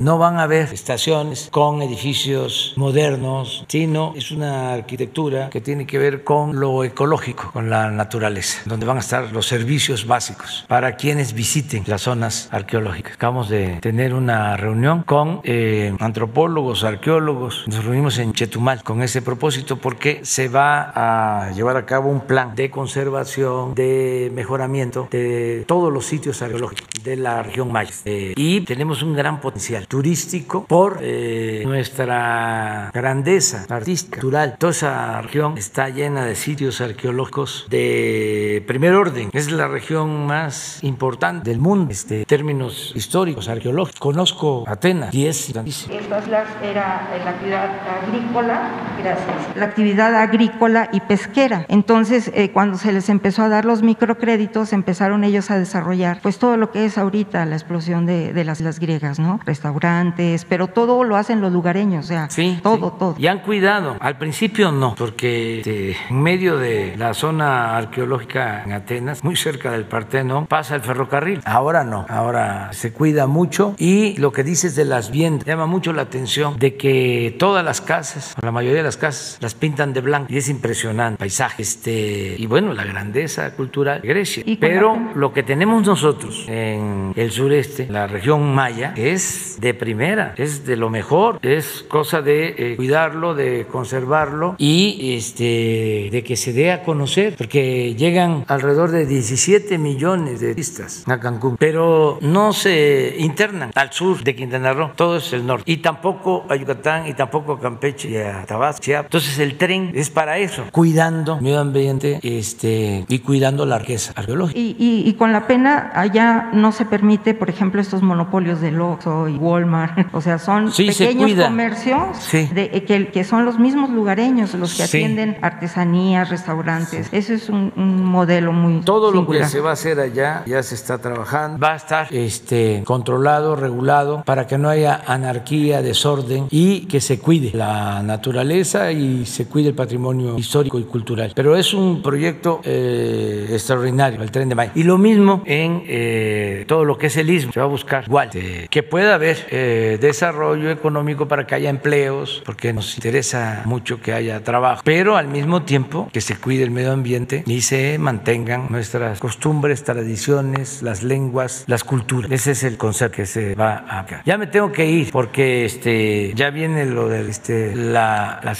no 0.00 0.18
van 0.18 0.38
a 0.38 0.44
haber 0.44 0.72
estaciones 0.72 1.48
con 1.50 1.82
edificios 1.82 2.74
modernos, 2.76 3.64
sino 3.68 4.12
es 4.16 4.30
una 4.30 4.72
arquitectura 4.72 5.50
que 5.50 5.60
tiene 5.60 5.86
que 5.86 5.98
ver 5.98 6.24
con 6.24 6.58
lo 6.58 6.84
ecológico, 6.84 7.50
con 7.52 7.70
la 7.70 7.90
naturaleza, 7.90 8.60
donde 8.64 8.86
van 8.86 8.96
a 8.96 9.00
estar 9.00 9.32
los 9.32 9.46
servicios 9.46 10.06
básicos 10.06 10.64
para 10.68 10.96
quienes 10.96 11.32
visiten 11.32 11.84
las 11.86 12.02
zonas 12.02 12.48
arqueológicas. 12.50 13.14
Acabamos 13.14 13.48
de 13.48 13.78
tener 13.80 14.14
una 14.14 14.56
reunión 14.56 15.02
con 15.02 15.40
eh, 15.44 15.94
antropólogos, 16.00 16.84
arqueólogos, 16.84 17.64
nos 17.66 17.84
reunimos 17.84 18.18
en 18.18 18.32
Chetumal 18.32 18.82
con 18.82 19.02
ese 19.02 19.19
propósito 19.22 19.76
porque 19.76 20.20
se 20.22 20.48
va 20.48 20.92
a 20.94 21.52
llevar 21.52 21.76
a 21.76 21.86
cabo 21.86 22.10
un 22.10 22.20
plan 22.22 22.54
de 22.54 22.70
conservación, 22.70 23.74
de 23.74 24.30
mejoramiento 24.34 25.08
de 25.10 25.64
todos 25.66 25.92
los 25.92 26.06
sitios 26.06 26.42
arqueológicos 26.42 26.88
de 27.02 27.16
la 27.16 27.42
región 27.42 27.72
maya. 27.72 27.92
Eh, 28.04 28.34
y 28.36 28.60
tenemos 28.62 29.02
un 29.02 29.14
gran 29.14 29.40
potencial 29.40 29.86
turístico 29.86 30.64
por 30.64 30.98
eh, 31.00 31.62
nuestra 31.64 32.90
grandeza 32.92 33.64
artística, 33.68 34.20
cultural. 34.20 34.56
Toda 34.58 34.72
esa 34.72 35.22
región 35.22 35.56
está 35.56 35.88
llena 35.88 36.24
de 36.24 36.34
sitios 36.34 36.80
arqueológicos 36.80 37.66
de 37.68 38.62
primer 38.66 38.94
orden. 38.94 39.30
Es 39.32 39.50
la 39.50 39.68
región 39.68 40.26
más 40.26 40.82
importante 40.82 41.50
del 41.50 41.60
mundo, 41.60 41.90
este, 41.90 42.20
en 42.20 42.24
términos 42.24 42.92
históricos, 42.94 43.48
arqueológicos. 43.48 44.00
Conozco 44.00 44.64
Atenas 44.66 45.14
y 45.14 45.26
es 45.26 45.52
grandísimo. 45.52 45.94
era 45.94 47.08
la 47.24 47.30
actividad 47.30 47.70
agrícola, 48.02 48.70
gracias, 49.16 49.56
la 49.56 49.64
actividad 49.66 50.14
agrícola 50.14 50.88
y 50.92 51.00
pesquera. 51.00 51.66
Entonces, 51.68 52.30
eh, 52.34 52.50
cuando 52.50 52.78
se 52.78 52.92
les 52.92 53.08
empezó 53.08 53.42
a 53.42 53.48
dar 53.48 53.64
los 53.64 53.82
microcréditos, 53.82 54.72
empezaron 54.72 55.24
ellos 55.24 55.50
a 55.50 55.58
desarrollar 55.58 56.20
pues 56.22 56.38
todo 56.38 56.56
lo 56.56 56.70
que 56.70 56.84
es 56.84 56.98
ahorita 56.98 57.44
la 57.46 57.56
explosión 57.56 58.06
de, 58.06 58.32
de 58.32 58.44
las, 58.44 58.60
las 58.60 58.78
griegas, 58.80 59.18
¿no? 59.18 59.40
Restaurantes, 59.44 60.44
pero 60.44 60.68
todo 60.68 61.04
lo 61.04 61.16
hacen 61.16 61.40
los 61.40 61.52
lugareños, 61.52 62.04
o 62.06 62.08
sea, 62.08 62.30
sí, 62.30 62.58
todo, 62.62 62.92
todo. 62.92 63.14
Y 63.18 63.26
han 63.26 63.40
cuidado. 63.40 63.96
Al 64.00 64.18
principio 64.18 64.72
no, 64.72 64.94
porque 64.94 65.58
este, 65.58 65.96
en 66.08 66.22
medio 66.22 66.56
de 66.56 66.94
la 66.96 67.14
zona 67.14 67.76
arqueológica 67.76 68.62
en 68.64 68.72
Atenas, 68.72 69.24
muy 69.24 69.36
cerca 69.36 69.72
del 69.72 69.84
Partenón, 69.84 70.46
pasa 70.46 70.74
el 70.74 70.82
ferrocarril. 70.82 71.40
Ahora 71.44 71.84
no, 71.84 72.06
ahora 72.08 72.72
se 72.72 72.92
cuida 72.92 73.26
mucho 73.26 73.74
y 73.78 74.16
lo 74.16 74.32
que 74.32 74.44
dices 74.44 74.76
de 74.76 74.84
las 74.84 75.10
viendas 75.10 75.46
llama 75.46 75.66
mucho 75.66 75.92
la 75.92 76.02
atención 76.02 76.58
de 76.58 76.76
que 76.76 77.36
todas 77.38 77.64
las 77.64 77.80
casas, 77.80 78.34
la 78.40 78.52
mayoría 78.52 78.78
de 78.78 78.84
las 78.84 78.96
casas, 79.00 79.38
las 79.40 79.54
pintan 79.54 79.92
de 79.92 80.00
blanco 80.00 80.32
y 80.32 80.36
es 80.36 80.48
impresionante. 80.48 81.18
Paisaje 81.18 81.62
este 81.62 82.36
y 82.38 82.46
bueno 82.46 82.72
la 82.72 82.84
grandeza 82.84 83.52
cultural 83.54 84.00
de 84.00 84.08
Grecia. 84.08 84.44
Pero 84.60 84.96
lo 85.14 85.32
que 85.32 85.42
tenemos 85.42 85.84
nosotros 85.84 86.44
en 86.48 87.12
el 87.16 87.30
sureste, 87.32 87.88
la 87.90 88.06
región 88.06 88.54
maya, 88.54 88.94
es 88.96 89.58
de 89.60 89.74
primera, 89.74 90.34
es 90.36 90.64
de 90.64 90.76
lo 90.76 90.90
mejor, 90.90 91.38
es 91.42 91.84
cosa 91.88 92.22
de 92.22 92.54
eh, 92.56 92.76
cuidarlo, 92.76 93.34
de 93.34 93.66
conservarlo 93.66 94.54
y 94.58 95.16
este 95.16 96.08
de 96.10 96.22
que 96.24 96.36
se 96.36 96.52
dé 96.52 96.72
a 96.72 96.82
conocer, 96.82 97.34
porque 97.36 97.94
llegan 97.94 98.44
alrededor 98.48 98.90
de 98.90 99.06
17 99.06 99.78
millones 99.78 100.40
de 100.40 100.50
turistas 100.52 101.04
a 101.06 101.18
Cancún, 101.18 101.56
pero 101.56 102.18
no 102.20 102.52
se 102.52 103.16
internan 103.18 103.70
al 103.74 103.92
sur 103.92 104.22
de 104.22 104.34
Quintana 104.34 104.72
Roo, 104.72 104.90
todo 104.94 105.16
es 105.16 105.32
el 105.32 105.46
norte, 105.46 105.64
y 105.70 105.78
tampoco 105.78 106.44
a 106.48 106.56
Yucatán, 106.56 107.06
y 107.06 107.14
tampoco 107.14 107.52
a 107.54 107.60
Campeche, 107.60 108.10
y 108.10 108.16
a 108.16 108.44
Tabasco, 108.44 108.89
Entonces 108.98 109.38
el 109.38 109.56
tren 109.56 109.92
es 109.94 110.10
para 110.10 110.38
eso, 110.38 110.64
cuidando 110.72 111.36
el 111.36 111.42
medio 111.42 111.60
ambiente 111.60 112.18
este, 112.22 113.04
y 113.08 113.18
cuidando 113.20 113.64
la 113.66 113.78
riqueza 113.78 114.12
arqueológica. 114.16 114.58
Y, 114.58 114.76
y, 115.06 115.12
con 115.14 115.32
la 115.32 115.46
pena, 115.46 115.90
allá 115.94 116.50
no 116.52 116.72
se 116.72 116.84
permite, 116.84 117.34
por 117.34 117.48
ejemplo, 117.50 117.80
estos 117.80 118.02
monopolios 118.02 118.60
de 118.60 118.78
Oxxo 118.78 119.28
y 119.28 119.36
Walmart, 119.36 120.08
o 120.14 120.20
sea, 120.20 120.38
son 120.38 120.72
Sí, 120.72 120.92
se 120.92 121.06
pequeños 121.06 121.30
cuida. 121.32 121.44
comercios 121.46 122.00
Sí. 122.18 122.48
de, 122.54 122.70
que, 122.84 123.08
que 123.08 123.24
son 123.24 123.44
los 123.44 123.58
mismos 123.58 123.90
lugareños 123.90 124.54
los 124.54 124.74
que 124.74 124.86
Sí. 124.86 124.96
atienden 124.98 125.36
artesanías, 125.42 126.30
restaurantes. 126.30 127.08
Eso 127.12 127.34
es 127.34 127.48
un, 127.48 127.72
un 127.76 128.04
modelo 128.04 128.52
muy 128.52 128.80
Todo 128.80 129.10
lo 129.12 129.20
que 129.20 129.26
singular. 129.32 129.48
se 129.48 129.60
va 129.60 129.70
a 129.70 129.72
hacer 129.74 130.00
allá 130.00 130.42
ya 130.46 130.62
se 130.62 130.74
está 130.74 130.98
trabajando. 130.98 131.58
Va 131.58 131.72
a 131.72 131.76
estar 131.76 132.06
este, 132.10 132.82
controlado, 132.86 133.56
regulado, 133.56 134.22
para 134.24 134.46
que 134.46 134.56
no 134.58 134.68
haya 134.68 135.00
anarquía, 135.06 135.82
desorden 135.82 136.46
y 136.50 136.86
que 136.86 137.00
se 137.00 137.18
cuide 137.18 137.50
la 137.54 138.02
naturaleza 138.02 138.79
y 138.90 139.26
se 139.26 139.46
cuide 139.46 139.68
el 139.68 139.74
patrimonio 139.74 140.38
histórico 140.38 140.78
y 140.78 140.84
cultural. 140.84 141.32
Pero 141.34 141.56
es 141.56 141.74
un 141.74 142.02
proyecto 142.02 142.60
eh, 142.64 143.48
extraordinario, 143.50 144.22
el 144.22 144.30
Tren 144.30 144.48
de 144.48 144.54
Mayo. 144.54 144.72
Y 144.74 144.84
lo 144.84 144.96
mismo 144.96 145.42
en 145.46 145.82
eh, 145.86 146.64
todo 146.66 146.84
lo 146.84 146.96
que 146.96 147.08
es 147.08 147.16
el 147.16 147.30
istmo. 147.30 147.52
Se 147.52 147.60
va 147.60 147.66
a 147.66 147.68
buscar 147.68 148.04
igual, 148.06 148.30
eh, 148.34 148.66
que 148.70 148.82
pueda 148.82 149.14
haber 149.14 149.46
eh, 149.50 149.98
desarrollo 150.00 150.70
económico 150.70 151.26
para 151.28 151.46
que 151.46 151.54
haya 151.54 151.70
empleos, 151.70 152.42
porque 152.46 152.72
nos 152.72 152.94
interesa 152.96 153.62
mucho 153.64 154.00
que 154.00 154.12
haya 154.12 154.42
trabajo, 154.44 154.82
pero 154.84 155.16
al 155.16 155.28
mismo 155.28 155.62
tiempo 155.62 156.08
que 156.12 156.20
se 156.20 156.36
cuide 156.36 156.62
el 156.62 156.70
medio 156.70 156.92
ambiente 156.92 157.42
y 157.46 157.62
se 157.62 157.98
mantengan 157.98 158.66
nuestras 158.70 159.18
costumbres, 159.18 159.84
tradiciones, 159.84 160.82
las 160.82 161.02
lenguas, 161.02 161.64
las 161.66 161.84
culturas. 161.84 162.30
Ese 162.30 162.52
es 162.52 162.62
el 162.62 162.76
concepto 162.76 163.16
que 163.16 163.26
se 163.26 163.54
va 163.54 163.84
a 163.88 164.00
acá. 164.00 164.22
Ya 164.24 164.38
me 164.38 164.46
tengo 164.46 164.70
que 164.72 164.86
ir 164.86 165.10
porque 165.10 165.64
este 165.64 166.32
ya 166.34 166.50
viene 166.50 166.86
lo 166.86 167.08
de 167.08 167.28
este, 167.28 167.74
la, 167.74 168.40
la 168.42 168.54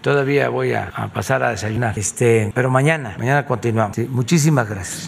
Todavía 0.00 0.48
voy 0.48 0.74
a, 0.74 0.90
pasar 1.12 1.42
a 1.42 1.50
desayunar. 1.50 1.98
Este, 1.98 2.52
pero 2.54 2.70
mañana, 2.70 3.14
mañana 3.18 3.46
continuamos. 3.46 3.98
Muchísimas 4.08 4.68
gracias. 4.68 5.06